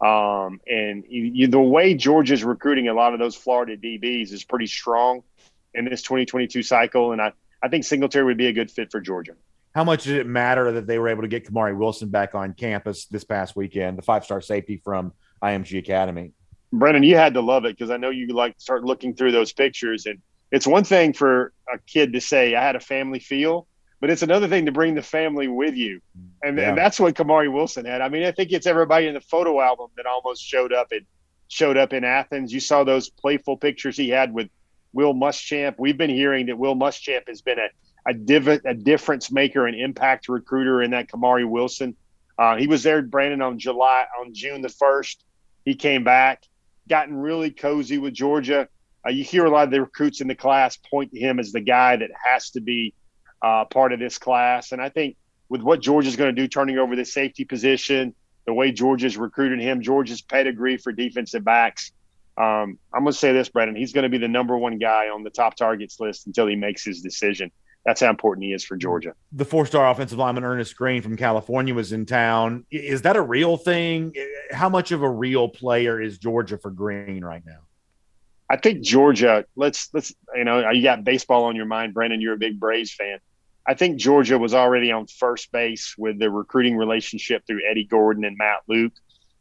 Um, 0.00 0.60
and 0.66 1.04
you, 1.08 1.48
the 1.48 1.58
way 1.58 1.94
Georgia's 1.94 2.44
recruiting 2.44 2.88
a 2.88 2.94
lot 2.94 3.14
of 3.14 3.18
those 3.18 3.34
Florida 3.34 3.76
DBs 3.76 4.32
is 4.32 4.44
pretty 4.44 4.66
strong 4.66 5.22
in 5.72 5.86
this 5.86 6.02
2022 6.02 6.62
cycle. 6.62 7.12
And 7.12 7.20
I, 7.22 7.32
I 7.62 7.68
think 7.68 7.84
Singletary 7.84 8.26
would 8.26 8.36
be 8.36 8.46
a 8.46 8.52
good 8.52 8.70
fit 8.70 8.90
for 8.92 9.00
Georgia. 9.00 9.32
How 9.78 9.84
much 9.84 10.02
did 10.02 10.16
it 10.16 10.26
matter 10.26 10.72
that 10.72 10.88
they 10.88 10.98
were 10.98 11.08
able 11.08 11.22
to 11.22 11.28
get 11.28 11.44
Kamari 11.44 11.78
Wilson 11.78 12.08
back 12.08 12.34
on 12.34 12.52
campus 12.52 13.06
this 13.06 13.22
past 13.22 13.54
weekend, 13.54 13.96
the 13.96 14.02
five 14.02 14.24
star 14.24 14.40
safety 14.40 14.82
from 14.82 15.12
IMG 15.40 15.78
Academy? 15.78 16.32
Brennan, 16.72 17.04
you 17.04 17.14
had 17.14 17.34
to 17.34 17.40
love 17.40 17.64
it 17.64 17.78
because 17.78 17.88
I 17.88 17.96
know 17.96 18.10
you 18.10 18.26
like 18.34 18.56
to 18.56 18.60
start 18.60 18.82
looking 18.82 19.14
through 19.14 19.30
those 19.30 19.52
pictures. 19.52 20.06
And 20.06 20.18
it's 20.50 20.66
one 20.66 20.82
thing 20.82 21.12
for 21.12 21.52
a 21.72 21.78
kid 21.78 22.14
to 22.14 22.20
say, 22.20 22.56
I 22.56 22.60
had 22.60 22.74
a 22.74 22.80
family 22.80 23.20
feel, 23.20 23.68
but 24.00 24.10
it's 24.10 24.24
another 24.24 24.48
thing 24.48 24.66
to 24.66 24.72
bring 24.72 24.96
the 24.96 25.02
family 25.02 25.46
with 25.46 25.76
you. 25.76 26.00
And, 26.42 26.58
yeah. 26.58 26.70
and 26.70 26.76
that's 26.76 26.98
what 26.98 27.14
Kamari 27.14 27.48
Wilson 27.48 27.84
had. 27.84 28.00
I 28.00 28.08
mean, 28.08 28.24
I 28.24 28.32
think 28.32 28.50
it's 28.50 28.66
everybody 28.66 29.06
in 29.06 29.14
the 29.14 29.20
photo 29.20 29.60
album 29.60 29.90
that 29.96 30.06
almost 30.06 30.42
showed 30.42 30.72
up 30.72 30.88
and 30.90 31.02
showed 31.46 31.76
up 31.76 31.92
in 31.92 32.02
Athens. 32.02 32.52
You 32.52 32.58
saw 32.58 32.82
those 32.82 33.10
playful 33.10 33.56
pictures 33.56 33.96
he 33.96 34.08
had 34.08 34.34
with 34.34 34.48
Will 34.92 35.14
Muschamp. 35.14 35.76
We've 35.78 35.96
been 35.96 36.10
hearing 36.10 36.46
that 36.46 36.58
Will 36.58 36.74
Muschamp 36.74 37.28
has 37.28 37.42
been 37.42 37.60
a 37.60 37.68
a, 38.08 38.14
div- 38.14 38.64
a 38.64 38.74
difference 38.74 39.30
maker, 39.30 39.66
an 39.66 39.74
impact 39.74 40.28
recruiter 40.28 40.82
in 40.82 40.92
that 40.92 41.08
Kamari 41.08 41.48
Wilson. 41.48 41.94
Uh, 42.38 42.56
he 42.56 42.66
was 42.66 42.82
there, 42.82 43.02
Brandon, 43.02 43.42
on 43.42 43.58
July 43.58 44.06
on 44.20 44.32
June 44.32 44.62
the 44.62 44.68
first. 44.68 45.24
He 45.64 45.74
came 45.74 46.04
back, 46.04 46.44
gotten 46.88 47.14
really 47.14 47.50
cozy 47.50 47.98
with 47.98 48.14
Georgia. 48.14 48.68
Uh, 49.06 49.10
you 49.10 49.24
hear 49.24 49.44
a 49.44 49.50
lot 49.50 49.64
of 49.64 49.70
the 49.70 49.80
recruits 49.80 50.20
in 50.20 50.28
the 50.28 50.34
class 50.34 50.76
point 50.76 51.12
to 51.12 51.18
him 51.18 51.38
as 51.38 51.52
the 51.52 51.60
guy 51.60 51.96
that 51.96 52.10
has 52.24 52.50
to 52.50 52.60
be 52.60 52.94
uh, 53.42 53.64
part 53.66 53.92
of 53.92 54.00
this 54.00 54.18
class. 54.18 54.72
And 54.72 54.80
I 54.80 54.88
think 54.88 55.16
with 55.48 55.60
what 55.60 55.80
Georgia's 55.80 56.16
going 56.16 56.34
to 56.34 56.40
do, 56.40 56.48
turning 56.48 56.78
over 56.78 56.96
the 56.96 57.04
safety 57.04 57.44
position, 57.44 58.14
the 58.46 58.54
way 58.54 58.72
Georgia's 58.72 59.16
recruited 59.18 59.60
him, 59.60 59.82
Georgia's 59.82 60.22
pedigree 60.22 60.78
for 60.78 60.92
defensive 60.92 61.44
backs. 61.44 61.92
Um, 62.38 62.78
I'm 62.94 63.02
going 63.02 63.12
to 63.12 63.18
say 63.18 63.32
this, 63.32 63.48
Brandon. 63.48 63.76
He's 63.76 63.92
going 63.92 64.04
to 64.04 64.08
be 64.08 64.18
the 64.18 64.28
number 64.28 64.56
one 64.56 64.78
guy 64.78 65.08
on 65.08 65.24
the 65.24 65.30
top 65.30 65.56
targets 65.56 65.98
list 66.00 66.26
until 66.26 66.46
he 66.46 66.56
makes 66.56 66.84
his 66.84 67.02
decision. 67.02 67.50
That's 67.88 68.02
how 68.02 68.10
important 68.10 68.44
he 68.44 68.52
is 68.52 68.66
for 68.66 68.76
Georgia. 68.76 69.14
The 69.32 69.46
four-star 69.46 69.88
offensive 69.88 70.18
lineman 70.18 70.44
Earnest 70.44 70.76
Greene 70.76 71.00
from 71.00 71.16
California 71.16 71.72
was 71.72 71.90
in 71.90 72.04
town. 72.04 72.66
Is 72.70 73.00
that 73.00 73.16
a 73.16 73.22
real 73.22 73.56
thing? 73.56 74.12
How 74.50 74.68
much 74.68 74.92
of 74.92 75.00
a 75.00 75.08
real 75.08 75.48
player 75.48 75.98
is 75.98 76.18
Georgia 76.18 76.58
for 76.58 76.70
Greene 76.70 77.24
right 77.24 77.42
now? 77.46 77.60
I 78.50 78.58
think 78.58 78.82
Georgia. 78.82 79.46
Let's 79.56 79.88
let's 79.94 80.12
you 80.34 80.44
know 80.44 80.68
you 80.68 80.82
got 80.82 81.02
baseball 81.02 81.44
on 81.44 81.56
your 81.56 81.64
mind, 81.64 81.94
Brandon. 81.94 82.20
You're 82.20 82.34
a 82.34 82.38
big 82.38 82.60
Braves 82.60 82.92
fan. 82.92 83.20
I 83.66 83.72
think 83.72 83.96
Georgia 83.96 84.36
was 84.36 84.52
already 84.52 84.92
on 84.92 85.06
first 85.06 85.50
base 85.50 85.94
with 85.96 86.18
the 86.18 86.30
recruiting 86.30 86.76
relationship 86.76 87.46
through 87.46 87.62
Eddie 87.70 87.86
Gordon 87.86 88.26
and 88.26 88.36
Matt 88.36 88.60
Luke. 88.68 88.92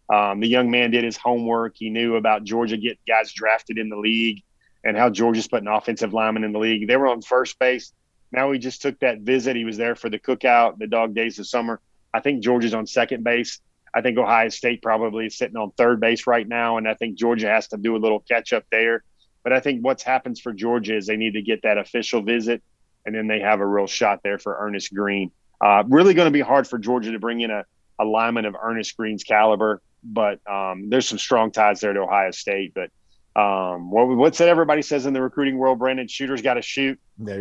Um, 0.10 0.39
the 0.39 0.47
young 0.47 0.71
man 0.71 0.91
did 0.91 1.03
his 1.03 1.17
homework. 1.17 1.73
He 1.75 1.89
knew 1.89 2.15
about 2.15 2.45
Georgia 2.45 2.77
getting 2.77 2.97
guys 3.05 3.33
drafted 3.33 3.77
in 3.77 3.89
the 3.89 3.97
league 3.97 4.41
and 4.86 4.95
how 4.95 5.10
Georgia's 5.10 5.49
putting 5.49 5.67
offensive 5.67 6.13
linemen 6.13 6.45
in 6.45 6.53
the 6.53 6.60
league. 6.60 6.88
They 6.88 6.95
were 6.95 7.07
on 7.07 7.21
first 7.21 7.60
base. 7.60 7.91
Now 8.31 8.51
he 8.51 8.59
just 8.59 8.81
took 8.81 8.99
that 8.99 9.21
visit. 9.21 9.55
He 9.55 9.65
was 9.65 9.77
there 9.77 9.95
for 9.95 10.09
the 10.09 10.19
cookout, 10.19 10.77
the 10.77 10.87
dog 10.87 11.15
days 11.15 11.39
of 11.39 11.47
summer. 11.47 11.79
I 12.13 12.19
think 12.19 12.43
Georgia's 12.43 12.73
on 12.73 12.87
second 12.87 13.23
base. 13.23 13.59
I 13.93 14.01
think 14.01 14.17
Ohio 14.17 14.49
State 14.49 14.81
probably 14.81 15.27
is 15.27 15.37
sitting 15.37 15.57
on 15.57 15.71
third 15.71 15.99
base 15.99 16.27
right 16.27 16.47
now, 16.47 16.77
and 16.77 16.87
I 16.87 16.93
think 16.93 17.17
Georgia 17.17 17.47
has 17.47 17.69
to 17.69 17.77
do 17.77 17.95
a 17.95 17.97
little 17.97 18.19
catch 18.19 18.53
up 18.53 18.65
there. 18.71 19.03
But 19.43 19.53
I 19.53 19.59
think 19.59 19.83
what's 19.83 20.03
happens 20.03 20.41
for 20.41 20.51
Georgia 20.51 20.97
is 20.97 21.07
they 21.07 21.15
need 21.15 21.33
to 21.33 21.41
get 21.41 21.61
that 21.63 21.77
official 21.77 22.21
visit 22.21 22.61
and 23.07 23.15
then 23.15 23.25
they 23.25 23.39
have 23.39 23.61
a 23.61 23.65
real 23.65 23.87
shot 23.87 24.19
there 24.21 24.37
for 24.37 24.57
Earnest 24.59 24.93
Greene. 24.93 25.31
Uh, 25.61 25.83
really 25.87 26.13
going 26.13 26.27
to 26.27 26.31
be 26.31 26.41
hard 26.41 26.67
for 26.67 26.77
Georgia 26.77 27.13
to 27.13 27.19
bring 27.19 27.39
in 27.39 27.49
a, 27.49 27.63
a 27.97 28.03
lineman 28.03 28.45
of 28.45 28.55
Earnest 28.61 28.97
Greene's 28.97 29.23
caliber, 29.23 29.81
but 30.03 30.45
um, 30.45 30.89
there's 30.89 31.07
some 31.07 31.17
strong 31.17 31.49
ties 31.49 31.79
there 31.79 31.93
to 31.93 32.01
Ohio 32.01 32.31
State. 32.31 32.73
But 32.75 32.91
um, 33.38 33.91
what, 33.91 34.08
what's 34.08 34.38
that 34.39 34.50
everybody 34.50 34.82
says 34.82 35.06
in 35.06 35.13
the 35.13 35.21
recruiting 35.21 35.58
world, 35.58 35.80
Brandon? 35.80 36.08
Shooters 36.08 36.41
got 36.41 36.56
to 36.56 36.62
shoot. 36.62 37.00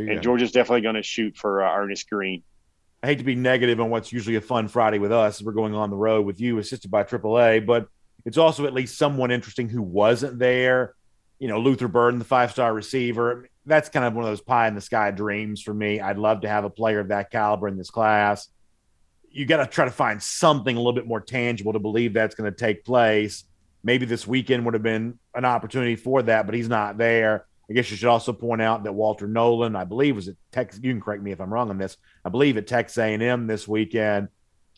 and 0.08 0.16
go. 0.16 0.20
Georgia's 0.20 0.52
definitely 0.52 0.82
going 0.82 0.94
to 0.94 1.02
shoot 1.02 1.36
for 1.36 1.64
uh, 1.64 1.74
Earnest 1.74 2.08
Greene. 2.08 2.42
I 3.02 3.08
hate 3.08 3.18
to 3.18 3.24
be 3.24 3.34
negative 3.34 3.80
on 3.80 3.90
what's 3.90 4.12
usually 4.12 4.36
a 4.36 4.40
fun 4.40 4.68
Friday 4.68 4.98
with 4.98 5.12
us. 5.12 5.42
We're 5.42 5.52
going 5.52 5.74
on 5.74 5.90
the 5.90 5.96
road 5.96 6.26
with 6.26 6.40
you, 6.40 6.58
assisted 6.58 6.90
by 6.90 7.04
AAA, 7.04 7.64
but 7.66 7.88
it's 8.24 8.38
also 8.38 8.66
at 8.66 8.74
least 8.74 8.98
someone 8.98 9.30
interesting 9.30 9.68
who 9.68 9.82
wasn't 9.82 10.38
there. 10.38 10.94
You 11.38 11.48
know, 11.48 11.60
Luther 11.60 11.88
Burden, 11.88 12.18
the 12.18 12.24
five 12.24 12.50
star 12.50 12.72
receiver 12.72 13.48
that's 13.66 13.88
kind 13.88 14.06
of 14.06 14.14
one 14.14 14.24
of 14.24 14.30
those 14.30 14.40
pie 14.40 14.68
in 14.68 14.74
the 14.74 14.80
sky 14.80 15.10
dreams 15.10 15.60
for 15.60 15.74
me. 15.74 16.00
I'd 16.00 16.18
love 16.18 16.42
to 16.42 16.48
have 16.48 16.64
a 16.64 16.70
player 16.70 17.00
of 17.00 17.08
that 17.08 17.30
caliber 17.30 17.68
in 17.68 17.76
this 17.76 17.90
class. 17.90 18.48
You 19.30 19.44
got 19.44 19.58
to 19.58 19.66
try 19.66 19.84
to 19.84 19.90
find 19.90 20.22
something 20.22 20.74
a 20.74 20.78
little 20.78 20.92
bit 20.92 21.06
more 21.06 21.20
tangible 21.20 21.72
to 21.72 21.78
believe 21.78 22.14
that's 22.14 22.34
going 22.34 22.50
to 22.50 22.56
take 22.56 22.84
place. 22.84 23.44
Maybe 23.86 24.04
this 24.04 24.26
weekend 24.26 24.64
would 24.64 24.74
have 24.74 24.82
been 24.82 25.16
an 25.32 25.44
opportunity 25.44 25.94
for 25.94 26.20
that, 26.22 26.44
but 26.44 26.56
he's 26.56 26.68
not 26.68 26.98
there. 26.98 27.46
I 27.70 27.72
guess 27.72 27.88
you 27.88 27.96
should 27.96 28.08
also 28.08 28.32
point 28.32 28.60
out 28.60 28.82
that 28.82 28.92
Walter 28.92 29.28
Nolan, 29.28 29.76
I 29.76 29.84
believe, 29.84 30.16
was 30.16 30.26
at 30.26 30.34
Texas. 30.50 30.80
You 30.82 30.92
can 30.92 31.00
correct 31.00 31.22
me 31.22 31.30
if 31.30 31.40
I'm 31.40 31.54
wrong 31.54 31.70
on 31.70 31.78
this. 31.78 31.96
I 32.24 32.28
believe 32.28 32.56
at 32.56 32.66
Texas 32.66 32.98
A&M 32.98 33.46
this 33.46 33.68
weekend. 33.68 34.26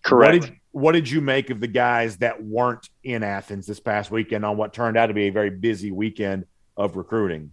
Correct. 0.05 0.35
What 0.35 0.42
did, 0.42 0.61
what 0.73 0.92
did 0.92 1.11
you 1.11 1.23
make 1.23 1.49
of 1.49 1.59
the 1.59 1.66
guys 1.68 2.18
that 2.18 2.44
weren't 2.44 2.87
in 3.03 3.23
Athens 3.23 3.66
this 3.66 3.81
past 3.81 4.11
weekend 4.11 4.44
on 4.44 4.59
what 4.59 4.75
turned 4.75 4.99
out 4.99 5.07
to 5.07 5.14
be 5.14 5.29
a 5.29 5.31
very 5.31 5.49
busy 5.49 5.90
weekend 5.90 6.44
of 6.77 6.97
recruiting? 6.97 7.53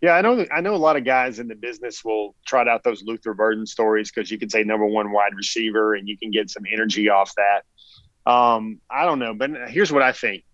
Yeah, 0.00 0.12
I 0.12 0.22
know. 0.22 0.46
I 0.52 0.60
know 0.60 0.76
a 0.76 0.76
lot 0.76 0.96
of 0.96 1.04
guys 1.04 1.40
in 1.40 1.48
the 1.48 1.56
business 1.56 2.04
will 2.04 2.36
trot 2.46 2.68
out 2.68 2.84
those 2.84 3.02
Luther 3.02 3.34
Burden 3.34 3.66
stories 3.66 4.12
because 4.12 4.30
you 4.30 4.38
can 4.38 4.48
say 4.48 4.62
number 4.62 4.86
one 4.86 5.10
wide 5.10 5.34
receiver 5.34 5.94
and 5.94 6.06
you 6.06 6.16
can 6.16 6.30
get 6.30 6.50
some 6.50 6.62
energy 6.72 7.08
off 7.08 7.32
that. 7.34 8.30
Um, 8.30 8.80
I 8.88 9.06
don't 9.06 9.18
know, 9.18 9.34
but 9.34 9.50
here's 9.68 9.90
what 9.90 10.02
I 10.02 10.12
think: 10.12 10.44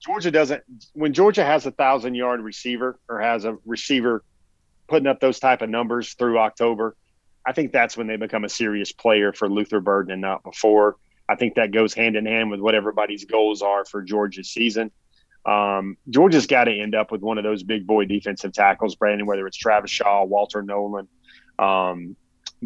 Georgia 0.00 0.30
doesn't. 0.30 0.62
When 0.92 1.12
Georgia 1.12 1.44
has 1.44 1.66
a 1.66 1.70
thousand 1.70 2.14
yard 2.14 2.40
receiver 2.40 2.98
or 3.08 3.20
has 3.20 3.44
a 3.44 3.56
receiver 3.64 4.24
putting 4.88 5.06
up 5.06 5.20
those 5.20 5.38
type 5.38 5.62
of 5.62 5.68
numbers 5.68 6.14
through 6.14 6.38
October, 6.38 6.96
I 7.44 7.52
think 7.52 7.72
that's 7.72 7.96
when 7.96 8.06
they 8.06 8.16
become 8.16 8.44
a 8.44 8.48
serious 8.48 8.92
player 8.92 9.32
for 9.32 9.48
Luther 9.48 9.80
Burden 9.80 10.12
and 10.12 10.20
not 10.20 10.42
before. 10.42 10.96
I 11.28 11.34
think 11.34 11.56
that 11.56 11.72
goes 11.72 11.92
hand 11.94 12.16
in 12.16 12.26
hand 12.26 12.50
with 12.50 12.60
what 12.60 12.74
everybody's 12.74 13.24
goals 13.24 13.60
are 13.60 13.84
for 13.84 14.02
Georgia's 14.02 14.48
season. 14.48 14.90
Um, 15.44 15.96
Georgia's 16.10 16.46
got 16.46 16.64
to 16.64 16.78
end 16.78 16.94
up 16.94 17.10
with 17.10 17.20
one 17.20 17.38
of 17.38 17.44
those 17.44 17.62
big 17.62 17.86
boy 17.86 18.04
defensive 18.04 18.52
tackles, 18.52 18.96
Brandon, 18.96 19.26
whether 19.26 19.46
it's 19.46 19.56
Travis 19.56 19.90
Shaw, 19.90 20.24
Walter 20.24 20.62
Nolan, 20.62 21.08
um, 21.58 22.16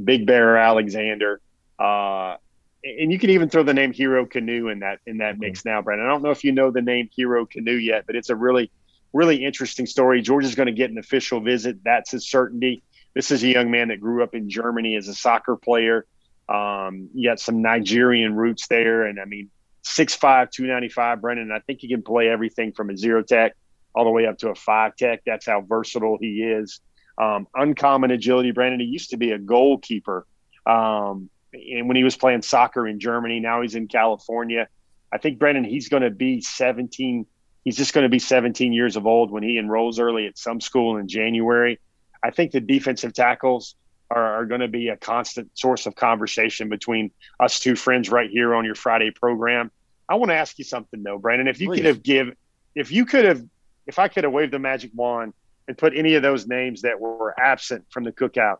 Big 0.02 0.26
Bear 0.26 0.56
Alexander. 0.56 1.40
Uh, 1.78 2.36
and 2.84 3.12
you 3.12 3.18
can 3.18 3.30
even 3.30 3.48
throw 3.48 3.62
the 3.62 3.74
name 3.74 3.92
Hero 3.92 4.26
Kanu 4.26 4.70
in 4.70 4.80
that 4.80 5.00
in 5.06 5.18
that 5.18 5.38
mix 5.38 5.64
now, 5.64 5.82
Brandon. 5.82 6.06
I 6.06 6.10
don't 6.10 6.22
know 6.22 6.30
if 6.30 6.44
you 6.44 6.52
know 6.52 6.70
the 6.70 6.82
name 6.82 7.08
Hero 7.14 7.46
Kanu 7.46 7.82
yet, 7.82 8.06
but 8.06 8.16
it's 8.16 8.30
a 8.30 8.36
really, 8.36 8.70
really 9.12 9.44
interesting 9.44 9.86
story. 9.86 10.20
Georgia's 10.20 10.54
going 10.54 10.66
to 10.66 10.72
get 10.72 10.90
an 10.90 10.98
official 10.98 11.40
visit. 11.40 11.78
That's 11.84 12.12
a 12.14 12.20
certainty. 12.20 12.82
This 13.14 13.30
is 13.30 13.42
a 13.44 13.48
young 13.48 13.70
man 13.70 13.88
that 13.88 14.00
grew 14.00 14.22
up 14.22 14.34
in 14.34 14.48
Germany 14.48 14.96
as 14.96 15.08
a 15.08 15.14
soccer 15.14 15.56
player. 15.56 16.06
Um, 16.48 17.08
you 17.14 17.28
got 17.28 17.38
some 17.38 17.62
Nigerian 17.62 18.34
roots 18.34 18.66
there, 18.66 19.04
and 19.04 19.20
I 19.20 19.26
mean, 19.26 19.50
6'5, 19.84 20.50
295, 20.50 21.20
Brennan. 21.20 21.52
I 21.52 21.60
think 21.60 21.80
he 21.80 21.88
can 21.88 22.02
play 22.02 22.28
everything 22.28 22.72
from 22.72 22.90
a 22.90 22.96
zero 22.96 23.22
tech 23.22 23.54
all 23.94 24.04
the 24.04 24.10
way 24.10 24.26
up 24.26 24.38
to 24.38 24.50
a 24.50 24.54
five 24.54 24.96
tech. 24.96 25.22
That's 25.26 25.46
how 25.46 25.60
versatile 25.60 26.18
he 26.20 26.42
is. 26.42 26.80
Um, 27.18 27.46
uncommon 27.54 28.10
agility, 28.10 28.50
Brandon. 28.50 28.80
He 28.80 28.86
used 28.86 29.10
to 29.10 29.16
be 29.16 29.32
a 29.32 29.38
goalkeeper. 29.38 30.26
Um, 30.66 31.30
and 31.52 31.88
when 31.88 31.96
he 31.96 32.04
was 32.04 32.16
playing 32.16 32.42
soccer 32.42 32.86
in 32.86 33.00
Germany, 33.00 33.40
now 33.40 33.62
he's 33.62 33.74
in 33.74 33.88
California. 33.88 34.68
I 35.12 35.18
think, 35.18 35.38
Brendan, 35.38 35.64
he's 35.64 35.88
going 35.88 36.02
to 36.02 36.10
be 36.10 36.40
17. 36.40 37.26
He's 37.64 37.76
just 37.76 37.92
going 37.92 38.04
to 38.04 38.08
be 38.08 38.18
17 38.18 38.72
years 38.72 38.96
of 38.96 39.06
old 39.06 39.30
when 39.30 39.42
he 39.42 39.58
enrolls 39.58 39.98
early 39.98 40.26
at 40.26 40.38
some 40.38 40.60
school 40.60 40.96
in 40.96 41.08
January. 41.08 41.78
I 42.22 42.30
think 42.30 42.52
the 42.52 42.60
defensive 42.60 43.12
tackles 43.12 43.74
are, 44.10 44.40
are 44.40 44.46
going 44.46 44.60
to 44.60 44.68
be 44.68 44.88
a 44.88 44.96
constant 44.96 45.50
source 45.54 45.86
of 45.86 45.94
conversation 45.94 46.68
between 46.68 47.10
us 47.38 47.60
two 47.60 47.76
friends 47.76 48.10
right 48.10 48.30
here 48.30 48.54
on 48.54 48.64
your 48.64 48.74
Friday 48.74 49.10
program. 49.10 49.70
I 50.08 50.16
want 50.16 50.30
to 50.30 50.36
ask 50.36 50.58
you 50.58 50.64
something 50.64 51.02
though, 51.02 51.18
Brandon. 51.18 51.48
If 51.48 51.60
you 51.60 51.68
Please. 51.68 51.78
could 51.78 51.86
have 51.86 52.02
give, 52.02 52.34
if 52.74 52.90
you 52.90 53.04
could 53.04 53.24
have, 53.24 53.42
if 53.86 53.98
I 53.98 54.08
could 54.08 54.24
have 54.24 54.32
waved 54.32 54.52
the 54.52 54.58
magic 54.58 54.90
wand 54.94 55.34
and 55.68 55.76
put 55.76 55.96
any 55.96 56.14
of 56.14 56.22
those 56.22 56.46
names 56.46 56.82
that 56.82 57.00
were 57.00 57.38
absent 57.38 57.86
from 57.90 58.04
the 58.04 58.12
cookout, 58.12 58.58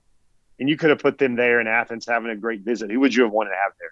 and 0.63 0.69
you 0.69 0.77
could 0.77 0.91
have 0.91 1.01
put 1.01 1.19
them 1.19 1.35
there 1.35 1.59
in 1.61 1.67
Athens 1.67 2.07
having 2.07 2.31
a 2.31 2.37
great 2.37 2.61
visit, 2.61 2.89
who 2.89 3.01
would 3.01 3.13
you 3.13 3.25
have 3.25 3.33
wanted 3.33 3.51
to 3.51 3.57
have 3.57 3.73
there? 3.81 3.91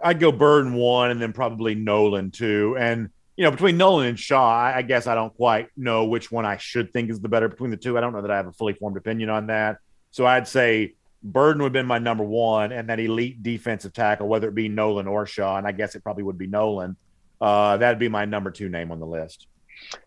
I'd 0.00 0.20
go 0.20 0.30
Burden 0.30 0.74
one, 0.74 1.10
and 1.10 1.20
then 1.20 1.32
probably 1.32 1.74
Nolan 1.74 2.30
two, 2.30 2.76
and 2.78 3.10
you 3.36 3.42
know 3.42 3.50
between 3.50 3.76
Nolan 3.76 4.06
and 4.06 4.16
Shaw, 4.16 4.48
I, 4.48 4.82
guess 4.82 5.08
I 5.08 5.16
don't 5.16 5.34
quite 5.34 5.70
know 5.76 6.04
which 6.04 6.30
one 6.30 6.46
I 6.46 6.56
should 6.58 6.92
think 6.92 7.10
is 7.10 7.18
the 7.18 7.28
better 7.28 7.48
between 7.48 7.72
the 7.72 7.76
two. 7.76 7.98
I 7.98 8.00
don't 8.00 8.12
know 8.12 8.22
that 8.22 8.30
I 8.30 8.36
have 8.36 8.46
a 8.46 8.52
fully 8.52 8.74
formed 8.74 8.96
opinion 8.96 9.28
on 9.28 9.48
that. 9.48 9.78
So 10.12 10.24
I'd 10.24 10.46
say 10.46 10.94
Burden 11.20 11.60
would 11.62 11.70
have 11.70 11.72
been 11.72 11.86
my 11.86 11.98
number 11.98 12.22
one, 12.22 12.70
and 12.70 12.88
that 12.88 13.00
elite 13.00 13.42
defensive 13.42 13.92
tackle, 13.92 14.28
whether 14.28 14.46
it 14.46 14.54
be 14.54 14.68
Nolan 14.68 15.08
or 15.08 15.26
Shaw, 15.26 15.58
and 15.58 15.66
I 15.66 15.72
guess 15.72 15.96
it 15.96 16.04
probably 16.04 16.22
would 16.22 16.38
be 16.38 16.46
Nolan. 16.46 16.94
Uh, 17.40 17.76
that'd 17.76 17.98
be 17.98 18.08
my 18.08 18.24
number 18.24 18.52
two 18.52 18.68
name 18.68 18.92
on 18.92 19.00
the 19.00 19.06
list. 19.06 19.48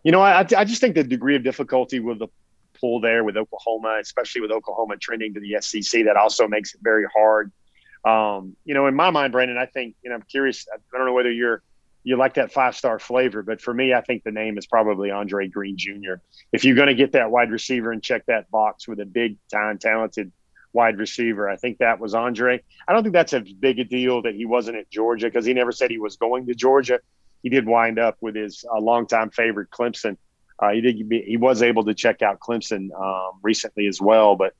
You 0.03 0.13
know, 0.13 0.21
I, 0.21 0.39
I 0.39 0.63
just 0.63 0.79
think 0.79 0.95
the 0.95 1.03
degree 1.03 1.35
of 1.35 1.43
difficulty 1.43 1.99
with 1.99 2.19
the 2.19 2.29
pull 2.79 3.01
there 3.01 3.23
with 3.23 3.37
Oklahoma, 3.37 3.97
especially 4.01 4.41
with 4.41 4.51
Oklahoma 4.51 4.97
trending 4.97 5.33
to 5.33 5.39
the 5.39 5.57
SEC. 5.61 6.05
That 6.05 6.17
also 6.17 6.47
makes 6.47 6.73
it 6.73 6.81
very 6.83 7.05
hard. 7.13 7.51
Um, 8.05 8.55
you 8.63 8.73
know, 8.73 8.87
in 8.87 8.95
my 8.95 9.09
mind, 9.09 9.33
Brandon, 9.33 9.57
I 9.57 9.65
think, 9.65 9.95
you 10.03 10.09
know, 10.09 10.15
I'm 10.15 10.21
curious. 10.23 10.65
I 10.73 10.97
don't 10.97 11.05
know 11.05 11.13
whether 11.13 11.31
you're 11.31 11.63
you 12.03 12.15
like 12.15 12.35
that 12.35 12.51
five 12.51 12.75
star 12.75 12.97
flavor, 12.97 13.43
but 13.43 13.61
for 13.61 13.73
me, 13.73 13.93
I 13.93 14.01
think 14.01 14.23
the 14.23 14.31
name 14.31 14.57
is 14.57 14.65
probably 14.65 15.11
Andre 15.11 15.47
Greene 15.47 15.77
Jr. 15.77 16.15
If 16.51 16.63
you're 16.63 16.75
going 16.75 16.87
to 16.87 16.95
get 16.95 17.11
that 17.11 17.29
wide 17.29 17.51
receiver 17.51 17.91
and 17.91 18.01
check 18.01 18.25
that 18.27 18.49
box 18.49 18.87
with 18.87 18.99
a 18.99 19.05
big 19.05 19.37
time 19.51 19.77
talented 19.77 20.31
wide 20.71 20.97
receiver, 20.97 21.49
I 21.49 21.57
think 21.57 21.79
that 21.79 21.99
was 21.99 22.13
Andre. 22.13 22.61
I 22.87 22.93
don't 22.93 23.03
think 23.03 23.13
that's 23.13 23.33
as 23.33 23.51
big 23.51 23.79
a 23.79 23.83
deal 23.83 24.21
that 24.21 24.33
he 24.33 24.45
wasn't 24.45 24.77
at 24.77 24.89
Georgia 24.89 25.27
because 25.27 25.45
he 25.45 25.53
never 25.53 25.71
said 25.71 25.91
he 25.91 25.97
was 25.97 26.15
going 26.15 26.47
to 26.47 26.55
Georgia. 26.55 26.99
He 27.43 27.49
did 27.49 27.67
wind 27.67 27.99
up 27.99 28.17
with 28.21 28.35
his 28.35 28.63
uh, 28.71 28.79
longtime 28.79 29.31
favorite 29.31 29.69
Clemson. 29.69 30.17
Uh, 30.61 30.71
he 30.71 30.81
did. 30.81 31.25
He 31.25 31.37
was 31.37 31.61
able 31.61 31.85
to 31.85 31.93
check 31.93 32.21
out 32.21 32.39
Clemson 32.39 32.89
um, 32.99 33.39
recently 33.41 33.87
as 33.87 34.01
well, 34.01 34.35
but 34.35 34.53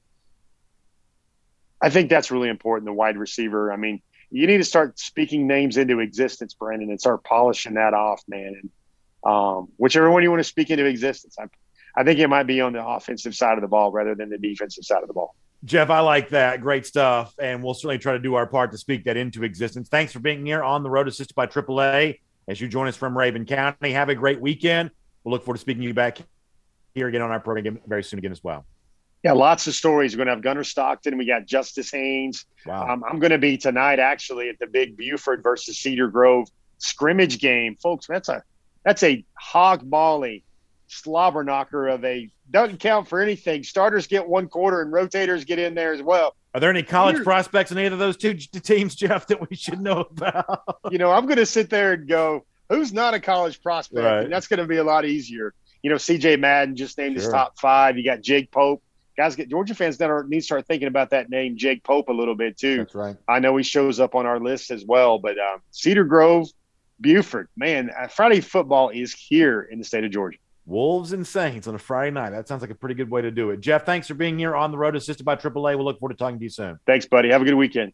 I 1.82 1.90
think 1.90 2.10
that's 2.10 2.32
really 2.32 2.50
important. 2.50 2.86
The 2.86 2.94
wide 2.94 3.18
receiver. 3.18 3.72
I 3.72 3.78
mean, 3.78 4.02
you 4.32 4.48
need 4.48 4.58
to 4.58 4.64
start 4.64 5.00
speaking 5.00 5.48
names 5.48 5.78
into 5.78 6.00
existence, 6.00 6.54
Brandon, 6.54 6.90
and 6.90 7.00
start 7.00 7.24
polishing 7.24 7.74
that 7.74 7.94
off, 7.94 8.22
man. 8.28 8.62
And 8.62 8.70
um, 9.24 9.70
whichever 9.78 10.10
one 10.10 10.24
you 10.24 10.30
want 10.30 10.42
to 10.42 10.46
speak 10.46 10.70
into 10.70 10.86
existence, 10.86 11.36
I, 11.40 11.46
I 11.96 12.04
think 12.04 12.20
it 12.20 12.28
might 12.28 12.44
be 12.44 12.62
on 12.62 12.74
the 12.74 12.86
offensive 12.86 13.36
side 13.36 13.58
of 13.58 13.62
the 13.62 13.68
ball 13.68 13.92
rather 13.92 14.16
than 14.16 14.30
the 14.30 14.38
defensive 14.38 14.86
side 14.86 15.02
of 15.02 15.08
the 15.08 15.14
ball. 15.14 15.36
Jeff, 15.66 15.90
I 15.90 16.00
like 16.00 16.30
that. 16.30 16.62
Great 16.62 16.86
stuff. 16.86 17.34
And 17.38 17.62
we'll 17.62 17.74
certainly 17.74 17.98
try 17.98 18.14
to 18.14 18.20
do 18.20 18.36
our 18.36 18.48
part 18.48 18.72
to 18.72 18.78
speak 18.78 19.04
that 19.06 19.18
into 19.18 19.44
existence. 19.44 19.90
Thanks 19.90 20.14
for 20.14 20.20
being 20.20 20.46
here 20.46 20.64
on 20.64 20.84
the 20.84 20.90
road 20.90 21.08
assisted 21.08 21.36
by 21.36 21.48
AAA 21.48 22.20
as 22.48 22.62
you 22.62 22.68
join 22.68 22.88
us 22.88 22.96
from 22.96 23.14
Rabun 23.14 23.46
County. 23.46 23.92
Have 23.92 24.10
a 24.10 24.16
great 24.16 24.40
weekend. 24.40 24.92
We'll 25.30 25.36
look 25.36 25.46
forward 25.46 25.58
to 25.58 25.62
speaking 25.62 25.82
to 25.82 25.88
you 25.88 25.94
back 25.94 26.18
here 26.96 27.08
again 27.08 27.22
on 27.22 27.30
our 27.30 27.40
program 27.40 27.80
very 27.86 28.04
soon 28.04 28.18
again 28.18 28.32
as 28.32 28.44
well. 28.44 28.66
Yeah, 29.24 29.34
lots 29.34 29.68
of 29.68 29.76
stories. 29.76 30.16
We're 30.16 30.26
going 30.26 30.28
to 30.30 30.34
have 30.34 30.42
Gunnar 30.42 30.64
Stockton. 30.64 31.20
We 31.20 31.28
got 31.28 31.46
Justice 31.46 31.92
Haynes. 31.92 32.48
Wow. 32.66 32.90
Um, 32.90 33.04
I'm 33.08 33.20
going 33.20 33.30
to 33.30 33.38
be 33.38 33.56
tonight 33.56 34.00
actually 34.00 34.50
at 34.50 34.58
the 34.58 34.66
big 34.66 34.98
Buford 34.98 35.44
versus 35.44 35.78
Cedar 35.78 36.08
Grove 36.08 36.48
scrimmage 36.80 37.40
game, 37.40 37.76
folks. 37.76 38.08
That's 38.08 38.28
a 38.28 38.42
that's 38.84 39.04
a 39.04 39.24
hog 39.36 39.88
molly 39.88 40.46
slobber 40.88 41.44
knocker 41.44 41.90
of 41.90 42.04
a 42.06 42.28
doesn't 42.50 42.80
count 42.80 43.08
for 43.08 43.22
anything. 43.22 43.62
Starters 43.62 44.08
get 44.08 44.28
one 44.28 44.48
quarter 44.48 44.82
and 44.82 44.92
rotators 44.92 45.46
get 45.46 45.60
in 45.60 45.76
there 45.76 45.94
as 45.94 46.02
well. 46.02 46.36
Are 46.56 46.60
there 46.60 46.72
any 46.72 46.82
college 46.82 47.24
prospects 47.24 47.72
in 47.72 47.78
either 47.78 47.94
of 47.94 48.00
those 48.00 48.18
two 48.18 48.34
teams, 48.34 48.96
Jeff, 48.96 49.28
that 49.28 49.48
we 49.48 49.56
should 49.56 49.80
know 49.80 50.08
about? 50.10 50.80
you 50.90 50.98
know, 50.98 51.12
I'm 51.12 51.28
going 51.28 51.38
to 51.38 51.46
sit 51.46 51.70
there 51.70 51.94
and 51.94 52.08
go, 52.08 52.46
who's 52.70 52.94
not 52.94 53.14
a 53.14 53.20
college 53.20 53.62
prospect? 53.62 54.04
Right. 54.04 54.24
And 54.24 54.32
that's 54.32 54.48
going 54.48 54.60
to 54.60 54.68
be 54.68 54.78
a 54.78 54.84
lot 54.84 55.06
easier. 55.06 55.54
You 55.84 55.90
know, 55.90 55.98
CJ 55.98 56.40
Madden 56.40 56.76
just 56.76 56.98
named 56.98 57.16
sure. 57.16 57.24
his 57.24 57.32
top 57.32 57.60
five. 57.60 57.98
You 57.98 58.04
got 58.04 58.22
Jake 58.22 58.52
Pope 58.52 58.84
guys 59.20 59.36
get 59.36 59.50
Georgia 59.50 59.76
fans 59.76 59.98
that 59.98 60.10
need 60.30 60.40
to 60.40 60.46
start 60.46 60.66
thinking 60.66 60.88
about 60.88 61.10
that 61.10 61.30
name, 61.30 61.58
Jake 61.58 61.84
Pope, 61.84 62.08
a 62.08 62.14
little 62.14 62.36
bit 62.36 62.58
too. 62.58 62.78
That's 62.78 62.96
right. 62.96 63.18
I 63.28 63.40
know 63.40 63.58
he 63.58 63.64
shows 63.64 64.00
up 64.00 64.16
on 64.16 64.26
our 64.26 64.40
list 64.40 64.72
as 64.72 64.86
well, 64.86 65.20
but 65.20 65.38
um, 65.38 65.60
Cedar 65.72 66.06
Grove, 66.06 66.48
Buford, 67.02 67.50
man, 67.58 67.92
uh, 68.00 68.08
Friday 68.08 68.40
football 68.40 68.90
is 68.90 69.14
here 69.14 69.68
in 69.70 69.78
the 69.78 69.84
state 69.84 70.06
of 70.06 70.12
Georgia. 70.12 70.38
Wolves 70.66 71.12
and 71.12 71.28
Saints 71.28 71.68
on 71.68 71.76
a 71.76 71.80
Friday 71.80 72.12
night. 72.12 72.30
That 72.30 72.48
sounds 72.48 72.62
like 72.62 72.70
a 72.70 72.76
pretty 72.76 72.96
good 72.96 73.10
way 73.10 73.22
to 73.22 73.32
do 73.32 73.50
it. 73.50 73.60
Jeff, 73.60 73.86
thanks 73.86 74.08
for 74.08 74.14
being 74.14 74.40
here 74.40 74.56
on 74.56 74.72
the 74.72 74.78
road, 74.78 74.96
assisted 74.96 75.26
by 75.26 75.36
AAA. 75.36 75.76
We'll 75.76 75.84
look 75.84 76.00
forward 76.00 76.14
to 76.14 76.18
talking 76.18 76.38
to 76.38 76.44
you 76.44 76.50
soon. 76.50 76.80
Thanks, 76.86 77.06
buddy. 77.06 77.30
Have 77.30 77.42
a 77.42 77.46
good 77.46 77.56
weekend. 77.56 77.92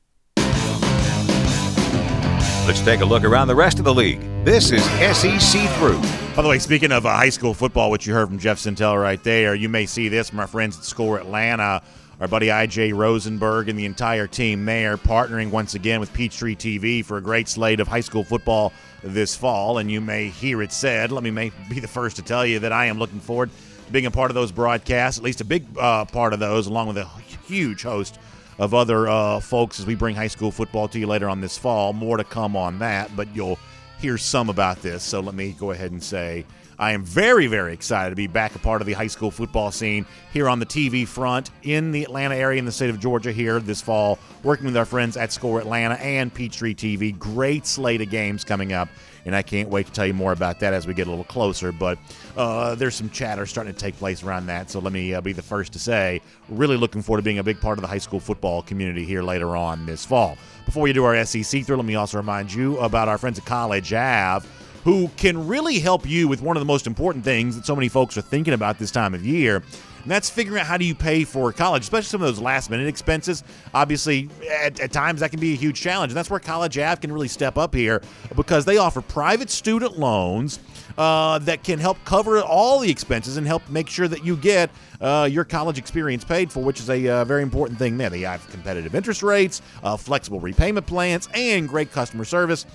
Let's 2.65 2.81
take 2.81 3.01
a 3.01 3.05
look 3.05 3.23
around 3.23 3.47
the 3.47 3.55
rest 3.55 3.77
of 3.77 3.85
the 3.85 3.93
league. 3.93 4.19
This 4.43 4.71
is 4.71 4.83
SEC 4.83 5.69
Through. 5.77 6.01
By 6.35 6.41
the 6.41 6.47
way, 6.49 6.57
speaking 6.57 6.91
of 6.91 7.05
uh, 7.05 7.15
high 7.15 7.29
school 7.29 7.53
football, 7.53 7.91
which 7.91 8.07
you 8.07 8.13
heard 8.15 8.27
from 8.27 8.39
Jeff 8.39 8.57
Sentell 8.57 8.99
right 8.99 9.23
there, 9.23 9.53
you 9.53 9.69
may 9.69 9.85
see 9.85 10.09
this 10.09 10.31
from 10.31 10.39
our 10.39 10.47
friends 10.47 10.75
at 10.75 10.83
Score 10.83 11.19
Atlanta. 11.19 11.83
Our 12.19 12.27
buddy 12.27 12.47
IJ 12.47 12.95
Rosenberg 12.95 13.69
and 13.69 13.77
the 13.77 13.85
entire 13.85 14.25
team 14.25 14.65
there 14.65 14.97
partnering 14.97 15.51
once 15.51 15.75
again 15.75 15.99
with 15.99 16.11
Peachtree 16.11 16.55
TV 16.55 17.05
for 17.05 17.17
a 17.17 17.21
great 17.21 17.47
slate 17.47 17.79
of 17.79 17.87
high 17.87 17.99
school 17.99 18.23
football 18.23 18.73
this 19.03 19.35
fall. 19.35 19.77
And 19.77 19.91
you 19.91 20.01
may 20.01 20.29
hear 20.29 20.63
it 20.63 20.71
said, 20.71 21.11
let 21.11 21.23
me 21.23 21.29
may 21.29 21.51
be 21.69 21.79
the 21.79 21.87
first 21.87 22.15
to 22.15 22.23
tell 22.23 22.47
you 22.47 22.57
that 22.59 22.71
I 22.71 22.87
am 22.87 22.97
looking 22.97 23.19
forward 23.19 23.51
to 23.85 23.91
being 23.91 24.07
a 24.07 24.11
part 24.11 24.31
of 24.31 24.35
those 24.35 24.51
broadcasts, 24.51 25.19
at 25.19 25.23
least 25.23 25.39
a 25.39 25.45
big 25.45 25.67
uh, 25.77 26.05
part 26.05 26.33
of 26.33 26.39
those, 26.39 26.65
along 26.65 26.87
with 26.87 26.97
a 26.97 27.05
huge 27.47 27.83
host 27.83 28.17
of 28.57 28.73
other 28.73 29.07
uh, 29.07 29.39
folks 29.39 29.79
as 29.79 29.85
we 29.85 29.95
bring 29.95 30.15
high 30.15 30.27
school 30.27 30.51
football 30.51 30.87
to 30.87 30.99
you 30.99 31.07
later 31.07 31.29
on 31.29 31.41
this 31.41 31.57
fall. 31.57 31.93
More 31.93 32.17
to 32.17 32.23
come 32.23 32.55
on 32.55 32.79
that, 32.79 33.15
but 33.15 33.27
you'll 33.35 33.59
hear 33.99 34.17
some 34.17 34.49
about 34.49 34.81
this. 34.81 35.03
So 35.03 35.19
let 35.19 35.35
me 35.35 35.55
go 35.59 35.71
ahead 35.71 35.91
and 35.91 36.03
say 36.03 36.45
I 36.77 36.91
am 36.91 37.03
very, 37.03 37.47
very 37.47 37.73
excited 37.73 38.09
to 38.09 38.15
be 38.15 38.27
back 38.27 38.55
a 38.55 38.59
part 38.59 38.81
of 38.81 38.87
the 38.87 38.93
high 38.93 39.07
school 39.07 39.31
football 39.31 39.71
scene 39.71 40.05
here 40.33 40.49
on 40.49 40.59
the 40.59 40.65
TV 40.65 41.07
front 41.07 41.51
in 41.63 41.91
the 41.91 42.03
Atlanta 42.03 42.35
area 42.35 42.59
in 42.59 42.65
the 42.65 42.71
state 42.71 42.89
of 42.89 42.99
Georgia 42.99 43.31
here 43.31 43.59
this 43.59 43.81
fall, 43.81 44.19
working 44.43 44.65
with 44.65 44.75
our 44.75 44.85
friends 44.85 45.15
at 45.15 45.31
Score 45.31 45.59
Atlanta 45.59 45.95
and 45.95 46.33
Peachtree 46.33 46.75
TV. 46.75 47.17
Great 47.17 47.65
slate 47.65 48.01
of 48.01 48.09
games 48.09 48.43
coming 48.43 48.73
up 48.73 48.89
and 49.25 49.35
I 49.35 49.41
can't 49.41 49.69
wait 49.69 49.87
to 49.87 49.91
tell 49.91 50.05
you 50.05 50.13
more 50.13 50.31
about 50.31 50.59
that 50.59 50.73
as 50.73 50.87
we 50.87 50.93
get 50.93 51.07
a 51.07 51.09
little 51.09 51.25
closer. 51.25 51.71
But 51.71 51.97
uh, 52.37 52.75
there's 52.75 52.95
some 52.95 53.09
chatter 53.09 53.45
starting 53.45 53.73
to 53.73 53.79
take 53.79 53.97
place 53.97 54.23
around 54.23 54.45
that, 54.47 54.69
so 54.69 54.79
let 54.79 54.93
me 54.93 55.13
uh, 55.13 55.21
be 55.21 55.33
the 55.33 55.41
first 55.41 55.73
to 55.73 55.79
say, 55.79 56.21
really 56.49 56.77
looking 56.77 57.01
forward 57.01 57.21
to 57.21 57.23
being 57.23 57.39
a 57.39 57.43
big 57.43 57.59
part 57.59 57.77
of 57.77 57.81
the 57.81 57.87
high 57.87 57.97
school 57.97 58.19
football 58.19 58.61
community 58.61 59.05
here 59.05 59.23
later 59.23 59.55
on 59.55 59.85
this 59.85 60.05
fall. 60.05 60.37
Before 60.65 60.83
we 60.83 60.93
do 60.93 61.03
our 61.03 61.25
SEC 61.25 61.65
through, 61.65 61.75
let 61.75 61.85
me 61.85 61.95
also 61.95 62.17
remind 62.17 62.53
you 62.53 62.77
about 62.79 63.07
our 63.07 63.17
friends 63.17 63.37
at 63.37 63.45
College 63.45 63.93
Ave 63.93 64.47
who 64.85 65.07
can 65.17 65.47
really 65.47 65.79
help 65.79 66.07
you 66.07 66.27
with 66.27 66.43
one 66.43 66.55
of 66.55 66.61
the 66.61 66.65
most 66.65 66.85
important 66.85 67.25
things 67.25 67.55
that 67.55 67.65
so 67.65 67.75
many 67.75 67.89
folks 67.89 68.15
are 68.17 68.21
thinking 68.21 68.53
about 68.53 68.77
this 68.77 68.91
time 68.91 69.15
of 69.15 69.25
year, 69.25 69.63
and 70.05 70.11
that's 70.11 70.29
figuring 70.29 70.61
out 70.61 70.67
how 70.67 70.77
do 70.77 70.85
you 70.85 70.93
pay 70.93 71.23
for 71.23 71.51
college, 71.51 71.81
especially 71.81 72.09
some 72.09 72.21
of 72.21 72.27
those 72.27 72.39
last 72.39 72.69
minute 72.69 72.85
expenses. 72.85 73.43
Obviously, 73.73 74.29
at, 74.61 74.79
at 74.79 74.91
times 74.91 75.21
that 75.21 75.31
can 75.31 75.39
be 75.39 75.53
a 75.53 75.55
huge 75.55 75.81
challenge, 75.81 76.11
and 76.11 76.17
that's 76.17 76.29
where 76.29 76.39
College 76.39 76.77
Ave 76.77 77.01
can 77.01 77.11
really 77.11 77.27
step 77.27 77.57
up 77.57 77.73
here 77.73 78.03
because 78.35 78.65
they 78.65 78.77
offer 78.77 79.01
private 79.01 79.49
student 79.49 79.97
loans. 79.97 80.59
Uh, 80.97 81.39
that 81.39 81.61
can 81.61 81.77
help 81.77 81.97
cover 82.05 82.41
all 82.41 82.79
the 82.79 82.89
expenses 82.89 83.35
and 83.35 83.45
help 83.45 83.67
make 83.67 83.89
sure 83.89 84.07
that 84.07 84.23
you 84.23 84.37
get 84.37 84.69
uh, 85.01 85.27
your 85.29 85.43
college 85.43 85.77
experience 85.77 86.23
paid 86.23 86.49
for, 86.49 86.63
which 86.63 86.79
is 86.79 86.89
a 86.89 87.09
uh, 87.09 87.25
very 87.25 87.43
important 87.43 87.77
thing 87.77 87.97
there. 87.97 88.09
They 88.09 88.21
have 88.21 88.47
competitive 88.49 88.95
interest 88.95 89.21
rates, 89.21 89.61
uh, 89.83 89.97
flexible 89.97 90.39
repayment 90.39 90.87
plans, 90.87 91.27
and 91.33 91.67
great 91.67 91.91
customer 91.91 92.23
service. 92.23 92.65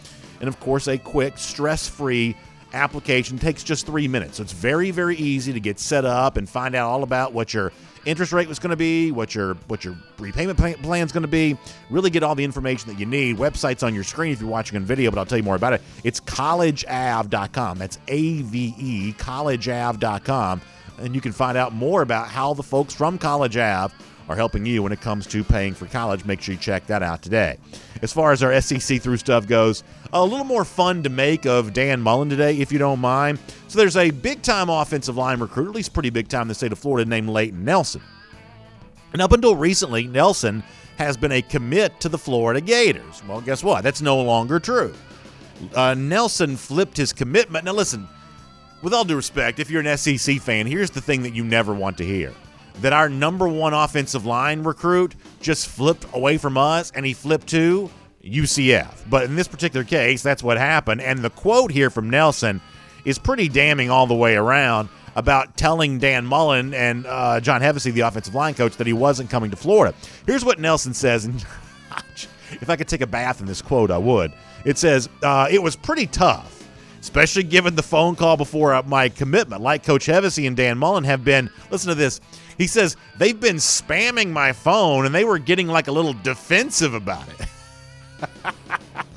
And 0.41 0.49
of 0.49 0.61
course, 0.61 0.87
a 0.87 0.99
quick, 0.99 1.39
stress 1.39 1.89
free 1.89 2.37
application 2.72 3.38
takes 3.38 3.62
just 3.62 3.86
three 3.86 4.08
minutes. 4.08 4.36
So 4.36 4.42
it's 4.42 4.52
very, 4.52 4.90
very 4.90 5.16
easy 5.16 5.52
to 5.52 5.60
get 5.60 5.78
set 5.78 6.04
up 6.04 6.36
and 6.36 6.48
find 6.48 6.74
out 6.74 6.88
all 6.88 7.02
about 7.02 7.32
what 7.32 7.52
your 7.54 7.72
interest 8.06 8.32
rate 8.32 8.48
was 8.48 8.58
going 8.58 8.70
to 8.70 8.76
be, 8.76 9.12
what 9.12 9.34
your 9.34 9.54
what 9.66 9.84
your 9.84 9.96
repayment 10.18 10.58
plan 10.58 11.06
is 11.06 11.12
going 11.12 11.22
to 11.22 11.28
be. 11.28 11.56
Really 11.90 12.10
get 12.10 12.22
all 12.22 12.34
the 12.34 12.44
information 12.44 12.90
that 12.90 12.98
you 12.98 13.06
need. 13.06 13.36
Website's 13.36 13.82
on 13.82 13.94
your 13.94 14.04
screen 14.04 14.32
if 14.32 14.40
you're 14.40 14.50
watching 14.50 14.76
on 14.76 14.84
video, 14.84 15.10
but 15.10 15.18
I'll 15.18 15.26
tell 15.26 15.38
you 15.38 15.44
more 15.44 15.56
about 15.56 15.72
it. 15.72 15.82
It's 16.04 16.20
collegeave.com. 16.20 17.78
That's 17.78 17.98
A 18.08 18.42
V 18.42 18.74
E, 18.78 19.12
collegeave.com. 19.14 20.60
And 20.98 21.14
you 21.14 21.20
can 21.20 21.32
find 21.32 21.56
out 21.56 21.72
more 21.72 22.02
about 22.02 22.28
how 22.28 22.52
the 22.52 22.62
folks 22.62 22.94
from 22.94 23.16
College 23.16 23.56
Ave 23.56 23.94
are 24.31 24.37
helping 24.37 24.64
you 24.64 24.81
when 24.81 24.93
it 24.93 25.01
comes 25.01 25.26
to 25.26 25.43
paying 25.43 25.74
for 25.74 25.87
college. 25.87 26.24
Make 26.24 26.41
sure 26.41 26.55
you 26.55 26.61
check 26.61 26.87
that 26.87 27.03
out 27.03 27.20
today. 27.20 27.59
As 28.01 28.12
far 28.12 28.31
as 28.31 28.45
our 28.45 28.61
SEC 28.61 29.03
through 29.03 29.16
stuff 29.16 29.49
goes, 29.49 29.83
a 30.12 30.24
little 30.24 30.45
more 30.45 30.64
fun 30.64 31.03
to 31.03 31.09
make 31.09 31.47
of 31.47 31.72
Dan 31.72 32.01
Mullen 32.01 32.31
today, 32.31 32.57
if 32.59 32.70
you 32.70 32.78
don't 32.78 33.01
mind. 33.01 33.41
So 33.66 33.76
there's 33.76 33.97
a 33.97 34.12
big 34.12 34.43
time 34.43 34.70
offensive 34.70 35.16
line 35.16 35.41
recruit, 35.41 35.68
at 35.68 35.74
least 35.74 35.93
pretty 35.93 36.11
big 36.11 36.28
time 36.28 36.43
in 36.43 36.49
the 36.49 36.55
state 36.55 36.70
of 36.70 36.78
Florida, 36.78 37.11
named 37.11 37.28
Leighton 37.28 37.64
Nelson. 37.64 38.03
And 39.12 39.20
up 39.20 39.33
until 39.33 39.57
recently, 39.57 40.07
Nelson 40.07 40.62
has 40.97 41.16
been 41.16 41.33
a 41.33 41.43
commit 41.43 41.99
to 41.99 42.09
the 42.09 42.18
Florida 42.18 42.61
Gators. 42.61 43.24
Well, 43.26 43.41
guess 43.41 43.64
what? 43.64 43.83
That's 43.83 44.01
no 44.01 44.22
longer 44.22 44.61
true. 44.61 44.95
Uh, 45.74 45.95
Nelson 45.95 46.57
flipped 46.57 46.97
his 46.97 47.12
commitment. 47.12 47.64
Now, 47.64 47.72
listen, 47.72 48.07
with 48.81 48.95
all 48.95 49.05
due 49.05 49.16
respect, 49.16 49.59
if 49.59 49.70
you're 49.70 49.85
an 49.85 49.99
SEC 49.99 50.39
fan, 50.39 50.68
here's 50.68 50.91
the 50.91 51.01
thing 51.01 51.24
that 51.24 51.35
you 51.35 51.43
never 51.43 51.74
want 51.74 51.99
to 51.99 52.05
hear 52.05 52.33
that 52.81 52.93
our 52.93 53.09
number 53.09 53.49
one 53.49 53.74
offensive 53.74 54.26
line 54.26 54.62
recruit 54.62 55.14
just 55.41 55.68
flipped 55.68 56.07
away 56.14 56.39
from 56.39 56.57
us 56.57 56.93
and 56.95 57.05
he 57.05 57.12
flipped 57.12 57.49
to 57.49 57.91
UCF. 58.24 59.09
But 59.09 59.24
in 59.24 59.37
this 59.37 59.49
particular 59.49 59.85
case, 59.85 60.22
that's 60.22 60.43
what 60.43 60.59
happened. 60.59 61.01
And 61.01 61.20
the 61.20 61.31
quote 61.31 61.70
here 61.70 61.91
from 61.91 62.11
Nelson 62.11 62.61
is 63.05 63.18
pretty 63.18 63.49
damning 63.49 63.91
all 63.91 64.07
the 64.07 64.14
way 64.14 64.37
around 64.37 64.89
about 65.16 65.57
telling 65.57 65.99
Dan 65.99 66.24
Mullen 66.26 66.72
and 66.74 67.07
uh, 67.07 67.41
John 67.41 67.61
Hevesy, 67.61 67.93
the 67.93 68.01
offensive 68.01 68.35
line 68.35 68.55
coach, 68.55 68.76
that 68.76 68.87
he 68.87 68.93
wasn't 68.93 69.31
coming 69.31 69.51
to 69.51 69.57
Florida. 69.57 69.95
Here's 70.26 70.45
what 70.45 70.59
Nelson 70.59 70.95
says, 70.95 71.24
and 71.24 71.45
if 72.53 72.70
I 72.70 72.76
could 72.76 72.89
take 72.89 73.01
a 73.01 73.07
bath 73.07 73.41
in 73.41 73.47
this 73.47 73.62
quote, 73.62 73.91
I 73.91 73.99
would. 73.99 74.33
It 74.64 74.78
says, 74.78 75.09
uh, 75.22 75.49
It 75.51 75.62
was 75.62 75.74
pretty 75.74 76.07
tough, 76.07 76.68
especially 77.01 77.43
given 77.43 77.74
the 77.74 77.83
phone 77.83 78.14
call 78.14 78.37
before 78.37 78.74
uh, 78.74 78.83
my 78.85 79.09
commitment. 79.09 79.62
Like 79.62 79.83
Coach 79.83 80.07
Hevesy 80.07 80.47
and 80.47 80.57
Dan 80.57 80.78
Mullen 80.78 81.05
have 81.05 81.24
been, 81.24 81.51
listen 81.70 81.89
to 81.89 81.95
this, 81.95 82.20
he 82.61 82.66
says 82.66 82.94
they've 83.16 83.40
been 83.40 83.56
spamming 83.56 84.28
my 84.28 84.52
phone 84.52 85.06
and 85.06 85.14
they 85.14 85.24
were 85.24 85.38
getting 85.38 85.66
like 85.66 85.88
a 85.88 85.92
little 85.92 86.12
defensive 86.12 86.92
about 86.92 87.26
it. 87.30 87.46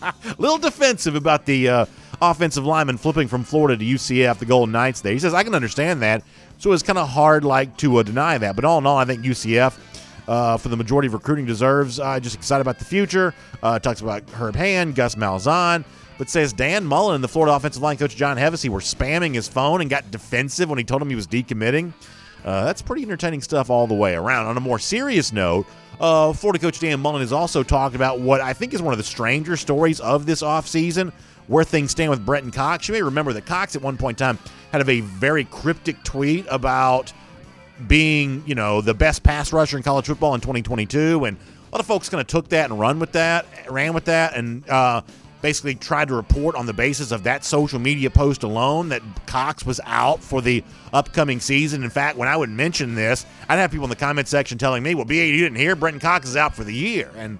a 0.01 0.15
little 0.37 0.57
defensive 0.57 1.15
about 1.15 1.45
the 1.45 1.67
uh, 1.67 1.85
offensive 2.21 2.65
lineman 2.65 2.95
flipping 2.95 3.27
from 3.27 3.43
Florida 3.43 3.75
to 3.75 3.83
UCF, 3.83 4.39
the 4.39 4.45
Golden 4.45 4.71
Knights. 4.71 5.01
There, 5.01 5.11
he 5.11 5.19
says 5.19 5.33
I 5.33 5.43
can 5.43 5.55
understand 5.55 6.01
that. 6.03 6.23
So 6.57 6.71
it's 6.71 6.83
kind 6.83 6.97
of 6.97 7.09
hard, 7.09 7.43
like 7.43 7.75
to 7.79 7.97
uh, 7.97 8.03
deny 8.03 8.37
that. 8.37 8.55
But 8.55 8.63
all 8.63 8.77
in 8.77 8.85
all, 8.85 8.97
I 8.97 9.03
think 9.03 9.23
UCF. 9.23 9.77
Uh, 10.25 10.55
for 10.55 10.69
the 10.69 10.77
majority 10.77 11.07
of 11.07 11.13
recruiting 11.13 11.45
deserves. 11.45 11.99
Uh, 11.99 12.17
just 12.17 12.33
excited 12.33 12.61
about 12.61 12.79
the 12.79 12.85
future. 12.85 13.33
Uh, 13.61 13.77
talks 13.77 13.99
about 13.99 14.23
Herb 14.29 14.55
Hand, 14.55 14.95
Gus 14.95 15.15
Malzahn, 15.15 15.83
but 16.17 16.29
says 16.29 16.53
Dan 16.53 16.85
Mullen 16.85 17.15
and 17.15 17.21
the 17.21 17.27
Florida 17.27 17.53
offensive 17.53 17.83
line 17.83 17.97
coach 17.97 18.15
John 18.15 18.37
Hevesy 18.37 18.69
were 18.69 18.79
spamming 18.79 19.33
his 19.33 19.49
phone 19.49 19.81
and 19.81 19.89
got 19.89 20.11
defensive 20.11 20.69
when 20.69 20.77
he 20.77 20.85
told 20.85 21.01
him 21.01 21.09
he 21.09 21.15
was 21.17 21.27
decommitting. 21.27 21.91
Uh, 22.43 22.65
that's 22.65 22.81
pretty 22.81 23.03
entertaining 23.03 23.41
stuff 23.41 23.69
all 23.69 23.87
the 23.87 23.93
way 23.93 24.15
around. 24.15 24.47
On 24.47 24.57
a 24.57 24.61
more 24.61 24.79
serious 24.79 25.31
note, 25.31 25.65
uh, 25.99 26.33
Florida 26.33 26.59
coach 26.59 26.79
Dan 26.79 26.99
Mullen 26.99 27.21
has 27.21 27.31
also 27.31 27.63
talked 27.63 27.95
about 27.95 28.19
what 28.19 28.41
I 28.41 28.53
think 28.53 28.73
is 28.73 28.81
one 28.81 28.93
of 28.93 28.97
the 28.97 29.03
stranger 29.03 29.55
stories 29.55 29.99
of 29.99 30.25
this 30.25 30.41
offseason, 30.41 31.13
where 31.47 31.63
things 31.63 31.91
stand 31.91 32.09
with 32.09 32.25
Brenton 32.25 32.51
Cox. 32.51 32.87
You 32.87 32.93
may 32.93 33.01
remember 33.01 33.33
that 33.33 33.45
Cox 33.45 33.75
at 33.75 33.81
one 33.81 33.97
point 33.97 34.19
in 34.19 34.25
time 34.35 34.39
had 34.71 34.87
a 34.87 35.01
very 35.01 35.45
cryptic 35.45 36.03
tweet 36.03 36.45
about 36.49 37.13
being, 37.87 38.43
you 38.45 38.55
know, 38.55 38.81
the 38.81 38.93
best 38.93 39.23
pass 39.23 39.51
rusher 39.53 39.77
in 39.77 39.83
college 39.83 40.05
football 40.05 40.35
in 40.35 40.41
2022. 40.41 41.25
And 41.25 41.37
a 41.37 41.71
lot 41.71 41.79
of 41.79 41.85
folks 41.85 42.09
kind 42.09 42.21
of 42.21 42.27
took 42.27 42.49
that 42.49 42.69
and 42.69 42.79
run 42.79 42.99
with 42.99 43.13
that, 43.13 43.45
ran 43.69 43.93
with 43.93 44.05
that, 44.05 44.35
and 44.35 44.67
uh, 44.69 45.01
basically 45.41 45.75
tried 45.75 46.07
to 46.07 46.15
report 46.15 46.55
on 46.55 46.65
the 46.65 46.73
basis 46.73 47.11
of 47.11 47.23
that 47.23 47.43
social 47.43 47.79
media 47.79 48.09
post 48.09 48.43
alone 48.43 48.89
that 48.89 49.01
Cox 49.25 49.65
was 49.65 49.81
out 49.85 50.21
for 50.21 50.41
the 50.41 50.63
upcoming 50.93 51.39
season. 51.39 51.83
In 51.83 51.89
fact, 51.89 52.17
when 52.17 52.27
I 52.27 52.37
would 52.37 52.49
mention 52.49 52.95
this, 52.95 53.25
I'd 53.49 53.57
have 53.57 53.71
people 53.71 53.85
in 53.85 53.89
the 53.89 53.95
comment 53.95 54.27
section 54.27 54.57
telling 54.57 54.83
me, 54.83 54.95
well, 54.95 55.05
BA, 55.05 55.15
you 55.15 55.43
didn't 55.43 55.57
hear? 55.57 55.75
Brenton 55.75 55.99
Cox 55.99 56.29
is 56.29 56.37
out 56.37 56.55
for 56.55 56.63
the 56.63 56.73
year. 56.73 57.11
And 57.17 57.39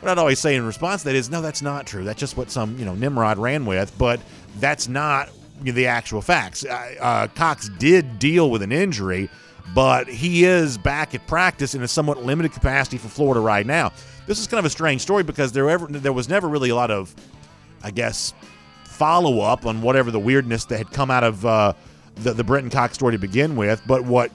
what 0.00 0.10
I'd 0.10 0.18
always 0.18 0.40
say 0.40 0.56
in 0.56 0.66
response 0.66 1.02
to 1.02 1.08
that 1.08 1.14
is, 1.14 1.30
no, 1.30 1.40
that's 1.40 1.62
not 1.62 1.86
true. 1.86 2.04
That's 2.04 2.18
just 2.18 2.36
what 2.36 2.50
some, 2.50 2.78
you 2.78 2.84
know, 2.84 2.94
Nimrod 2.94 3.38
ran 3.38 3.66
with, 3.66 3.96
but 3.98 4.20
that's 4.58 4.88
not 4.88 5.30
the 5.62 5.86
actual 5.86 6.20
facts. 6.20 6.64
Uh, 6.64 7.28
Cox 7.34 7.68
did 7.78 8.18
deal 8.18 8.50
with 8.50 8.62
an 8.62 8.72
injury 8.72 9.30
but 9.72 10.08
he 10.08 10.44
is 10.44 10.76
back 10.76 11.14
at 11.14 11.26
practice 11.26 11.74
in 11.74 11.82
a 11.82 11.88
somewhat 11.88 12.22
limited 12.22 12.52
capacity 12.52 12.98
for 12.98 13.08
Florida 13.08 13.40
right 13.40 13.66
now. 13.66 13.92
This 14.26 14.38
is 14.38 14.46
kind 14.46 14.58
of 14.58 14.64
a 14.64 14.70
strange 14.70 15.00
story 15.00 15.22
because 15.22 15.52
there 15.52 15.70
ever 15.70 15.86
there 15.86 16.12
was 16.12 16.28
never 16.28 16.48
really 16.48 16.70
a 16.70 16.74
lot 16.74 16.90
of, 16.90 17.14
I 17.82 17.90
guess, 17.90 18.34
follow 18.84 19.40
up 19.40 19.64
on 19.66 19.80
whatever 19.82 20.10
the 20.10 20.20
weirdness 20.20 20.66
that 20.66 20.78
had 20.78 20.90
come 20.90 21.10
out 21.10 21.24
of 21.24 21.46
uh, 21.46 21.72
the 22.16 22.32
the 22.32 22.44
Brenton 22.44 22.70
Cox 22.70 22.94
story 22.94 23.12
to 23.12 23.18
begin 23.18 23.56
with. 23.56 23.82
But 23.86 24.04
what 24.04 24.30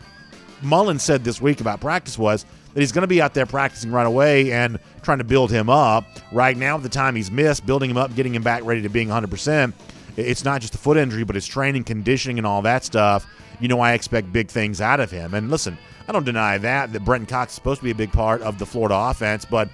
Mullen 0.61 0.99
said 0.99 1.23
this 1.23 1.41
week 1.41 1.61
about 1.61 1.79
practice 1.81 2.17
was 2.17 2.45
that 2.73 2.79
he's 2.79 2.91
going 2.91 3.03
to 3.03 3.07
be 3.07 3.21
out 3.21 3.33
there 3.33 3.45
practicing 3.45 3.91
right 3.91 4.05
away 4.05 4.51
and 4.51 4.79
trying 5.01 5.17
to 5.17 5.23
build 5.23 5.51
him 5.51 5.69
up. 5.69 6.05
Right 6.31 6.55
now, 6.55 6.77
the 6.77 6.89
time 6.89 7.15
he's 7.15 7.31
missed, 7.31 7.65
building 7.65 7.89
him 7.89 7.97
up, 7.97 8.15
getting 8.15 8.35
him 8.35 8.43
back 8.43 8.63
ready 8.63 8.81
to 8.81 8.89
being 8.89 9.07
100 9.07 9.29
percent 9.29 9.73
it's 10.19 10.43
not 10.43 10.61
just 10.61 10.75
a 10.75 10.77
foot 10.77 10.97
injury, 10.97 11.23
but 11.23 11.35
his 11.35 11.47
training, 11.47 11.83
conditioning, 11.83 12.37
and 12.37 12.47
all 12.47 12.61
that 12.63 12.83
stuff. 12.83 13.25
You 13.59 13.67
know, 13.67 13.79
I 13.79 13.93
expect 13.93 14.31
big 14.31 14.49
things 14.49 14.81
out 14.81 14.99
of 14.99 15.11
him. 15.11 15.33
And 15.33 15.49
listen, 15.49 15.77
I 16.07 16.11
don't 16.11 16.25
deny 16.25 16.57
that 16.59 16.93
that 16.93 17.05
Brenton 17.05 17.27
Cox 17.27 17.51
is 17.51 17.55
supposed 17.55 17.79
to 17.79 17.83
be 17.83 17.91
a 17.91 17.95
big 17.95 18.11
part 18.11 18.41
of 18.41 18.59
the 18.59 18.65
Florida 18.65 18.95
offense, 18.95 19.45
but 19.45 19.69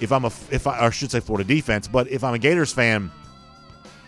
if 0.00 0.12
I'm 0.12 0.24
a 0.24 0.32
if 0.50 0.66
I, 0.66 0.86
or 0.86 0.90
should 0.90 1.10
say 1.10 1.20
Florida 1.20 1.46
defense, 1.46 1.88
but 1.88 2.08
if 2.08 2.22
I'm 2.22 2.34
a 2.34 2.38
Gators 2.38 2.72
fan, 2.72 3.10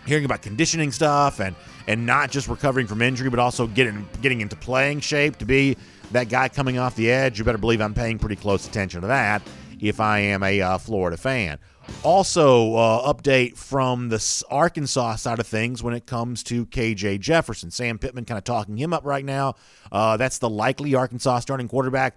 hearing 0.05 0.25
about 0.25 0.41
conditioning 0.41 0.91
stuff 0.91 1.39
and 1.39 1.55
and 1.87 2.05
not 2.05 2.31
just 2.31 2.47
recovering 2.47 2.87
from 2.87 3.01
injury, 3.01 3.29
but 3.29 3.39
also 3.39 3.67
getting 3.67 4.07
getting 4.21 4.41
into 4.41 4.55
playing 4.55 4.99
shape 4.99 5.37
to 5.37 5.45
be 5.45 5.77
that 6.11 6.29
guy 6.29 6.49
coming 6.49 6.77
off 6.77 6.95
the 6.95 7.09
edge, 7.09 7.39
you 7.39 7.45
better 7.45 7.57
believe 7.57 7.81
I'm 7.81 7.93
paying 7.93 8.19
pretty 8.19 8.35
close 8.35 8.67
attention 8.67 9.01
to 9.01 9.07
that 9.07 9.41
if 9.79 9.99
I 9.99 10.19
am 10.19 10.43
a 10.43 10.61
uh, 10.61 10.77
Florida 10.77 11.17
fan. 11.17 11.57
Also, 12.03 12.75
uh, 12.75 13.13
update 13.13 13.57
from 13.57 14.09
the 14.09 14.43
Arkansas 14.49 15.15
side 15.15 15.39
of 15.39 15.47
things 15.47 15.81
when 15.81 15.93
it 15.93 16.05
comes 16.05 16.43
to 16.43 16.65
KJ 16.67 17.19
Jefferson. 17.19 17.71
Sam 17.71 17.97
Pittman 17.97 18.25
kind 18.25 18.37
of 18.37 18.43
talking 18.43 18.77
him 18.77 18.93
up 18.93 19.03
right 19.03 19.25
now. 19.25 19.55
Uh, 19.91 20.15
that's 20.17 20.37
the 20.37 20.49
likely 20.49 20.95
Arkansas 20.95 21.39
starting 21.39 21.67
quarterback. 21.67 22.15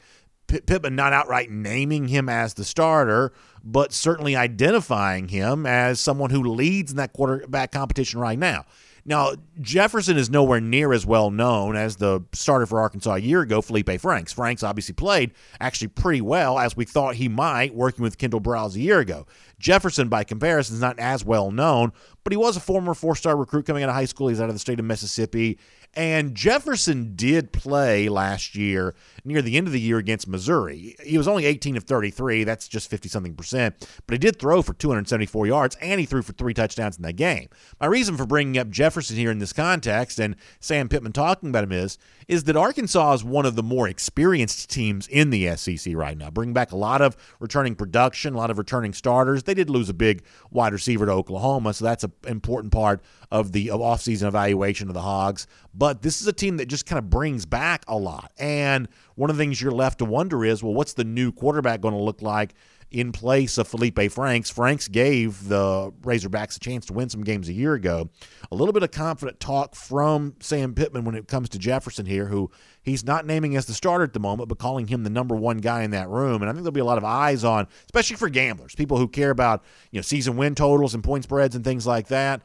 Pittman 0.66 0.96
not 0.96 1.12
outright 1.12 1.50
naming 1.50 2.08
him 2.08 2.28
as 2.28 2.54
the 2.54 2.64
starter, 2.64 3.32
but 3.62 3.92
certainly 3.92 4.36
identifying 4.36 5.28
him 5.28 5.66
as 5.66 6.00
someone 6.00 6.30
who 6.30 6.42
leads 6.42 6.90
in 6.90 6.96
that 6.98 7.12
quarterback 7.12 7.72
competition 7.72 8.20
right 8.20 8.38
now. 8.38 8.64
Now, 9.06 9.32
Jefferson 9.60 10.16
is 10.16 10.30
nowhere 10.30 10.62
near 10.62 10.92
as 10.94 11.04
well 11.04 11.30
known 11.30 11.76
as 11.76 11.96
the 11.96 12.22
starter 12.32 12.64
for 12.64 12.80
Arkansas 12.80 13.14
a 13.14 13.18
year 13.18 13.42
ago, 13.42 13.60
Felipe 13.60 14.00
Franks. 14.00 14.32
Franks 14.32 14.62
obviously 14.62 14.94
played 14.94 15.32
actually 15.60 15.88
pretty 15.88 16.22
well 16.22 16.58
as 16.58 16.74
we 16.74 16.86
thought 16.86 17.16
he 17.16 17.28
might 17.28 17.74
working 17.74 18.02
with 18.02 18.16
Kendall 18.16 18.40
Briles 18.40 18.76
a 18.76 18.80
year 18.80 19.00
ago. 19.00 19.26
Jefferson, 19.64 20.10
by 20.10 20.24
comparison, 20.24 20.74
is 20.74 20.82
not 20.82 20.98
as 20.98 21.24
well 21.24 21.50
known, 21.50 21.90
but 22.22 22.34
he 22.34 22.36
was 22.36 22.54
a 22.54 22.60
former 22.60 22.92
four 22.92 23.16
star 23.16 23.34
recruit 23.34 23.64
coming 23.64 23.82
out 23.82 23.88
of 23.88 23.94
high 23.94 24.04
school. 24.04 24.28
He's 24.28 24.38
out 24.38 24.50
of 24.50 24.54
the 24.54 24.58
state 24.58 24.78
of 24.78 24.84
Mississippi. 24.84 25.58
And 25.96 26.34
Jefferson 26.34 27.12
did 27.14 27.52
play 27.52 28.08
last 28.08 28.56
year 28.56 28.94
near 29.24 29.40
the 29.40 29.56
end 29.56 29.66
of 29.66 29.72
the 29.72 29.80
year 29.80 29.98
against 29.98 30.26
Missouri. 30.26 30.96
He 31.02 31.16
was 31.16 31.28
only 31.28 31.46
18 31.46 31.76
of 31.76 31.84
33. 31.84 32.44
That's 32.44 32.66
just 32.66 32.90
50 32.90 33.08
something 33.08 33.34
percent. 33.34 33.88
But 34.06 34.14
he 34.14 34.18
did 34.18 34.38
throw 34.38 34.60
for 34.60 34.74
274 34.74 35.46
yards 35.46 35.76
and 35.80 36.00
he 36.00 36.06
threw 36.06 36.22
for 36.22 36.32
three 36.32 36.52
touchdowns 36.52 36.96
in 36.96 37.02
that 37.04 37.14
game. 37.14 37.48
My 37.80 37.86
reason 37.86 38.16
for 38.16 38.26
bringing 38.26 38.58
up 38.58 38.70
Jefferson 38.70 39.16
here 39.16 39.30
in 39.30 39.38
this 39.38 39.52
context 39.52 40.18
and 40.18 40.36
Sam 40.58 40.88
Pittman 40.88 41.12
talking 41.12 41.50
about 41.50 41.64
him 41.64 41.72
is, 41.72 41.96
is 42.26 42.44
that 42.44 42.56
Arkansas 42.56 43.14
is 43.14 43.24
one 43.24 43.46
of 43.46 43.54
the 43.54 43.62
more 43.62 43.86
experienced 43.86 44.70
teams 44.70 45.06
in 45.06 45.30
the 45.30 45.56
SEC 45.56 45.94
right 45.94 46.18
now. 46.18 46.30
Bring 46.30 46.52
back 46.52 46.72
a 46.72 46.76
lot 46.76 47.02
of 47.02 47.16
returning 47.38 47.76
production, 47.76 48.34
a 48.34 48.38
lot 48.38 48.50
of 48.50 48.58
returning 48.58 48.92
starters. 48.92 49.44
They 49.44 49.53
did 49.54 49.70
lose 49.70 49.88
a 49.88 49.94
big 49.94 50.22
wide 50.50 50.72
receiver 50.72 51.06
to 51.06 51.12
Oklahoma, 51.12 51.74
so 51.74 51.84
that's 51.84 52.04
an 52.04 52.12
important 52.26 52.72
part 52.72 53.02
of 53.30 53.52
the 53.52 53.68
offseason 53.68 54.28
evaluation 54.28 54.88
of 54.88 54.94
the 54.94 55.02
Hogs. 55.02 55.46
But 55.74 56.02
this 56.02 56.20
is 56.20 56.26
a 56.26 56.32
team 56.32 56.58
that 56.58 56.66
just 56.66 56.86
kind 56.86 56.98
of 56.98 57.10
brings 57.10 57.46
back 57.46 57.84
a 57.88 57.96
lot. 57.96 58.32
And 58.38 58.88
one 59.14 59.30
of 59.30 59.36
the 59.36 59.42
things 59.42 59.60
you're 59.60 59.72
left 59.72 59.98
to 59.98 60.04
wonder 60.04 60.44
is, 60.44 60.62
well, 60.62 60.74
what's 60.74 60.94
the 60.94 61.04
new 61.04 61.32
quarterback 61.32 61.80
going 61.80 61.94
to 61.94 62.00
look 62.00 62.22
like 62.22 62.54
in 62.94 63.10
place 63.10 63.58
of 63.58 63.66
Felipe 63.66 64.10
Franks? 64.10 64.48
Franks 64.48 64.86
gave 64.86 65.48
the 65.48 65.92
Razorbacks 66.02 66.56
a 66.56 66.60
chance 66.60 66.86
to 66.86 66.92
win 66.92 67.08
some 67.08 67.24
games 67.24 67.48
a 67.48 67.52
year 67.52 67.74
ago. 67.74 68.08
A 68.52 68.54
little 68.54 68.72
bit 68.72 68.84
of 68.84 68.92
confident 68.92 69.40
talk 69.40 69.74
from 69.74 70.36
Sam 70.40 70.74
Pittman 70.74 71.04
when 71.04 71.16
it 71.16 71.26
comes 71.26 71.48
to 71.50 71.58
Jefferson 71.58 72.06
here, 72.06 72.26
who 72.26 72.50
he's 72.82 73.04
not 73.04 73.26
naming 73.26 73.56
as 73.56 73.66
the 73.66 73.74
starter 73.74 74.04
at 74.04 74.12
the 74.12 74.20
moment, 74.20 74.48
but 74.48 74.58
calling 74.58 74.86
him 74.86 75.02
the 75.02 75.10
number 75.10 75.34
one 75.34 75.58
guy 75.58 75.82
in 75.82 75.90
that 75.90 76.08
room. 76.08 76.40
And 76.40 76.48
I 76.48 76.52
think 76.52 76.62
there'll 76.62 76.72
be 76.72 76.80
a 76.80 76.84
lot 76.84 76.98
of 76.98 77.04
eyes 77.04 77.42
on, 77.42 77.66
especially 77.86 78.16
for 78.16 78.28
gamblers, 78.28 78.74
people 78.74 78.96
who 78.96 79.08
care 79.08 79.30
about 79.30 79.64
you 79.90 79.98
know 79.98 80.02
season 80.02 80.36
win 80.36 80.54
totals 80.54 80.94
and 80.94 81.02
point 81.02 81.24
spreads 81.24 81.56
and 81.56 81.64
things 81.64 81.86
like 81.86 82.08
that 82.08 82.42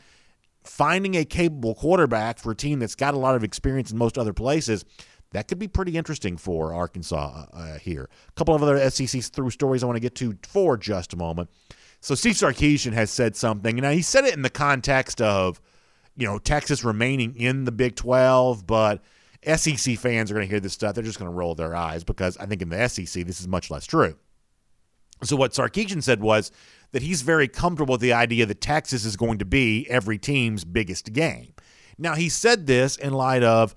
finding 0.65 1.15
a 1.15 1.25
capable 1.25 1.73
quarterback 1.73 2.37
for 2.37 2.51
a 2.51 2.55
team 2.55 2.79
that's 2.79 2.95
got 2.95 3.13
a 3.13 3.17
lot 3.17 3.35
of 3.35 3.43
experience 3.43 3.91
in 3.91 3.97
most 3.97 4.17
other 4.17 4.33
places, 4.33 4.85
that 5.31 5.47
could 5.47 5.59
be 5.59 5.67
pretty 5.67 5.95
interesting 5.97 6.37
for 6.37 6.73
Arkansas 6.73 7.45
uh, 7.53 7.77
here. 7.77 8.09
A 8.27 8.31
couple 8.33 8.55
of 8.55 8.63
other 8.63 8.89
SEC 8.89 9.21
through 9.23 9.51
stories 9.51 9.83
I 9.83 9.85
want 9.85 9.97
to 9.97 10.01
get 10.01 10.15
to 10.15 10.37
for 10.47 10.77
just 10.77 11.13
a 11.13 11.17
moment. 11.17 11.49
So 12.01 12.15
Steve 12.15 12.35
Sarkisian 12.35 12.93
has 12.93 13.11
said 13.11 13.35
something, 13.35 13.77
and 13.77 13.93
he 13.93 14.01
said 14.01 14.25
it 14.25 14.33
in 14.33 14.41
the 14.41 14.49
context 14.49 15.21
of, 15.21 15.61
you 16.15 16.25
know, 16.25 16.39
Texas 16.39 16.83
remaining 16.83 17.35
in 17.35 17.65
the 17.65 17.71
Big 17.71 17.95
12, 17.95 18.65
but 18.65 19.03
SEC 19.45 19.97
fans 19.97 20.31
are 20.31 20.33
going 20.33 20.45
to 20.45 20.49
hear 20.49 20.59
this 20.59 20.73
stuff. 20.73 20.95
They're 20.95 21.03
just 21.03 21.19
going 21.19 21.31
to 21.31 21.37
roll 21.37 21.55
their 21.55 21.75
eyes 21.75 22.03
because 22.03 22.37
I 22.37 22.45
think 22.45 22.61
in 22.61 22.69
the 22.69 22.87
SEC 22.87 23.25
this 23.25 23.39
is 23.39 23.47
much 23.47 23.69
less 23.69 23.85
true. 23.85 24.15
So 25.23 25.35
what 25.35 25.51
Sarkisian 25.51 26.01
said 26.01 26.21
was 26.21 26.51
that 26.91 27.01
he's 27.01 27.21
very 27.21 27.47
comfortable 27.47 27.93
with 27.93 28.01
the 28.01 28.13
idea 28.13 28.45
that 28.45 28.61
Texas 28.61 29.05
is 29.05 29.15
going 29.15 29.37
to 29.39 29.45
be 29.45 29.85
every 29.89 30.17
team's 30.17 30.63
biggest 30.63 31.11
game. 31.13 31.53
Now, 31.97 32.15
he 32.15 32.29
said 32.29 32.65
this 32.65 32.95
in 32.95 33.13
light 33.13 33.43
of, 33.43 33.75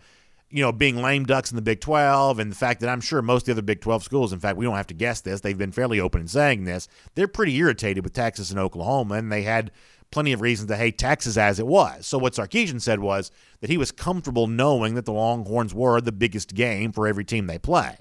you 0.53 0.63
know, 0.63 0.71
being 0.71 0.97
lame 0.97 1.25
ducks 1.25 1.51
in 1.51 1.57
the 1.57 1.63
Big 1.63 1.81
12 1.81 2.39
and 2.39 2.53
the 2.53 2.57
fact 2.57 2.81
that 2.81 2.91
I'm 2.91 3.01
sure 3.01 3.23
most 3.23 3.43
of 3.43 3.47
the 3.47 3.53
other 3.53 3.63
Big 3.63 3.81
12 3.81 4.05
schools, 4.05 4.33
in 4.33 4.39
fact, 4.39 4.59
we 4.59 4.67
don't 4.67 4.77
have 4.77 4.87
to 4.89 4.95
guess 4.95 5.23
this, 5.23 5.41
they've 5.41 5.57
been 5.57 5.73
fairly 5.73 5.99
open 5.99 6.21
in 6.21 6.29
saying 6.29 6.65
this, 6.65 6.89
they're 7.15 7.27
pretty 7.27 7.57
irritated 7.57 8.05
with 8.05 8.13
Texas 8.13 8.51
and 8.51 8.61
Oklahoma, 8.61 9.15
and 9.15 9.33
they 9.33 9.43
had 9.43 9.71
plenty 10.11 10.33
of 10.33 10.43
reasons 10.43 10.69
to 10.69 10.77
hate 10.77 10.99
Texas 10.99 11.39
as 11.39 11.59
it 11.59 11.67
was. 11.67 12.07
So 12.07 12.19
what 12.19 12.35
Sarkisian 12.35 12.83
said 12.83 13.01
was 13.01 13.31
that 13.61 13.71
he 13.71 13.79
was 13.79 13.91
comfortable 13.91 14.47
knowing 14.47 14.95
that 14.95 15.07
the 15.07 15.13
Longhorns 15.13 15.73
were 15.73 16.01
the 16.03 16.13
biggest 16.13 16.55
game 16.55 16.93
for 16.93 17.09
every 17.09 17.25
team 17.25 17.47
they 17.47 17.59
play. 17.59 17.97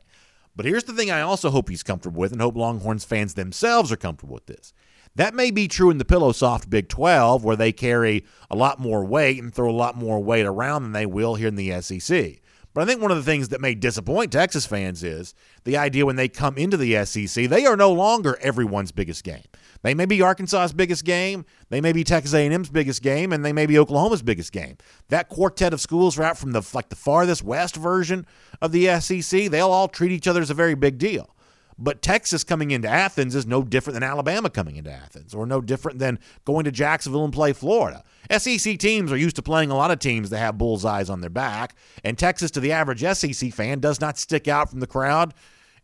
But 0.54 0.66
here's 0.66 0.84
the 0.84 0.94
thing 0.94 1.10
I 1.10 1.22
also 1.22 1.50
hope 1.50 1.70
he's 1.70 1.84
comfortable 1.84 2.20
with, 2.20 2.34
and 2.34 2.42
hope 2.42 2.58
Longhorns 2.58 3.06
fans 3.06 3.36
themselves 3.36 3.92
are 3.92 3.98
comfortable 3.98 4.34
with 4.34 4.48
this. 4.48 4.74
That 5.16 5.34
may 5.34 5.52
be 5.52 5.68
true 5.68 5.90
in 5.90 5.98
the 5.98 6.06
Pillow 6.06 6.32
Soft 6.32 6.70
Big 6.70 6.88
12, 6.88 7.44
where 7.44 7.58
they 7.58 7.74
carry 7.74 8.24
a 8.50 8.56
lot 8.56 8.80
more 8.80 9.04
weight 9.04 9.42
and 9.42 9.54
throw 9.54 9.70
a 9.70 9.72
lot 9.72 9.98
more 9.98 10.24
weight 10.24 10.46
around 10.46 10.84
than 10.84 10.94
they 10.94 11.06
will 11.06 11.36
here 11.36 11.50
in 11.50 11.56
the 11.56 11.82
SEC. 11.82 12.42
But 12.74 12.82
I 12.82 12.86
think 12.86 13.02
one 13.02 13.12
of 13.12 13.18
the 13.18 13.24
things 13.24 13.50
that 13.50 13.60
may 13.60 13.76
disappoint 13.76 14.32
Texas 14.32 14.66
fans 14.66 15.04
is 15.04 15.34
the 15.66 15.76
idea 15.76 16.06
when 16.06 16.16
they 16.16 16.30
come 16.30 16.58
into 16.58 16.78
the 16.78 17.04
SEC, 17.04 17.50
they 17.50 17.66
are 17.66 17.76
no 17.76 17.92
longer 17.92 18.38
everyone's 18.42 18.94
biggest 18.94 19.26
game. 19.26 19.44
They 19.82 19.94
may 19.94 20.06
be 20.06 20.22
Arkansas's 20.22 20.72
biggest 20.72 21.04
game, 21.04 21.44
they 21.70 21.82
may 21.82 21.92
be 21.92 22.06
Texas 22.06 22.34
A&M's 22.34 22.70
biggest 22.70 23.02
game, 23.02 23.34
and 23.34 23.44
they 23.44 23.52
may 23.52 23.66
be 23.66 23.78
Oklahoma's 23.78 24.22
biggest 24.22 24.54
game. 24.54 24.78
That 25.10 25.28
quartet 25.28 25.74
of 25.74 25.82
schools 25.82 26.18
right 26.18 26.38
from 26.38 26.54
the 26.54 26.66
like 26.74 26.88
the 26.88 26.96
farthest 26.96 27.44
west 27.44 27.76
version 27.76 28.26
of 28.62 28.72
the 28.72 28.88
SEC, 29.02 29.50
they'll 29.50 29.72
all 29.72 29.90
treat 29.90 30.14
each 30.14 30.28
other 30.28 30.42
as 30.42 30.50
a 30.50 30.54
very 30.56 30.76
big 30.76 30.98
deal. 30.98 31.36
But 31.84 32.04
Texas 32.04 32.44
coming 32.44 32.70
into 32.70 32.88
Athens 32.88 33.34
is 33.34 33.48
no 33.48 33.64
different 33.64 33.96
than 33.96 34.04
Alabama 34.04 34.52
coming 34.52 34.76
into 34.76 34.92
Athens, 34.92 35.34
or 35.34 35.48
no 35.48 35.62
different 35.62 35.98
than 35.98 36.20
going 36.46 36.66
to 36.66 36.72
Jacksonville 36.72 37.26
and 37.26 37.34
play 37.34 37.54
Florida. 37.54 38.04
SEC 38.30 38.78
teams 38.78 39.12
are 39.12 39.18
used 39.18 39.36
to 39.38 39.42
playing 39.42 39.72
a 39.72 39.76
lot 39.76 39.90
of 39.90 39.98
teams 39.98 40.30
that 40.30 40.38
have 40.38 40.60
bullseyes 40.60 41.10
on 41.10 41.22
their 41.22 41.30
back, 41.32 41.76
and 42.04 42.20
Texas, 42.20 42.52
to 42.52 42.60
the 42.60 42.72
average 42.72 43.02
SEC 43.02 43.52
fan, 43.52 43.80
does 43.80 44.00
not 44.00 44.20
stick 44.20 44.48
out 44.48 44.70
from 44.70 44.80
the 44.80 44.88
crowd 44.88 45.34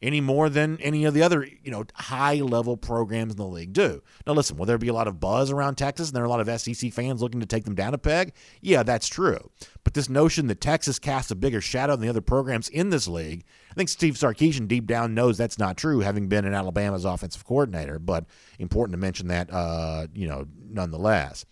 any 0.02 0.22
more 0.22 0.50
than 0.50 0.78
any 0.82 1.06
of 1.06 1.14
the 1.14 1.24
other, 1.24 1.48
you 1.64 1.72
know, 1.72 1.84
high 1.96 2.36
level 2.36 2.78
programs 2.78 3.34
in 3.34 3.38
the 3.38 3.46
league 3.46 3.74
do. 3.74 4.02
Now, 4.26 4.34
listen, 4.34 4.58
will 4.58 4.66
there 4.66 4.78
be 4.78 4.90
a 4.90 4.94
lot 4.94 5.08
of 5.08 5.20
buzz 5.20 5.52
around 5.52 5.76
Texas 5.76 6.10
and 6.10 6.16
there 6.16 6.24
are 6.24 6.28
a 6.28 6.30
lot 6.30 6.48
of 6.48 6.62
SEC 6.62 6.94
fans 6.94 7.22
looking 7.22 7.40
to 7.40 7.48
take 7.48 7.66
them 7.66 7.76
down 7.76 7.94
a 7.94 7.98
peg? 7.98 8.34
Yeah, 8.62 8.84
that's 8.84 9.08
true. 9.08 9.50
But 9.84 9.94
this 9.94 10.10
notion 10.10 10.48
that 10.48 10.62
Texas 10.62 11.00
casts 11.00 11.32
a 11.32 11.36
bigger 11.36 11.62
shadow 11.62 11.94
than 11.94 12.02
the 12.02 12.10
other 12.10 12.22
programs 12.22 12.70
in 12.70 12.92
this 12.92 13.08
league, 13.08 13.44
think 13.78 13.90
Steve 13.90 14.16
Sarkisian 14.16 14.68
deep 14.68 14.86
down 14.86 15.14
knows 15.14 15.38
that's 15.38 15.60
not 15.60 15.78
true, 15.78 16.00
having 16.02 16.28
been 16.28 16.46
in 16.46 16.54
Alabama's 16.54 17.06
offensive 17.06 17.46
coordinator. 17.46 18.00
But 18.00 18.26
important 18.60 18.94
to 18.94 18.98
mention 18.98 19.28
that, 19.28 19.52
uh, 19.52 20.08
you 20.14 20.28
know, 20.28 20.48
nonetheless. 20.70 21.46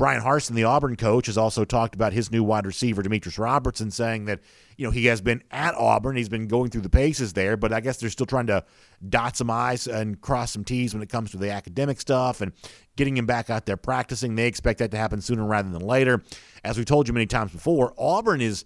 Bryan 0.00 0.22
Harsin, 0.22 0.54
the 0.54 0.64
Auburn 0.64 0.96
coach, 0.96 1.26
has 1.26 1.36
also 1.36 1.62
talked 1.62 1.94
about 1.94 2.14
his 2.14 2.30
new 2.30 2.42
wide 2.42 2.64
receiver, 2.64 3.02
Demetrius 3.02 3.38
Robertson, 3.38 3.90
saying 3.90 4.24
that 4.24 4.40
you 4.78 4.86
know 4.86 4.90
he 4.90 5.04
has 5.06 5.20
been 5.20 5.42
at 5.50 5.74
Auburn, 5.74 6.16
he's 6.16 6.30
been 6.30 6.48
going 6.48 6.70
through 6.70 6.80
the 6.80 6.88
paces 6.88 7.34
there, 7.34 7.54
but 7.58 7.70
I 7.70 7.80
guess 7.80 7.98
they're 7.98 8.08
still 8.08 8.24
trying 8.24 8.46
to 8.46 8.64
dot 9.06 9.36
some 9.36 9.50
I's 9.50 9.86
and 9.86 10.18
cross 10.18 10.52
some 10.52 10.64
T's 10.64 10.94
when 10.94 11.02
it 11.02 11.10
comes 11.10 11.32
to 11.32 11.36
the 11.36 11.50
academic 11.50 12.00
stuff 12.00 12.40
and 12.40 12.52
getting 12.96 13.14
him 13.14 13.26
back 13.26 13.50
out 13.50 13.66
there 13.66 13.76
practicing. 13.76 14.36
They 14.36 14.46
expect 14.46 14.78
that 14.78 14.90
to 14.92 14.96
happen 14.96 15.20
sooner 15.20 15.44
rather 15.44 15.68
than 15.68 15.82
later. 15.82 16.22
As 16.64 16.78
we 16.78 16.86
told 16.86 17.06
you 17.06 17.12
many 17.12 17.26
times 17.26 17.52
before, 17.52 17.92
Auburn 17.98 18.40
is 18.40 18.64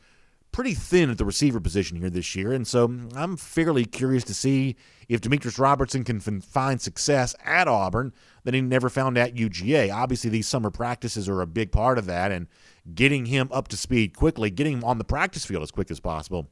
pretty 0.55 0.72
thin 0.72 1.11
at 1.11 1.18
the 1.18 1.24
receiver 1.24 1.59
position 1.59 1.96
here 1.96 2.09
this 2.09 2.36
year, 2.36 2.52
and 2.52 2.64
so 2.64 2.84
I'm 3.16 3.36
fairly 3.36 3.84
curious 3.84 4.22
to 4.22 4.34
see 4.34 4.76
if 5.09 5.20
Demetrius 5.20 5.59
Robertson 5.59 6.05
can 6.05 6.20
find 6.20 6.80
success 6.80 7.34
at 7.44 7.66
Auburn 7.66 8.12
that 8.44 8.55
he 8.55 8.61
never 8.61 8.88
found 8.88 9.18
at 9.18 9.34
UGA. 9.34 9.92
Obviously, 9.92 10.30
these 10.30 10.46
summer 10.46 10.70
practices 10.70 11.28
are 11.28 11.40
a 11.40 11.46
big 11.46 11.72
part 11.72 11.98
of 11.98 12.07
that, 12.07 12.30
and 12.30 12.46
getting 12.94 13.26
him 13.26 13.48
up 13.50 13.66
to 13.66 13.76
speed 13.76 14.16
quickly, 14.16 14.48
getting 14.48 14.74
him 14.74 14.84
on 14.84 14.98
the 14.98 15.05
practice 15.05 15.44
field 15.44 15.64
as 15.64 15.72
quick 15.72 15.90
as 15.90 15.98
possible 15.98 16.48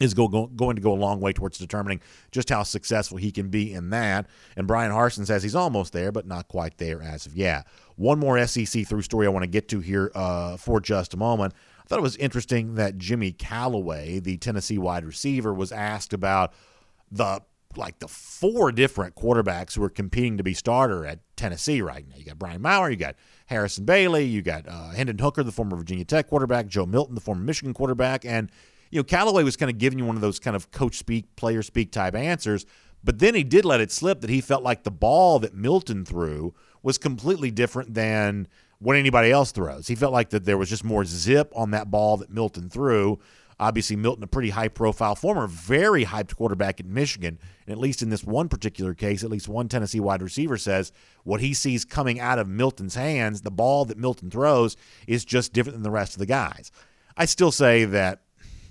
is 0.00 0.14
go, 0.14 0.28
go, 0.28 0.46
going 0.48 0.76
to 0.76 0.82
go 0.82 0.92
a 0.92 0.94
long 0.94 1.20
way 1.20 1.32
towards 1.32 1.58
determining 1.58 2.00
just 2.32 2.48
how 2.48 2.62
successful 2.62 3.18
he 3.18 3.30
can 3.30 3.48
be 3.48 3.72
in 3.72 3.90
that. 3.90 4.26
And 4.56 4.66
Bryan 4.66 4.90
Harsin 4.90 5.26
says 5.26 5.42
he's 5.42 5.54
almost 5.54 5.92
there, 5.92 6.10
but 6.10 6.26
not 6.26 6.48
quite 6.48 6.78
there 6.78 7.02
as 7.02 7.26
of 7.26 7.36
yet. 7.36 7.66
One 7.96 8.18
more 8.18 8.44
SEC 8.46 8.86
through 8.86 9.02
story 9.02 9.26
I 9.26 9.30
want 9.30 9.44
to 9.44 9.50
get 9.50 9.68
to 9.68 9.80
here 9.80 10.10
uh, 10.14 10.56
for 10.56 10.80
just 10.80 11.14
a 11.14 11.18
moment. 11.18 11.54
Thought 11.90 11.98
it 11.98 12.02
was 12.02 12.16
interesting 12.18 12.76
that 12.76 12.98
Jimmy 12.98 13.32
Calloway, 13.32 14.20
the 14.20 14.36
Tennessee 14.36 14.78
wide 14.78 15.04
receiver, 15.04 15.52
was 15.52 15.72
asked 15.72 16.12
about 16.12 16.52
the 17.10 17.42
like 17.76 17.98
the 17.98 18.06
four 18.06 18.70
different 18.70 19.16
quarterbacks 19.16 19.74
who 19.74 19.82
are 19.82 19.90
competing 19.90 20.36
to 20.36 20.44
be 20.44 20.54
starter 20.54 21.04
at 21.04 21.18
Tennessee 21.34 21.82
right 21.82 22.06
now. 22.08 22.14
You 22.16 22.26
got 22.26 22.38
Brian 22.38 22.62
Maurer, 22.62 22.90
you 22.90 22.96
got 22.96 23.16
Harrison 23.46 23.86
Bailey, 23.86 24.24
you 24.24 24.40
got 24.40 24.68
uh, 24.68 24.90
Hendon 24.90 25.18
Hooker, 25.18 25.42
the 25.42 25.50
former 25.50 25.76
Virginia 25.76 26.04
Tech 26.04 26.28
quarterback, 26.28 26.68
Joe 26.68 26.86
Milton, 26.86 27.16
the 27.16 27.20
former 27.20 27.42
Michigan 27.42 27.74
quarterback, 27.74 28.24
and 28.24 28.52
you 28.92 29.00
know 29.00 29.04
Calloway 29.04 29.42
was 29.42 29.56
kind 29.56 29.68
of 29.68 29.78
giving 29.78 29.98
you 29.98 30.04
one 30.04 30.14
of 30.14 30.22
those 30.22 30.38
kind 30.38 30.54
of 30.54 30.70
coach 30.70 30.96
speak, 30.96 31.34
player 31.34 31.60
speak 31.60 31.90
type 31.90 32.14
answers. 32.14 32.66
But 33.02 33.18
then 33.18 33.34
he 33.34 33.42
did 33.42 33.64
let 33.64 33.80
it 33.80 33.90
slip 33.90 34.20
that 34.20 34.30
he 34.30 34.40
felt 34.40 34.62
like 34.62 34.84
the 34.84 34.92
ball 34.92 35.40
that 35.40 35.54
Milton 35.54 36.04
threw 36.04 36.54
was 36.82 36.98
completely 36.98 37.50
different 37.50 37.94
than 37.94 38.48
what 38.78 38.96
anybody 38.96 39.30
else 39.30 39.52
throws. 39.52 39.86
He 39.86 39.94
felt 39.94 40.12
like 40.12 40.30
that 40.30 40.44
there 40.44 40.56
was 40.56 40.70
just 40.70 40.84
more 40.84 41.04
zip 41.04 41.52
on 41.54 41.70
that 41.72 41.90
ball 41.90 42.16
that 42.18 42.30
Milton 42.30 42.70
threw 42.70 43.18
Obviously, 43.60 43.94
Milton, 43.94 44.24
a 44.24 44.26
pretty 44.26 44.48
high 44.48 44.68
profile, 44.68 45.14
former 45.14 45.46
very 45.46 46.06
hyped 46.06 46.34
quarterback 46.34 46.80
at 46.80 46.86
Michigan. 46.86 47.38
And 47.66 47.72
at 47.72 47.78
least 47.78 48.00
in 48.00 48.08
this 48.08 48.24
one 48.24 48.48
particular 48.48 48.94
case, 48.94 49.22
at 49.22 49.28
least 49.28 49.48
one 49.48 49.68
Tennessee 49.68 50.00
wide 50.00 50.22
receiver 50.22 50.56
says 50.56 50.92
what 51.24 51.42
he 51.42 51.52
sees 51.52 51.84
coming 51.84 52.18
out 52.18 52.38
of 52.38 52.48
Milton's 52.48 52.94
hands, 52.94 53.42
the 53.42 53.50
ball 53.50 53.84
that 53.84 53.98
Milton 53.98 54.30
throws, 54.30 54.78
is 55.06 55.26
just 55.26 55.52
different 55.52 55.74
than 55.74 55.82
the 55.82 55.90
rest 55.90 56.14
of 56.14 56.20
the 56.20 56.26
guys. 56.26 56.72
I 57.18 57.26
still 57.26 57.52
say 57.52 57.84
that 57.84 58.22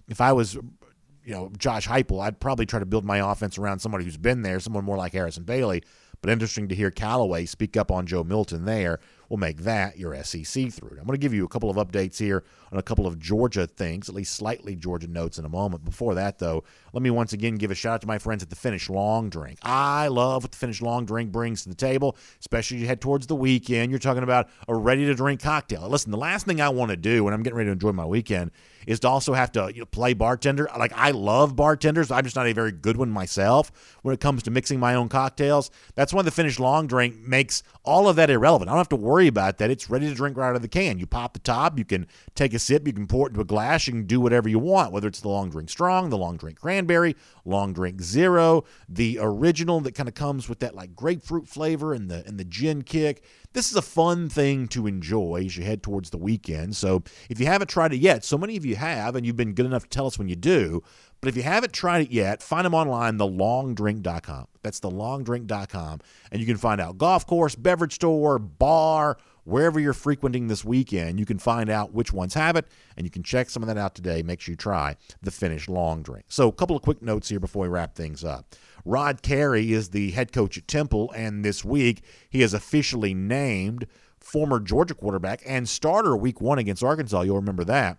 if 0.08 0.20
I 0.20 0.34
was 0.34 0.56
you 0.56 1.36
know 1.36 1.52
Josh 1.56 1.88
Heupel, 1.88 2.24
I'd 2.24 2.40
probably 2.40 2.66
try 2.66 2.80
to 2.80 2.86
build 2.88 3.06
my 3.06 3.32
offense 3.32 3.60
around 3.60 3.78
somebody 3.80 4.06
who's 4.06 4.18
been 4.18 4.42
there, 4.42 4.60
someone 4.60 4.86
more 4.86 4.98
like 4.98 5.14
Harrison 5.14 5.44
Bailey. 5.44 5.84
But 6.22 6.32
interesting 6.32 6.68
to 6.68 6.76
hear 6.76 6.92
Calloway 6.92 7.46
speak 7.46 7.78
up 7.78 7.92
on 7.92 8.06
Joe 8.06 8.24
Milton 8.24 8.66
there 8.66 9.00
We'll 9.30 9.38
make 9.38 9.62
that 9.62 9.98
your 9.98 10.22
SEC 10.24 10.72
through. 10.72 10.98
I'm 11.00 11.06
going 11.06 11.12
to 11.14 11.18
give 11.18 11.34
you 11.34 11.46
a 11.46 11.48
couple 11.48 11.70
of 11.70 11.78
updates 11.78 12.18
here 12.18 12.44
on 12.72 12.80
a 12.80 12.84
couple 12.84 13.08
of 13.08 13.20
Georgia 13.20 13.68
things, 13.68 14.10
at 14.10 14.16
least 14.16 14.36
slightly 14.36 14.76
Georgia 14.76 15.08
notes 15.08 15.38
in 15.38 15.46
a 15.46 15.50
moment. 15.50 15.84
Before 15.86 16.16
that, 16.16 16.40
though, 16.40 16.64
let 16.94 17.04
me 17.04 17.10
once 17.10 17.34
again 17.34 17.56
give 17.56 17.72
a 17.72 17.76
shout 17.76 17.96
out 17.96 18.02
to 18.02 18.08
my 18.08 18.18
friends 18.18 18.44
at 18.44 18.50
the 18.50 18.56
Finnish 18.56 18.90
Long 18.90 19.30
Drink. 19.30 19.60
I 19.64 20.08
love 20.08 20.44
what 20.44 20.52
the 20.52 20.58
Finnish 20.58 20.82
Long 20.82 21.06
Drink 21.06 21.32
brings 21.32 21.64
to 21.64 21.70
the 21.70 21.76
table, 21.76 22.16
especially 22.40 22.78
you 22.78 22.88
head 22.88 23.02
towards 23.02 23.28
the 23.28 23.36
weekend. 23.36 23.92
You're 23.92 24.00
talking 24.00 24.24
about 24.24 24.50
a 24.68 24.76
ready 24.76 25.06
to 25.06 25.16
drink 25.16 25.42
cocktail. 25.42 25.88
Listen, 25.90 26.12
the 26.12 26.18
last 26.18 26.46
thing 26.46 26.62
I 26.62 26.70
want 26.70 26.92
to 26.92 26.98
do 26.98 27.24
when 27.24 27.34
I'm 27.34 27.44
getting 27.44 27.58
ready 27.58 27.68
to 27.68 27.74
enjoy 27.74 27.92
my 27.92 28.06
weekend 28.06 28.52
is 28.88 29.00
to 29.02 29.08
also 29.08 29.34
have 29.34 29.52
to 29.52 29.72
you 29.74 29.82
know, 29.82 29.86
play 29.86 30.14
bartender. 30.14 30.70
Like 30.78 30.94
I 30.96 31.12
love 31.12 31.56
bartenders, 31.56 32.12
I'm 32.12 32.24
just 32.24 32.36
not 32.36 32.48
a 32.48 32.54
very 32.54 32.72
good 32.72 32.98
one 32.98 33.10
myself 33.10 33.72
when 34.02 34.14
it 34.14 34.20
comes 34.20 34.44
to 34.44 34.52
mixing 34.52 34.80
my 34.80 34.96
own 34.96 35.10
cocktails. 35.10 35.70
That's 35.96 36.14
why 36.14 36.22
the 36.22 36.32
Finnish 36.32 36.60
Long 36.60 36.88
Drink 36.88 37.20
makes 37.20 37.64
all 37.84 38.08
of 38.08 38.16
that 38.16 38.30
irrelevant. 38.30 38.70
I 38.70 38.74
don't 38.74 38.80
have 38.80 38.90
to 38.90 38.96
worry 38.96 39.28
about 39.28 39.58
that. 39.60 39.70
It's 39.70 39.90
ready 39.90 40.08
to 40.08 40.16
drink 40.16 40.38
right 40.38 40.50
out 40.50 40.56
of 40.56 40.62
the 40.62 40.68
can. 40.68 41.00
You 41.00 41.06
pop 41.06 41.34
the 41.34 41.40
top, 41.40 41.78
you 41.78 41.86
can 41.86 42.08
take 42.36 42.54
a 42.54 42.59
sip, 42.60 42.86
you 42.86 42.94
can 42.94 43.08
pour 43.08 43.28
it 43.28 43.32
into 43.32 43.42
a 43.42 43.46
glass, 43.46 43.88
you 43.88 43.94
can 43.94 44.06
do 44.06 44.20
whatever 44.22 44.50
you 44.50 44.60
want, 44.60 44.92
whether 44.92 45.08
it's 45.08 45.22
the 45.22 45.30
long 45.30 45.50
drink 45.50 45.70
strong, 45.70 46.10
the 46.10 46.18
long 46.18 46.38
drink 46.38 46.60
cranberry, 46.60 47.16
long 47.46 47.74
drink 47.74 48.02
zero, 48.02 48.64
the 48.88 49.18
original 49.22 49.80
that 49.82 49.96
kind 49.96 50.10
of 50.10 50.16
comes 50.16 50.48
with 50.48 50.60
that 50.60 50.76
like 50.76 50.96
grapefruit 50.96 51.48
flavor 51.48 51.94
and 51.94 52.10
the 52.10 52.26
and 52.26 52.40
the 52.40 52.46
gin 52.46 52.84
kick. 52.84 53.24
This 53.54 53.72
is 53.72 53.76
a 53.76 53.82
fun 53.82 54.30
thing 54.30 54.68
to 54.70 54.86
enjoy 54.86 55.44
as 55.46 55.58
you 55.58 55.64
head 55.64 55.82
towards 55.82 56.12
the 56.12 56.18
weekend. 56.18 56.76
So 56.76 57.04
if 57.30 57.40
you 57.40 57.48
haven't 57.48 57.70
tried 57.70 57.94
it 57.94 57.98
yet, 57.98 58.24
so 58.24 58.38
many 58.38 58.58
of 58.58 58.66
you 58.66 58.76
have, 58.76 59.16
and 59.16 59.26
you've 59.26 59.36
been 59.36 59.54
good 59.54 59.66
enough 59.66 59.84
to 59.84 59.90
tell 59.90 60.06
us 60.06 60.20
when 60.20 60.30
you 60.30 60.36
do. 60.36 60.84
But 61.22 61.30
if 61.30 61.36
you 61.36 61.44
haven't 61.44 61.74
tried 61.74 62.04
it 62.04 62.12
yet, 62.12 62.42
find 62.42 62.66
them 62.66 62.74
online, 62.74 63.18
thelongdrink.com. 63.18 64.48
That's 64.62 64.80
thelongdrink.com. 64.80 66.00
And 66.32 66.40
you 66.40 66.46
can 66.48 66.58
find 66.58 66.80
out 66.80 66.98
golf 66.98 67.26
course, 67.26 67.56
beverage 67.56 67.96
store, 67.96 68.40
bar, 68.40 69.18
wherever 69.44 69.80
you're 69.80 69.94
frequenting 69.94 70.48
this 70.48 70.64
weekend, 70.64 71.20
you 71.20 71.26
can 71.26 71.40
find 71.40 71.70
out 71.70 71.94
which 71.94 72.14
ones 72.14 72.34
have 72.34 72.56
it, 72.56 72.66
and 72.98 73.06
you 73.06 73.12
can 73.12 73.24
check 73.24 73.50
some 73.50 73.64
of 73.64 73.68
that 73.68 73.78
out 73.78 73.96
today. 73.96 74.22
Make 74.22 74.42
sure 74.42 74.54
you 74.54 74.58
try 74.58 74.96
the 75.22 75.32
Finnish 75.32 75.68
Long 75.68 76.02
Drink. 76.02 76.26
So, 76.30 76.48
a 76.48 76.54
couple 76.54 76.76
of 76.76 76.82
quick 76.82 77.02
notes 77.02 77.30
here 77.30 77.40
before 77.40 77.64
we 77.64 77.70
wrap 77.70 77.96
things 77.96 78.24
up. 78.24 78.56
Rod 78.86 79.22
Carey 79.22 79.74
is 79.74 79.90
the 79.90 80.12
head 80.12 80.32
coach 80.32 80.58
at 80.58 80.68
Temple, 80.68 81.12
and 81.16 81.44
this 81.44 81.66
week 81.66 82.04
he 82.30 82.42
is 82.42 82.54
officially 82.54 83.14
named 83.14 83.88
former 84.20 84.60
Georgia 84.60 84.94
quarterback 84.94 85.42
and 85.46 85.68
starter 85.68 86.16
week 86.16 86.42
one 86.42 86.60
against 86.60 86.84
Arkansas. 86.84 87.22
You'll 87.22 87.38
remember 87.38 87.64
that. 87.66 87.98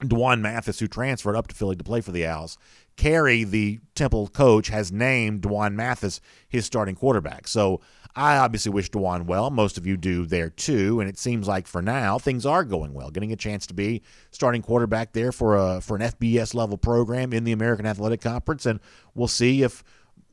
D'Wan 0.00 0.42
Mathis, 0.42 0.80
who 0.80 0.88
transferred 0.88 1.36
up 1.36 1.46
to 1.48 1.54
Philly 1.54 1.76
to 1.76 1.84
play 1.84 2.00
for 2.00 2.12
the 2.12 2.26
Owls. 2.26 2.58
Carey, 2.96 3.44
the 3.44 3.80
Temple 3.94 4.28
coach, 4.28 4.68
has 4.68 4.92
named 4.92 5.42
D'Wan 5.42 5.76
Mathis 5.76 6.20
his 6.48 6.66
starting 6.66 6.94
quarterback. 6.94 7.48
So 7.48 7.80
I 8.16 8.36
obviously 8.36 8.70
wish 8.70 8.90
D'Wan 8.90 9.26
well. 9.26 9.50
Most 9.50 9.76
of 9.76 9.86
you 9.86 9.96
do 9.96 10.24
there 10.24 10.50
too, 10.50 11.00
and 11.00 11.08
it 11.08 11.18
seems 11.18 11.48
like 11.48 11.66
for 11.66 11.82
now 11.82 12.18
things 12.18 12.46
are 12.46 12.64
going 12.64 12.94
well. 12.94 13.10
Getting 13.10 13.32
a 13.32 13.36
chance 13.36 13.66
to 13.66 13.74
be 13.74 14.02
starting 14.30 14.62
quarterback 14.62 15.12
there 15.12 15.32
for 15.32 15.56
a 15.56 15.80
for 15.80 15.96
an 15.96 16.02
FBS 16.02 16.54
level 16.54 16.78
program 16.78 17.32
in 17.32 17.44
the 17.44 17.52
American 17.52 17.86
Athletic 17.86 18.20
Conference, 18.20 18.66
and 18.66 18.78
we'll 19.14 19.26
see 19.26 19.62
if 19.62 19.82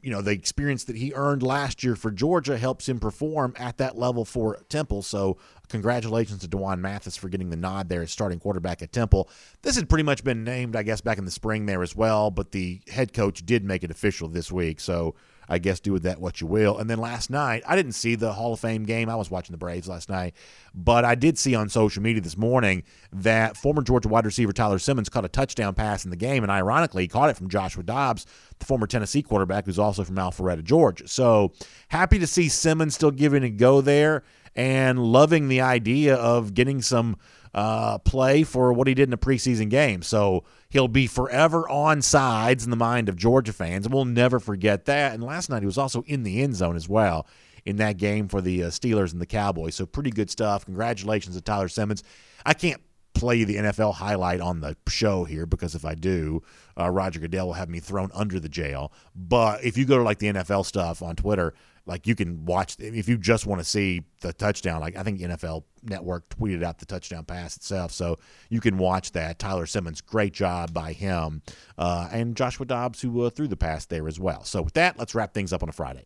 you 0.01 0.09
know, 0.09 0.21
the 0.21 0.31
experience 0.31 0.85
that 0.85 0.95
he 0.95 1.13
earned 1.13 1.43
last 1.43 1.83
year 1.83 1.95
for 1.95 2.09
Georgia 2.09 2.57
helps 2.57 2.89
him 2.89 2.99
perform 2.99 3.53
at 3.57 3.77
that 3.77 3.97
level 3.97 4.25
for 4.25 4.57
Temple. 4.67 5.03
So, 5.03 5.37
congratulations 5.69 6.41
to 6.41 6.47
D'Wan 6.47 6.81
Mathis 6.81 7.15
for 7.15 7.29
getting 7.29 7.51
the 7.51 7.55
nod 7.55 7.87
there 7.87 8.01
as 8.01 8.11
starting 8.11 8.39
quarterback 8.39 8.81
at 8.81 8.91
Temple. 8.91 9.29
This 9.61 9.75
had 9.75 9.89
pretty 9.89 10.03
much 10.03 10.23
been 10.23 10.43
named, 10.43 10.75
I 10.75 10.83
guess, 10.83 11.01
back 11.01 11.19
in 11.19 11.25
the 11.25 11.31
spring 11.31 11.67
there 11.67 11.83
as 11.83 11.95
well, 11.95 12.31
but 12.31 12.51
the 12.51 12.81
head 12.89 13.13
coach 13.13 13.45
did 13.45 13.63
make 13.63 13.83
it 13.83 13.91
official 13.91 14.27
this 14.27 14.51
week. 14.51 14.79
So, 14.79 15.13
I 15.51 15.57
guess 15.57 15.81
do 15.81 15.91
with 15.91 16.03
that 16.03 16.21
what 16.21 16.39
you 16.39 16.47
will. 16.47 16.77
And 16.77 16.89
then 16.89 16.97
last 16.97 17.29
night, 17.29 17.61
I 17.67 17.75
didn't 17.75 17.91
see 17.91 18.15
the 18.15 18.31
Hall 18.31 18.53
of 18.53 18.59
Fame 18.61 18.85
game. 18.85 19.09
I 19.09 19.15
was 19.15 19.29
watching 19.29 19.51
the 19.51 19.57
Braves 19.57 19.87
last 19.89 20.07
night, 20.07 20.33
but 20.73 21.03
I 21.03 21.15
did 21.15 21.37
see 21.37 21.55
on 21.55 21.67
social 21.67 22.01
media 22.01 22.21
this 22.21 22.37
morning 22.37 22.83
that 23.11 23.57
former 23.57 23.81
Georgia 23.81 24.07
wide 24.07 24.25
receiver 24.25 24.53
Tyler 24.53 24.79
Simmons 24.79 25.09
caught 25.09 25.25
a 25.25 25.29
touchdown 25.29 25.73
pass 25.73 26.05
in 26.05 26.09
the 26.09 26.15
game, 26.15 26.43
and 26.43 26.51
ironically, 26.51 27.03
he 27.03 27.07
caught 27.09 27.29
it 27.29 27.35
from 27.35 27.49
Joshua 27.49 27.83
Dobbs, 27.83 28.25
the 28.59 28.65
former 28.65 28.87
Tennessee 28.87 29.21
quarterback, 29.21 29.65
who's 29.65 29.77
also 29.77 30.05
from 30.05 30.15
Alpharetta, 30.15 30.63
Georgia. 30.63 31.07
So 31.09 31.51
happy 31.89 32.17
to 32.19 32.27
see 32.27 32.47
Simmons 32.47 32.95
still 32.95 33.11
giving 33.11 33.43
a 33.43 33.49
go 33.49 33.81
there 33.81 34.23
and 34.55 34.99
loving 34.99 35.49
the 35.49 35.61
idea 35.61 36.15
of 36.15 36.53
getting 36.53 36.81
some 36.81 37.17
uh, 37.53 37.97
play 37.99 38.43
for 38.43 38.71
what 38.73 38.87
he 38.87 38.93
did 38.93 39.09
in 39.09 39.13
a 39.13 39.17
preseason 39.17 39.69
game. 39.69 40.01
So 40.01 40.43
he'll 40.69 40.87
be 40.87 41.07
forever 41.07 41.67
on 41.69 42.01
sides 42.01 42.63
in 42.63 42.69
the 42.69 42.77
mind 42.77 43.09
of 43.09 43.15
Georgia 43.15 43.53
fans, 43.53 43.85
and 43.85 43.93
we'll 43.93 44.05
never 44.05 44.39
forget 44.39 44.85
that. 44.85 45.13
And 45.13 45.23
last 45.23 45.49
night 45.49 45.61
he 45.61 45.65
was 45.65 45.77
also 45.77 46.03
in 46.03 46.23
the 46.23 46.41
end 46.41 46.55
zone 46.55 46.75
as 46.75 46.87
well 46.87 47.27
in 47.65 47.75
that 47.77 47.97
game 47.97 48.27
for 48.27 48.41
the 48.41 48.63
uh, 48.63 48.67
Steelers 48.67 49.11
and 49.11 49.21
the 49.21 49.25
Cowboys. 49.25 49.75
So 49.75 49.85
pretty 49.85 50.11
good 50.11 50.29
stuff. 50.29 50.65
Congratulations 50.65 51.35
to 51.35 51.41
Tyler 51.41 51.67
Simmons. 51.67 52.03
I 52.45 52.53
can't 52.53 52.81
play 53.13 53.43
the 53.43 53.57
NFL 53.57 53.93
highlight 53.95 54.41
on 54.41 54.61
the 54.61 54.75
show 54.87 55.25
here 55.25 55.45
because 55.45 55.75
if 55.75 55.85
I 55.85 55.95
do, 55.95 56.41
uh, 56.79 56.89
Roger 56.89 57.19
Goodell 57.19 57.47
will 57.47 57.53
have 57.53 57.69
me 57.69 57.79
thrown 57.79 58.09
under 58.13 58.39
the 58.39 58.49
jail. 58.49 58.91
But 59.15 59.63
if 59.63 59.77
you 59.77 59.85
go 59.85 59.97
to 59.97 60.03
like 60.03 60.19
the 60.19 60.27
NFL 60.27 60.65
stuff 60.65 61.01
on 61.03 61.15
Twitter, 61.15 61.53
like 61.85 62.07
you 62.07 62.15
can 62.15 62.45
watch 62.45 62.75
if 62.79 63.09
you 63.09 63.17
just 63.17 63.45
want 63.45 63.59
to 63.59 63.65
see 63.65 64.03
the 64.21 64.33
touchdown. 64.33 64.81
Like 64.81 64.95
I 64.95 65.03
think 65.03 65.19
NFL 65.19 65.63
Network 65.83 66.29
tweeted 66.29 66.63
out 66.63 66.79
the 66.79 66.85
touchdown 66.85 67.25
pass 67.25 67.57
itself, 67.57 67.91
so 67.91 68.17
you 68.49 68.59
can 68.59 68.77
watch 68.77 69.11
that. 69.13 69.39
Tyler 69.39 69.65
Simmons, 69.65 70.01
great 70.01 70.33
job 70.33 70.73
by 70.73 70.93
him, 70.93 71.41
uh, 71.77 72.09
and 72.11 72.35
Joshua 72.35 72.65
Dobbs 72.65 73.01
who 73.01 73.23
uh, 73.23 73.29
threw 73.29 73.47
the 73.47 73.57
pass 73.57 73.85
there 73.85 74.07
as 74.07 74.19
well. 74.19 74.43
So 74.43 74.61
with 74.61 74.73
that, 74.73 74.97
let's 74.97 75.15
wrap 75.15 75.33
things 75.33 75.53
up 75.53 75.63
on 75.63 75.69
a 75.69 75.73
Friday. 75.73 76.05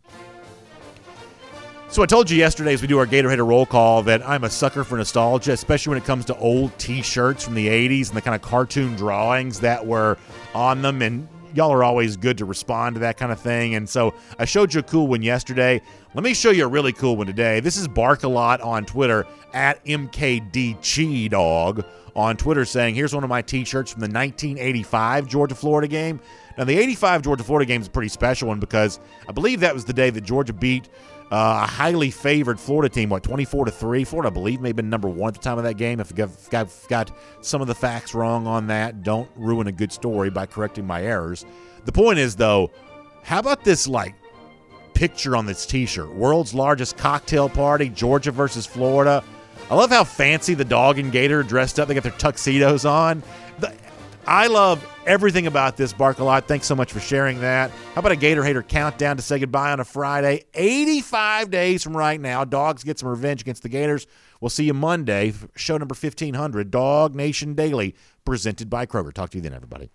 So 1.88 2.02
I 2.02 2.08
told 2.08 2.32
you 2.32 2.38
yesterday 2.38 2.74
as 2.74 2.82
we 2.82 2.88
do 2.88 2.98
our 2.98 3.06
Gator 3.06 3.30
Hater 3.30 3.46
roll 3.46 3.66
call 3.66 4.02
that 4.04 4.28
I'm 4.28 4.44
a 4.44 4.50
sucker 4.50 4.84
for 4.84 4.98
nostalgia, 4.98 5.52
especially 5.52 5.92
when 5.92 6.00
it 6.00 6.06
comes 6.06 6.26
to 6.26 6.38
old 6.40 6.78
T-shirts 6.80 7.44
from 7.44 7.54
the 7.54 7.68
'80s 7.68 8.08
and 8.10 8.18
the 8.18 8.22
kind 8.22 8.36
of 8.36 8.42
cartoon 8.42 8.96
drawings 8.96 9.60
that 9.60 9.86
were 9.86 10.18
on 10.54 10.82
them. 10.82 11.02
And 11.02 11.28
y'all 11.56 11.72
are 11.72 11.84
always 11.84 12.18
good 12.18 12.38
to 12.38 12.46
respond 12.46 12.96
to 12.96 13.00
that 13.00 13.18
kind 13.18 13.32
of 13.32 13.40
thing. 13.40 13.76
And 13.76 13.88
so 13.88 14.14
I 14.38 14.46
showed 14.46 14.74
you 14.74 14.82
a 14.82 14.84
cool 14.84 15.08
one 15.08 15.22
yesterday. 15.22 15.82
Let 16.14 16.24
me 16.24 16.34
show 16.34 16.52
you 16.52 16.66
a 16.66 16.68
really 16.68 16.92
cool 16.94 17.16
one 17.16 17.28
today. 17.28 17.62
This 17.62 17.78
is 17.78 17.88
Bark 17.88 18.24
a 18.24 18.28
Lot 18.28 18.62
on 18.62 18.86
Twitter 18.86 19.26
at 19.54 19.84
MKD 19.86 21.30
Dog 21.30 21.86
on 22.16 22.38
Twitter 22.38 22.66
saying, 22.66 22.96
"Here's 22.96 23.14
one 23.14 23.24
of 23.24 23.30
my 23.30 23.42
T-shirts 23.42 23.92
from 23.92 24.02
the 24.02 24.08
1985 24.08 25.28
Georgia 25.28 25.56
Florida 25.56 25.88
game." 25.88 26.20
Now 26.58 26.64
the 26.64 26.78
'85 26.78 27.22
Georgia 27.22 27.44
Florida 27.44 27.66
game 27.66 27.82
is 27.82 27.88
a 27.88 27.92
pretty 27.92 28.10
special 28.10 28.48
one 28.50 28.60
because 28.60 29.00
I 29.28 29.32
believe 29.32 29.62
that 29.62 29.74
was 29.74 29.86
the 29.86 29.94
day 29.94 30.10
that 30.10 30.22
Georgia 30.22 30.54
beat 30.54 30.90
uh, 31.32 31.62
a 31.64 31.68
highly 31.68 32.12
favored 32.12 32.60
Florida 32.60 32.94
team, 32.94 33.10
what, 33.10 33.24
24 33.24 33.66
to 33.66 33.72
3? 33.72 34.04
Florida, 34.04 34.30
I 34.30 34.34
believe, 34.34 34.62
may 34.62 34.70
have 34.70 34.76
been 34.76 34.90
number 34.90 35.10
one 35.10 35.30
at 35.30 35.34
the 35.34 35.40
time 35.40 35.58
of 35.58 35.64
that 35.64 35.76
game. 35.76 36.00
If 36.00 36.12
I've 36.12 36.50
got, 36.50 36.70
got 36.88 37.12
some 37.42 37.62
of 37.62 37.68
the 37.68 37.76
facts 37.76 38.14
wrong 38.14 38.46
on 38.46 38.68
that, 38.68 39.02
don't 39.02 39.30
ruin 39.36 39.68
a 39.68 39.72
good 39.72 39.92
story 39.92 40.30
by 40.30 40.46
correcting 40.46 40.86
my 40.86 41.02
errors. 41.02 41.46
The 41.86 41.92
point 41.92 42.20
is, 42.20 42.36
though, 42.36 42.72
how 43.24 43.40
about 43.40 43.64
this, 43.64 43.88
like, 43.88 44.14
picture 44.94 45.36
on 45.36 45.48
this 45.48 45.66
t 45.66 45.88
shirt? 45.88 46.14
World's 46.14 46.54
largest 46.54 46.96
cocktail 46.96 47.50
party, 47.50 47.90
Georgia 47.90 48.32
versus 48.32 48.68
Florida. 48.68 49.24
I 49.70 49.76
love 49.76 49.90
how 49.90 50.04
fancy 50.04 50.54
the 50.54 50.66
dog 50.66 51.00
and 51.00 51.12
gator 51.12 51.42
dressed 51.42 51.80
up. 51.80 51.88
They 51.88 51.96
got 51.96 52.04
their 52.04 52.12
tuxedos 52.12 52.86
on. 52.86 53.24
I 54.28 54.48
love 54.48 54.86
everything 55.06 55.46
about 55.46 55.78
this, 55.78 55.94
Bark 55.94 56.18
a 56.18 56.24
lot. 56.24 56.48
Thanks 56.48 56.66
so 56.66 56.76
much 56.76 56.92
for 56.92 57.00
sharing 57.00 57.42
that. 57.42 57.70
How 57.94 58.00
about 58.00 58.12
a 58.12 58.16
Gator 58.16 58.44
Hater 58.44 58.64
countdown 58.64 59.18
to 59.18 59.22
say 59.22 59.38
goodbye 59.38 59.72
on 59.72 59.80
a 59.80 59.86
Friday? 59.86 60.46
85 60.56 61.52
days 61.52 61.84
from 61.84 61.96
right 61.96 62.20
now. 62.20 62.44
Dogs 62.44 62.84
get 62.84 62.98
some 62.98 63.10
revenge 63.10 63.42
against 63.42 63.62
the 63.62 63.70
Gators. 63.70 64.08
We'll 64.42 64.50
see 64.50 64.66
you 64.66 64.74
Monday, 64.74 65.32
show 65.56 65.78
number 65.78 65.94
1500, 65.94 66.72
Dog 66.72 67.14
Nation 67.14 67.54
Daily, 67.54 67.96
presented 68.26 68.70
by 68.70 68.88
Kroger. 68.88 69.14
Talk 69.14 69.30
to 69.32 69.38
you 69.38 69.44
then, 69.44 69.54
everybody. 69.54 69.92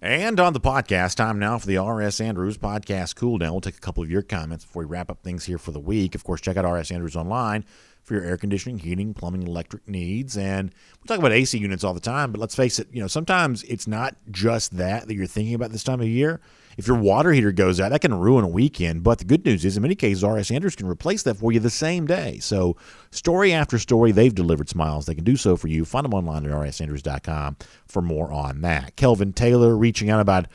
And 0.00 0.40
on 0.40 0.52
the 0.52 0.60
podcast, 0.60 1.14
time 1.16 1.38
now 1.38 1.58
for 1.58 1.66
the 1.66 1.80
RS 1.80 2.20
Andrews 2.20 2.58
podcast 2.58 3.14
cool 3.16 3.38
down. 3.38 3.52
We'll 3.52 3.60
take 3.60 3.76
a 3.76 3.80
couple 3.80 4.02
of 4.02 4.10
your 4.10 4.22
comments 4.22 4.64
before 4.64 4.82
we 4.82 4.88
wrap 4.88 5.10
up 5.10 5.22
things 5.22 5.44
here 5.44 5.58
for 5.58 5.70
the 5.70 5.78
week. 5.78 6.14
Of 6.14 6.24
course, 6.24 6.40
check 6.40 6.56
out 6.56 6.68
RS 6.68 6.90
Andrews 6.90 7.16
online 7.16 7.64
for 8.02 8.14
your 8.14 8.24
air 8.24 8.36
conditioning, 8.36 8.78
heating, 8.78 9.14
plumbing, 9.14 9.46
electric 9.46 9.88
needs. 9.88 10.36
And 10.36 10.74
we 11.02 11.06
talk 11.06 11.18
about 11.18 11.32
AC 11.32 11.56
units 11.56 11.84
all 11.84 11.94
the 11.94 12.00
time, 12.00 12.32
but 12.32 12.40
let's 12.40 12.54
face 12.54 12.78
it, 12.78 12.88
you 12.92 13.00
know, 13.00 13.06
sometimes 13.06 13.62
it's 13.64 13.86
not 13.86 14.16
just 14.30 14.76
that 14.76 15.06
that 15.06 15.14
you're 15.14 15.26
thinking 15.26 15.54
about 15.54 15.70
this 15.70 15.84
time 15.84 16.00
of 16.00 16.08
year. 16.08 16.40
If 16.76 16.86
your 16.86 16.98
water 16.98 17.32
heater 17.32 17.52
goes 17.52 17.80
out, 17.80 17.90
that 17.90 18.00
can 18.00 18.14
ruin 18.14 18.44
a 18.44 18.48
weekend. 18.48 19.02
But 19.02 19.18
the 19.18 19.24
good 19.24 19.44
news 19.44 19.64
is, 19.64 19.76
in 19.76 19.82
many 19.82 19.94
cases, 19.94 20.24
RS 20.24 20.50
Andrews 20.50 20.76
can 20.76 20.88
replace 20.88 21.22
that 21.24 21.36
for 21.36 21.52
you 21.52 21.60
the 21.60 21.70
same 21.70 22.06
day. 22.06 22.38
So, 22.38 22.76
story 23.10 23.52
after 23.52 23.78
story, 23.78 24.10
they've 24.10 24.34
delivered 24.34 24.70
smiles. 24.70 25.06
They 25.06 25.14
can 25.14 25.24
do 25.24 25.36
so 25.36 25.56
for 25.56 25.68
you. 25.68 25.84
Find 25.84 26.04
them 26.04 26.14
online 26.14 26.46
at 26.46 26.52
rsandrews.com 26.52 27.56
for 27.86 28.00
more 28.00 28.32
on 28.32 28.62
that. 28.62 28.96
Kelvin 28.96 29.34
Taylor 29.34 29.76
reaching 29.76 30.08
out 30.08 30.20
about 30.20 30.46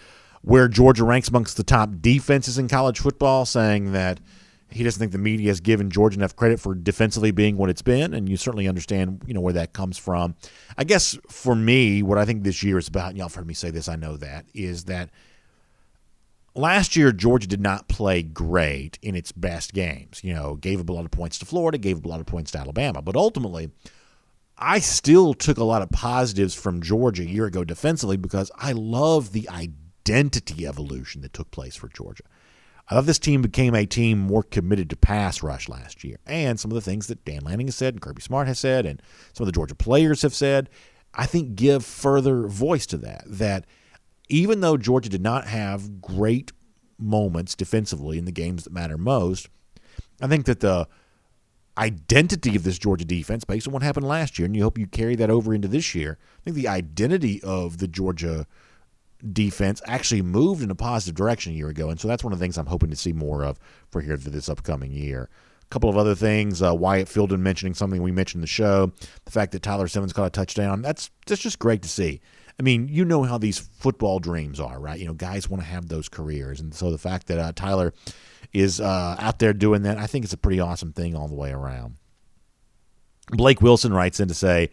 where 0.41 0.67
Georgia 0.67 1.03
ranks 1.03 1.27
amongst 1.27 1.57
the 1.57 1.63
top 1.63 1.89
defenses 2.01 2.57
in 2.57 2.67
college 2.67 2.99
football, 2.99 3.45
saying 3.45 3.91
that 3.91 4.19
he 4.69 4.83
doesn't 4.83 4.99
think 4.99 5.11
the 5.11 5.17
media 5.17 5.47
has 5.49 5.61
given 5.61 5.89
Georgia 5.89 6.17
enough 6.17 6.35
credit 6.35 6.59
for 6.59 6.75
defensively 6.75 7.31
being 7.31 7.57
what 7.57 7.69
it's 7.69 7.81
been, 7.81 8.13
and 8.13 8.27
you 8.27 8.37
certainly 8.37 8.67
understand, 8.67 9.21
you 9.25 9.33
know, 9.33 9.41
where 9.41 9.53
that 9.53 9.73
comes 9.73 9.97
from. 9.97 10.35
I 10.77 10.83
guess 10.83 11.17
for 11.29 11.55
me, 11.55 12.03
what 12.03 12.17
I 12.17 12.25
think 12.25 12.43
this 12.43 12.63
year 12.63 12.77
is 12.77 12.87
about, 12.87 13.09
and 13.09 13.17
y'all 13.17 13.27
have 13.27 13.35
heard 13.35 13.47
me 13.47 13.53
say 13.53 13.69
this, 13.71 13.87
I 13.87 13.95
know 13.95 14.17
that, 14.17 14.45
is 14.53 14.85
that 14.85 15.09
last 16.53 16.95
year 16.95 17.11
Georgia 17.11 17.47
did 17.47 17.61
not 17.61 17.87
play 17.87 18.23
great 18.23 18.99
in 19.01 19.15
its 19.15 19.31
best 19.31 19.73
games. 19.73 20.21
You 20.23 20.33
know, 20.33 20.55
gave 20.55 20.81
up 20.81 20.89
a 20.89 20.93
lot 20.93 21.05
of 21.05 21.11
points 21.11 21.39
to 21.39 21.45
Florida, 21.45 21.77
gave 21.77 21.97
up 21.99 22.05
a 22.05 22.09
lot 22.09 22.19
of 22.19 22.25
points 22.25 22.51
to 22.51 22.59
Alabama, 22.59 23.01
but 23.01 23.15
ultimately, 23.15 23.69
I 24.57 24.79
still 24.79 25.33
took 25.33 25.57
a 25.57 25.63
lot 25.63 25.81
of 25.83 25.91
positives 25.91 26.55
from 26.55 26.81
Georgia 26.81 27.23
a 27.23 27.27
year 27.27 27.45
ago 27.45 27.63
defensively 27.63 28.17
because 28.17 28.51
I 28.57 28.71
love 28.71 29.31
the 29.31 29.47
identity 29.49 30.65
evolution 30.65 31.21
that 31.21 31.33
took 31.33 31.51
place 31.51 31.75
for 31.75 31.87
Georgia. 31.89 32.23
I 32.89 32.95
thought 32.95 33.05
this 33.05 33.19
team 33.19 33.41
became 33.41 33.75
a 33.75 33.85
team 33.85 34.19
more 34.19 34.43
committed 34.43 34.89
to 34.91 34.95
pass 34.95 35.43
rush 35.43 35.67
last 35.67 36.03
year. 36.03 36.19
And 36.25 36.59
some 36.59 36.71
of 36.71 36.75
the 36.75 36.81
things 36.81 37.07
that 37.07 37.25
Dan 37.25 37.41
Lanning 37.41 37.67
has 37.67 37.75
said 37.75 37.93
and 37.93 38.01
Kirby 38.01 38.21
Smart 38.21 38.47
has 38.47 38.59
said 38.59 38.85
and 38.85 39.01
some 39.33 39.43
of 39.43 39.47
the 39.47 39.57
Georgia 39.57 39.75
players 39.75 40.21
have 40.21 40.33
said, 40.33 40.69
I 41.13 41.25
think 41.25 41.55
give 41.55 41.83
further 41.83 42.47
voice 42.47 42.85
to 42.87 42.97
that. 42.99 43.23
That 43.27 43.65
even 44.29 44.61
though 44.61 44.77
Georgia 44.77 45.09
did 45.09 45.21
not 45.21 45.47
have 45.47 46.01
great 46.01 46.51
moments 46.97 47.55
defensively 47.55 48.17
in 48.17 48.25
the 48.25 48.31
games 48.31 48.63
that 48.63 48.73
matter 48.73 48.97
most, 48.97 49.49
I 50.21 50.27
think 50.27 50.45
that 50.45 50.61
the 50.61 50.87
identity 51.77 52.55
of 52.55 52.63
this 52.63 52.79
Georgia 52.79 53.05
defense, 53.05 53.43
based 53.43 53.67
on 53.67 53.73
what 53.73 53.83
happened 53.83 54.07
last 54.07 54.39
year, 54.39 54.45
and 54.45 54.55
you 54.55 54.63
hope 54.63 54.77
you 54.77 54.87
carry 54.87 55.15
that 55.15 55.29
over 55.29 55.53
into 55.53 55.67
this 55.67 55.93
year, 55.93 56.17
I 56.39 56.43
think 56.43 56.55
the 56.55 56.67
identity 56.67 57.41
of 57.43 57.77
the 57.77 57.87
Georgia 57.87 58.47
defense 59.33 59.81
actually 59.85 60.21
moved 60.21 60.61
in 60.61 60.71
a 60.71 60.75
positive 60.75 61.15
direction 61.15 61.53
a 61.53 61.55
year 61.55 61.69
ago. 61.69 61.89
And 61.89 61.99
so 61.99 62.07
that's 62.07 62.23
one 62.23 62.33
of 62.33 62.39
the 62.39 62.43
things 62.43 62.57
I'm 62.57 62.67
hoping 62.67 62.89
to 62.89 62.95
see 62.95 63.13
more 63.13 63.43
of 63.43 63.59
for 63.89 64.01
here 64.01 64.17
for 64.17 64.29
this 64.29 64.49
upcoming 64.49 64.91
year. 64.91 65.29
A 65.63 65.69
couple 65.69 65.89
of 65.89 65.97
other 65.97 66.15
things. 66.15 66.61
Uh, 66.61 66.73
Wyatt 66.73 67.07
Fieldon 67.07 67.39
mentioning 67.39 67.73
something 67.73 68.01
we 68.01 68.11
mentioned 68.11 68.39
in 68.39 68.41
the 68.41 68.47
show. 68.47 68.91
The 69.25 69.31
fact 69.31 69.51
that 69.51 69.61
Tyler 69.61 69.87
Simmons 69.87 70.13
caught 70.13 70.27
a 70.27 70.29
touchdown. 70.29 70.81
That's 70.81 71.09
that's 71.25 71.41
just 71.41 71.59
great 71.59 71.81
to 71.81 71.89
see. 71.89 72.21
I 72.59 72.63
mean, 72.63 72.87
you 72.87 73.05
know 73.05 73.23
how 73.23 73.37
these 73.37 73.59
football 73.59 74.19
dreams 74.19 74.59
are, 74.59 74.79
right? 74.79 74.99
You 74.99 75.05
know, 75.05 75.13
guys 75.13 75.49
want 75.49 75.61
to 75.61 75.69
have 75.69 75.89
those 75.89 76.09
careers, 76.09 76.59
and 76.59 76.73
so 76.73 76.89
the 76.89 76.97
fact 76.97 77.27
that 77.27 77.37
uh, 77.37 77.51
Tyler 77.53 77.93
is 78.51 78.81
uh, 78.81 79.15
out 79.19 79.39
there 79.39 79.53
doing 79.53 79.83
that, 79.83 79.97
I 79.97 80.07
think 80.07 80.25
it's 80.25 80.33
a 80.33 80.37
pretty 80.37 80.59
awesome 80.59 80.91
thing 80.91 81.15
all 81.15 81.27
the 81.27 81.35
way 81.35 81.51
around. 81.51 81.97
Blake 83.31 83.61
Wilson 83.61 83.93
writes 83.93 84.19
in 84.19 84.27
to 84.29 84.33
say 84.33 84.69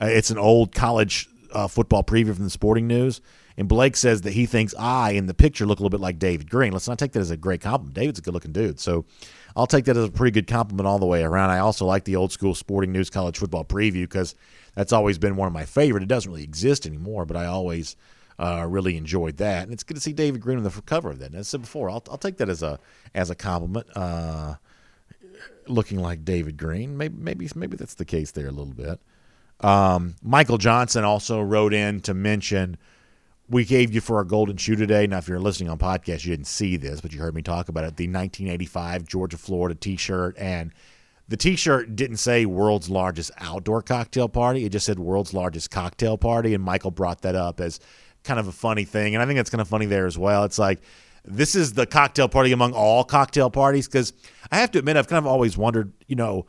uh, 0.00 0.06
it's 0.06 0.30
an 0.30 0.38
old 0.38 0.74
college 0.74 1.28
uh, 1.52 1.68
football 1.68 2.02
preview 2.02 2.34
from 2.34 2.44
the 2.44 2.50
Sporting 2.50 2.86
News. 2.86 3.20
And 3.58 3.66
Blake 3.66 3.96
says 3.96 4.20
that 4.20 4.34
he 4.34 4.46
thinks 4.46 4.72
I 4.78 5.10
in 5.10 5.26
the 5.26 5.34
picture 5.34 5.66
look 5.66 5.80
a 5.80 5.82
little 5.82 5.90
bit 5.90 6.00
like 6.00 6.20
David 6.20 6.48
Greene. 6.48 6.72
Let's 6.72 6.86
not 6.86 6.96
take 6.96 7.10
that 7.12 7.20
as 7.20 7.32
a 7.32 7.36
great 7.36 7.60
compliment. 7.60 7.92
David's 7.92 8.20
a 8.20 8.22
good 8.22 8.32
looking 8.32 8.52
dude. 8.52 8.78
So 8.78 9.04
I'll 9.56 9.66
take 9.66 9.84
that 9.86 9.96
as 9.96 10.04
a 10.04 10.12
pretty 10.12 10.30
good 10.30 10.46
compliment 10.46 10.86
all 10.86 11.00
the 11.00 11.06
way 11.06 11.24
around. 11.24 11.50
I 11.50 11.58
also 11.58 11.84
like 11.84 12.04
the 12.04 12.14
old 12.14 12.30
school 12.30 12.54
sporting 12.54 12.92
news 12.92 13.10
college 13.10 13.36
football 13.36 13.64
preview 13.64 14.02
because 14.02 14.36
that's 14.76 14.92
always 14.92 15.18
been 15.18 15.34
one 15.34 15.48
of 15.48 15.52
my 15.52 15.64
favorite. 15.64 16.04
It 16.04 16.08
doesn't 16.08 16.30
really 16.30 16.44
exist 16.44 16.86
anymore, 16.86 17.26
but 17.26 17.36
I 17.36 17.46
always 17.46 17.96
uh, 18.38 18.64
really 18.68 18.96
enjoyed 18.96 19.38
that. 19.38 19.64
And 19.64 19.72
it's 19.72 19.82
good 19.82 19.94
to 19.94 20.00
see 20.00 20.12
David 20.12 20.40
Greene 20.40 20.58
on 20.58 20.62
the 20.62 20.82
cover 20.86 21.10
of 21.10 21.18
that. 21.18 21.30
And 21.30 21.34
as 21.34 21.48
I 21.48 21.50
said 21.50 21.62
before, 21.62 21.90
I'll, 21.90 22.04
I'll 22.08 22.16
take 22.16 22.36
that 22.36 22.48
as 22.48 22.62
a 22.62 22.78
as 23.12 23.28
a 23.28 23.34
compliment. 23.34 23.88
Uh, 23.96 24.54
looking 25.66 25.98
like 25.98 26.24
David 26.24 26.56
Greene, 26.56 26.96
maybe 26.96 27.16
maybe 27.18 27.48
maybe 27.56 27.76
that's 27.76 27.94
the 27.94 28.04
case 28.04 28.30
there 28.30 28.46
a 28.46 28.52
little 28.52 28.72
bit. 28.72 29.00
Um, 29.60 30.14
Michael 30.22 30.58
Johnson 30.58 31.02
also 31.02 31.40
wrote 31.40 31.74
in 31.74 31.98
to 32.02 32.14
mention 32.14 32.76
we 33.48 33.64
gave 33.64 33.94
you 33.94 34.00
for 34.00 34.16
our 34.16 34.24
golden 34.24 34.56
shoe 34.56 34.76
today. 34.76 35.06
Now, 35.06 35.18
if 35.18 35.28
you're 35.28 35.40
listening 35.40 35.70
on 35.70 35.78
podcast, 35.78 36.24
you 36.24 36.32
didn't 36.32 36.46
see 36.46 36.76
this, 36.76 37.00
but 37.00 37.12
you 37.12 37.20
heard 37.20 37.34
me 37.34 37.42
talk 37.42 37.68
about 37.68 37.84
it. 37.84 37.96
The 37.96 38.04
1985 38.04 39.04
Georgia 39.06 39.38
Florida 39.38 39.74
T-shirt, 39.74 40.36
and 40.38 40.72
the 41.28 41.36
T-shirt 41.36 41.96
didn't 41.96 42.18
say 42.18 42.46
"world's 42.46 42.90
largest 42.90 43.30
outdoor 43.38 43.82
cocktail 43.82 44.28
party." 44.28 44.64
It 44.64 44.72
just 44.72 44.86
said 44.86 44.98
"world's 44.98 45.32
largest 45.32 45.70
cocktail 45.70 46.18
party," 46.18 46.54
and 46.54 46.62
Michael 46.62 46.90
brought 46.90 47.22
that 47.22 47.34
up 47.34 47.60
as 47.60 47.80
kind 48.24 48.38
of 48.38 48.48
a 48.48 48.52
funny 48.52 48.84
thing, 48.84 49.14
and 49.14 49.22
I 49.22 49.26
think 49.26 49.38
it's 49.38 49.50
kind 49.50 49.60
of 49.60 49.68
funny 49.68 49.86
there 49.86 50.06
as 50.06 50.18
well. 50.18 50.44
It's 50.44 50.58
like 50.58 50.80
this 51.24 51.54
is 51.54 51.72
the 51.72 51.86
cocktail 51.86 52.28
party 52.28 52.52
among 52.52 52.72
all 52.72 53.04
cocktail 53.04 53.50
parties 53.50 53.86
because 53.86 54.12
I 54.50 54.58
have 54.58 54.70
to 54.72 54.78
admit 54.78 54.96
I've 54.96 55.08
kind 55.08 55.18
of 55.18 55.26
always 55.26 55.56
wondered, 55.56 55.92
you 56.06 56.16
know 56.16 56.46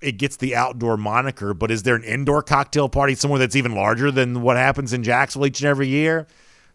it 0.00 0.12
gets 0.12 0.36
the 0.36 0.54
outdoor 0.54 0.96
moniker, 0.96 1.54
but 1.54 1.70
is 1.70 1.82
there 1.82 1.96
an 1.96 2.04
indoor 2.04 2.42
cocktail 2.42 2.88
party 2.88 3.14
somewhere 3.14 3.38
that's 3.38 3.56
even 3.56 3.74
larger 3.74 4.10
than 4.10 4.42
what 4.42 4.56
happens 4.56 4.92
in 4.92 5.02
Jacksonville 5.02 5.46
each 5.46 5.60
and 5.60 5.68
every 5.68 5.88
year? 5.88 6.26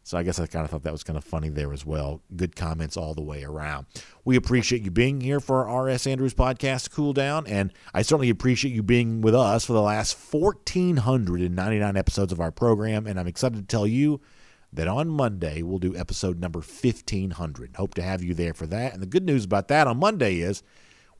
So 0.05 0.17
I 0.17 0.24
guess 0.24 0.38
I 0.38 0.47
kind 0.47 0.65
of 0.65 0.71
thought 0.71 0.84
that 0.84 0.91
was 0.91 1.03
kind 1.03 1.15
of 1.15 1.24
funny 1.24 1.47
there 1.47 1.71
as 1.71 1.86
well. 1.86 2.21
Good 2.36 2.57
comments 2.57 2.97
all 2.97 3.13
the 3.13 3.21
way 3.21 3.43
around. 3.43 3.86
We 4.26 4.36
appreciate 4.36 4.84
you 4.84 4.91
being 4.91 5.21
here 5.21 5.39
for 5.39 5.65
our 5.65 5.86
RS 5.86 6.05
Andrews 6.07 6.34
podcast, 6.34 6.91
Cool 6.91 7.13
Down, 7.13 7.47
and 7.47 7.71
I 7.93 8.01
certainly 8.01 8.30
appreciate 8.30 8.74
you 8.74 8.84
being 8.84 9.21
with 9.21 9.34
us 9.34 9.63
for 9.63 9.71
the 9.71 9.82
last 9.82 10.13
1,499 10.13 11.95
episodes 11.95 12.34
of 12.34 12.41
our 12.41 12.51
program. 12.51 13.07
And 13.07 13.17
I'm 13.17 13.28
excited 13.28 13.55
to 13.55 13.63
tell 13.63 13.88
you 13.88 14.19
that 14.74 14.89
on 14.89 15.07
Monday 15.07 15.61
we'll 15.61 15.80
do 15.80 15.95
episode 15.95 16.38
number 16.38 16.59
1,500. 16.59 17.78
Hope 17.78 17.93
to 17.93 18.01
have 18.01 18.21
you 18.21 18.34
there 18.34 18.53
for 18.53 18.67
that. 18.67 18.93
And 18.93 19.01
the 19.01 19.07
good 19.07 19.24
news 19.24 19.45
about 19.45 19.69
that 19.69 19.88
on 19.88 19.99
Monday 19.99 20.39
is 20.39 20.63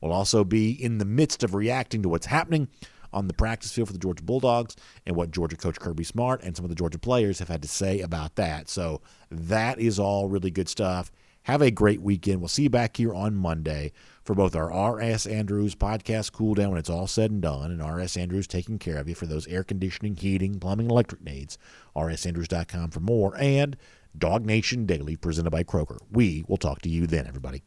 We'll 0.04 0.12
also 0.12 0.44
be 0.44 0.70
in 0.70 0.98
the 0.98 1.06
midst 1.06 1.42
of 1.42 1.54
reacting 1.54 2.02
to 2.02 2.10
what's 2.10 2.26
happening 2.26 2.68
on 3.10 3.26
the 3.26 3.32
practice 3.32 3.72
field 3.72 3.88
for 3.88 3.94
the 3.94 3.98
Georgia 3.98 4.22
Bulldogs 4.22 4.76
and 5.06 5.16
what 5.16 5.30
Georgia 5.30 5.56
coach 5.56 5.80
Kirby 5.80 6.04
Smart 6.04 6.42
and 6.42 6.54
some 6.54 6.62
of 6.62 6.68
the 6.68 6.74
Georgia 6.74 6.98
players 6.98 7.38
have 7.38 7.48
had 7.48 7.62
to 7.62 7.68
say 7.68 8.00
about 8.00 8.34
that. 8.34 8.68
So 8.68 9.00
that 9.30 9.78
is 9.78 9.98
all 9.98 10.28
really 10.28 10.50
good 10.50 10.68
stuff. 10.68 11.10
Have 11.44 11.62
a 11.62 11.70
great 11.70 12.02
weekend. 12.02 12.40
We'll 12.40 12.48
see 12.48 12.64
you 12.64 12.70
back 12.70 12.98
here 12.98 13.14
on 13.14 13.34
Monday 13.34 13.92
for 14.22 14.34
both 14.34 14.54
our 14.54 14.70
R.S. 14.70 15.24
Andrews 15.24 15.74
podcast 15.74 16.32
cool 16.32 16.52
down 16.52 16.68
when 16.68 16.78
it's 16.78 16.90
all 16.90 17.06
said 17.06 17.30
and 17.30 17.40
done, 17.40 17.70
and 17.70 17.80
R.S. 17.80 18.18
Andrews 18.18 18.46
taking 18.46 18.78
care 18.78 18.98
of 18.98 19.08
you 19.08 19.14
for 19.14 19.24
those 19.24 19.46
air 19.46 19.64
conditioning, 19.64 20.16
heating, 20.16 20.60
plumbing, 20.60 20.90
electric 20.90 21.22
needs. 21.22 21.56
RSAndrews.com 21.96 22.90
for 22.90 23.00
more, 23.00 23.34
and 23.38 23.74
Dog 24.18 24.44
Nation 24.44 24.84
Daily 24.84 25.16
presented 25.16 25.50
by 25.50 25.64
Kroger. 25.64 25.96
We 26.10 26.44
will 26.46 26.58
talk 26.58 26.82
to 26.82 26.90
you 26.90 27.06
then, 27.06 27.26
everybody. 27.26 27.62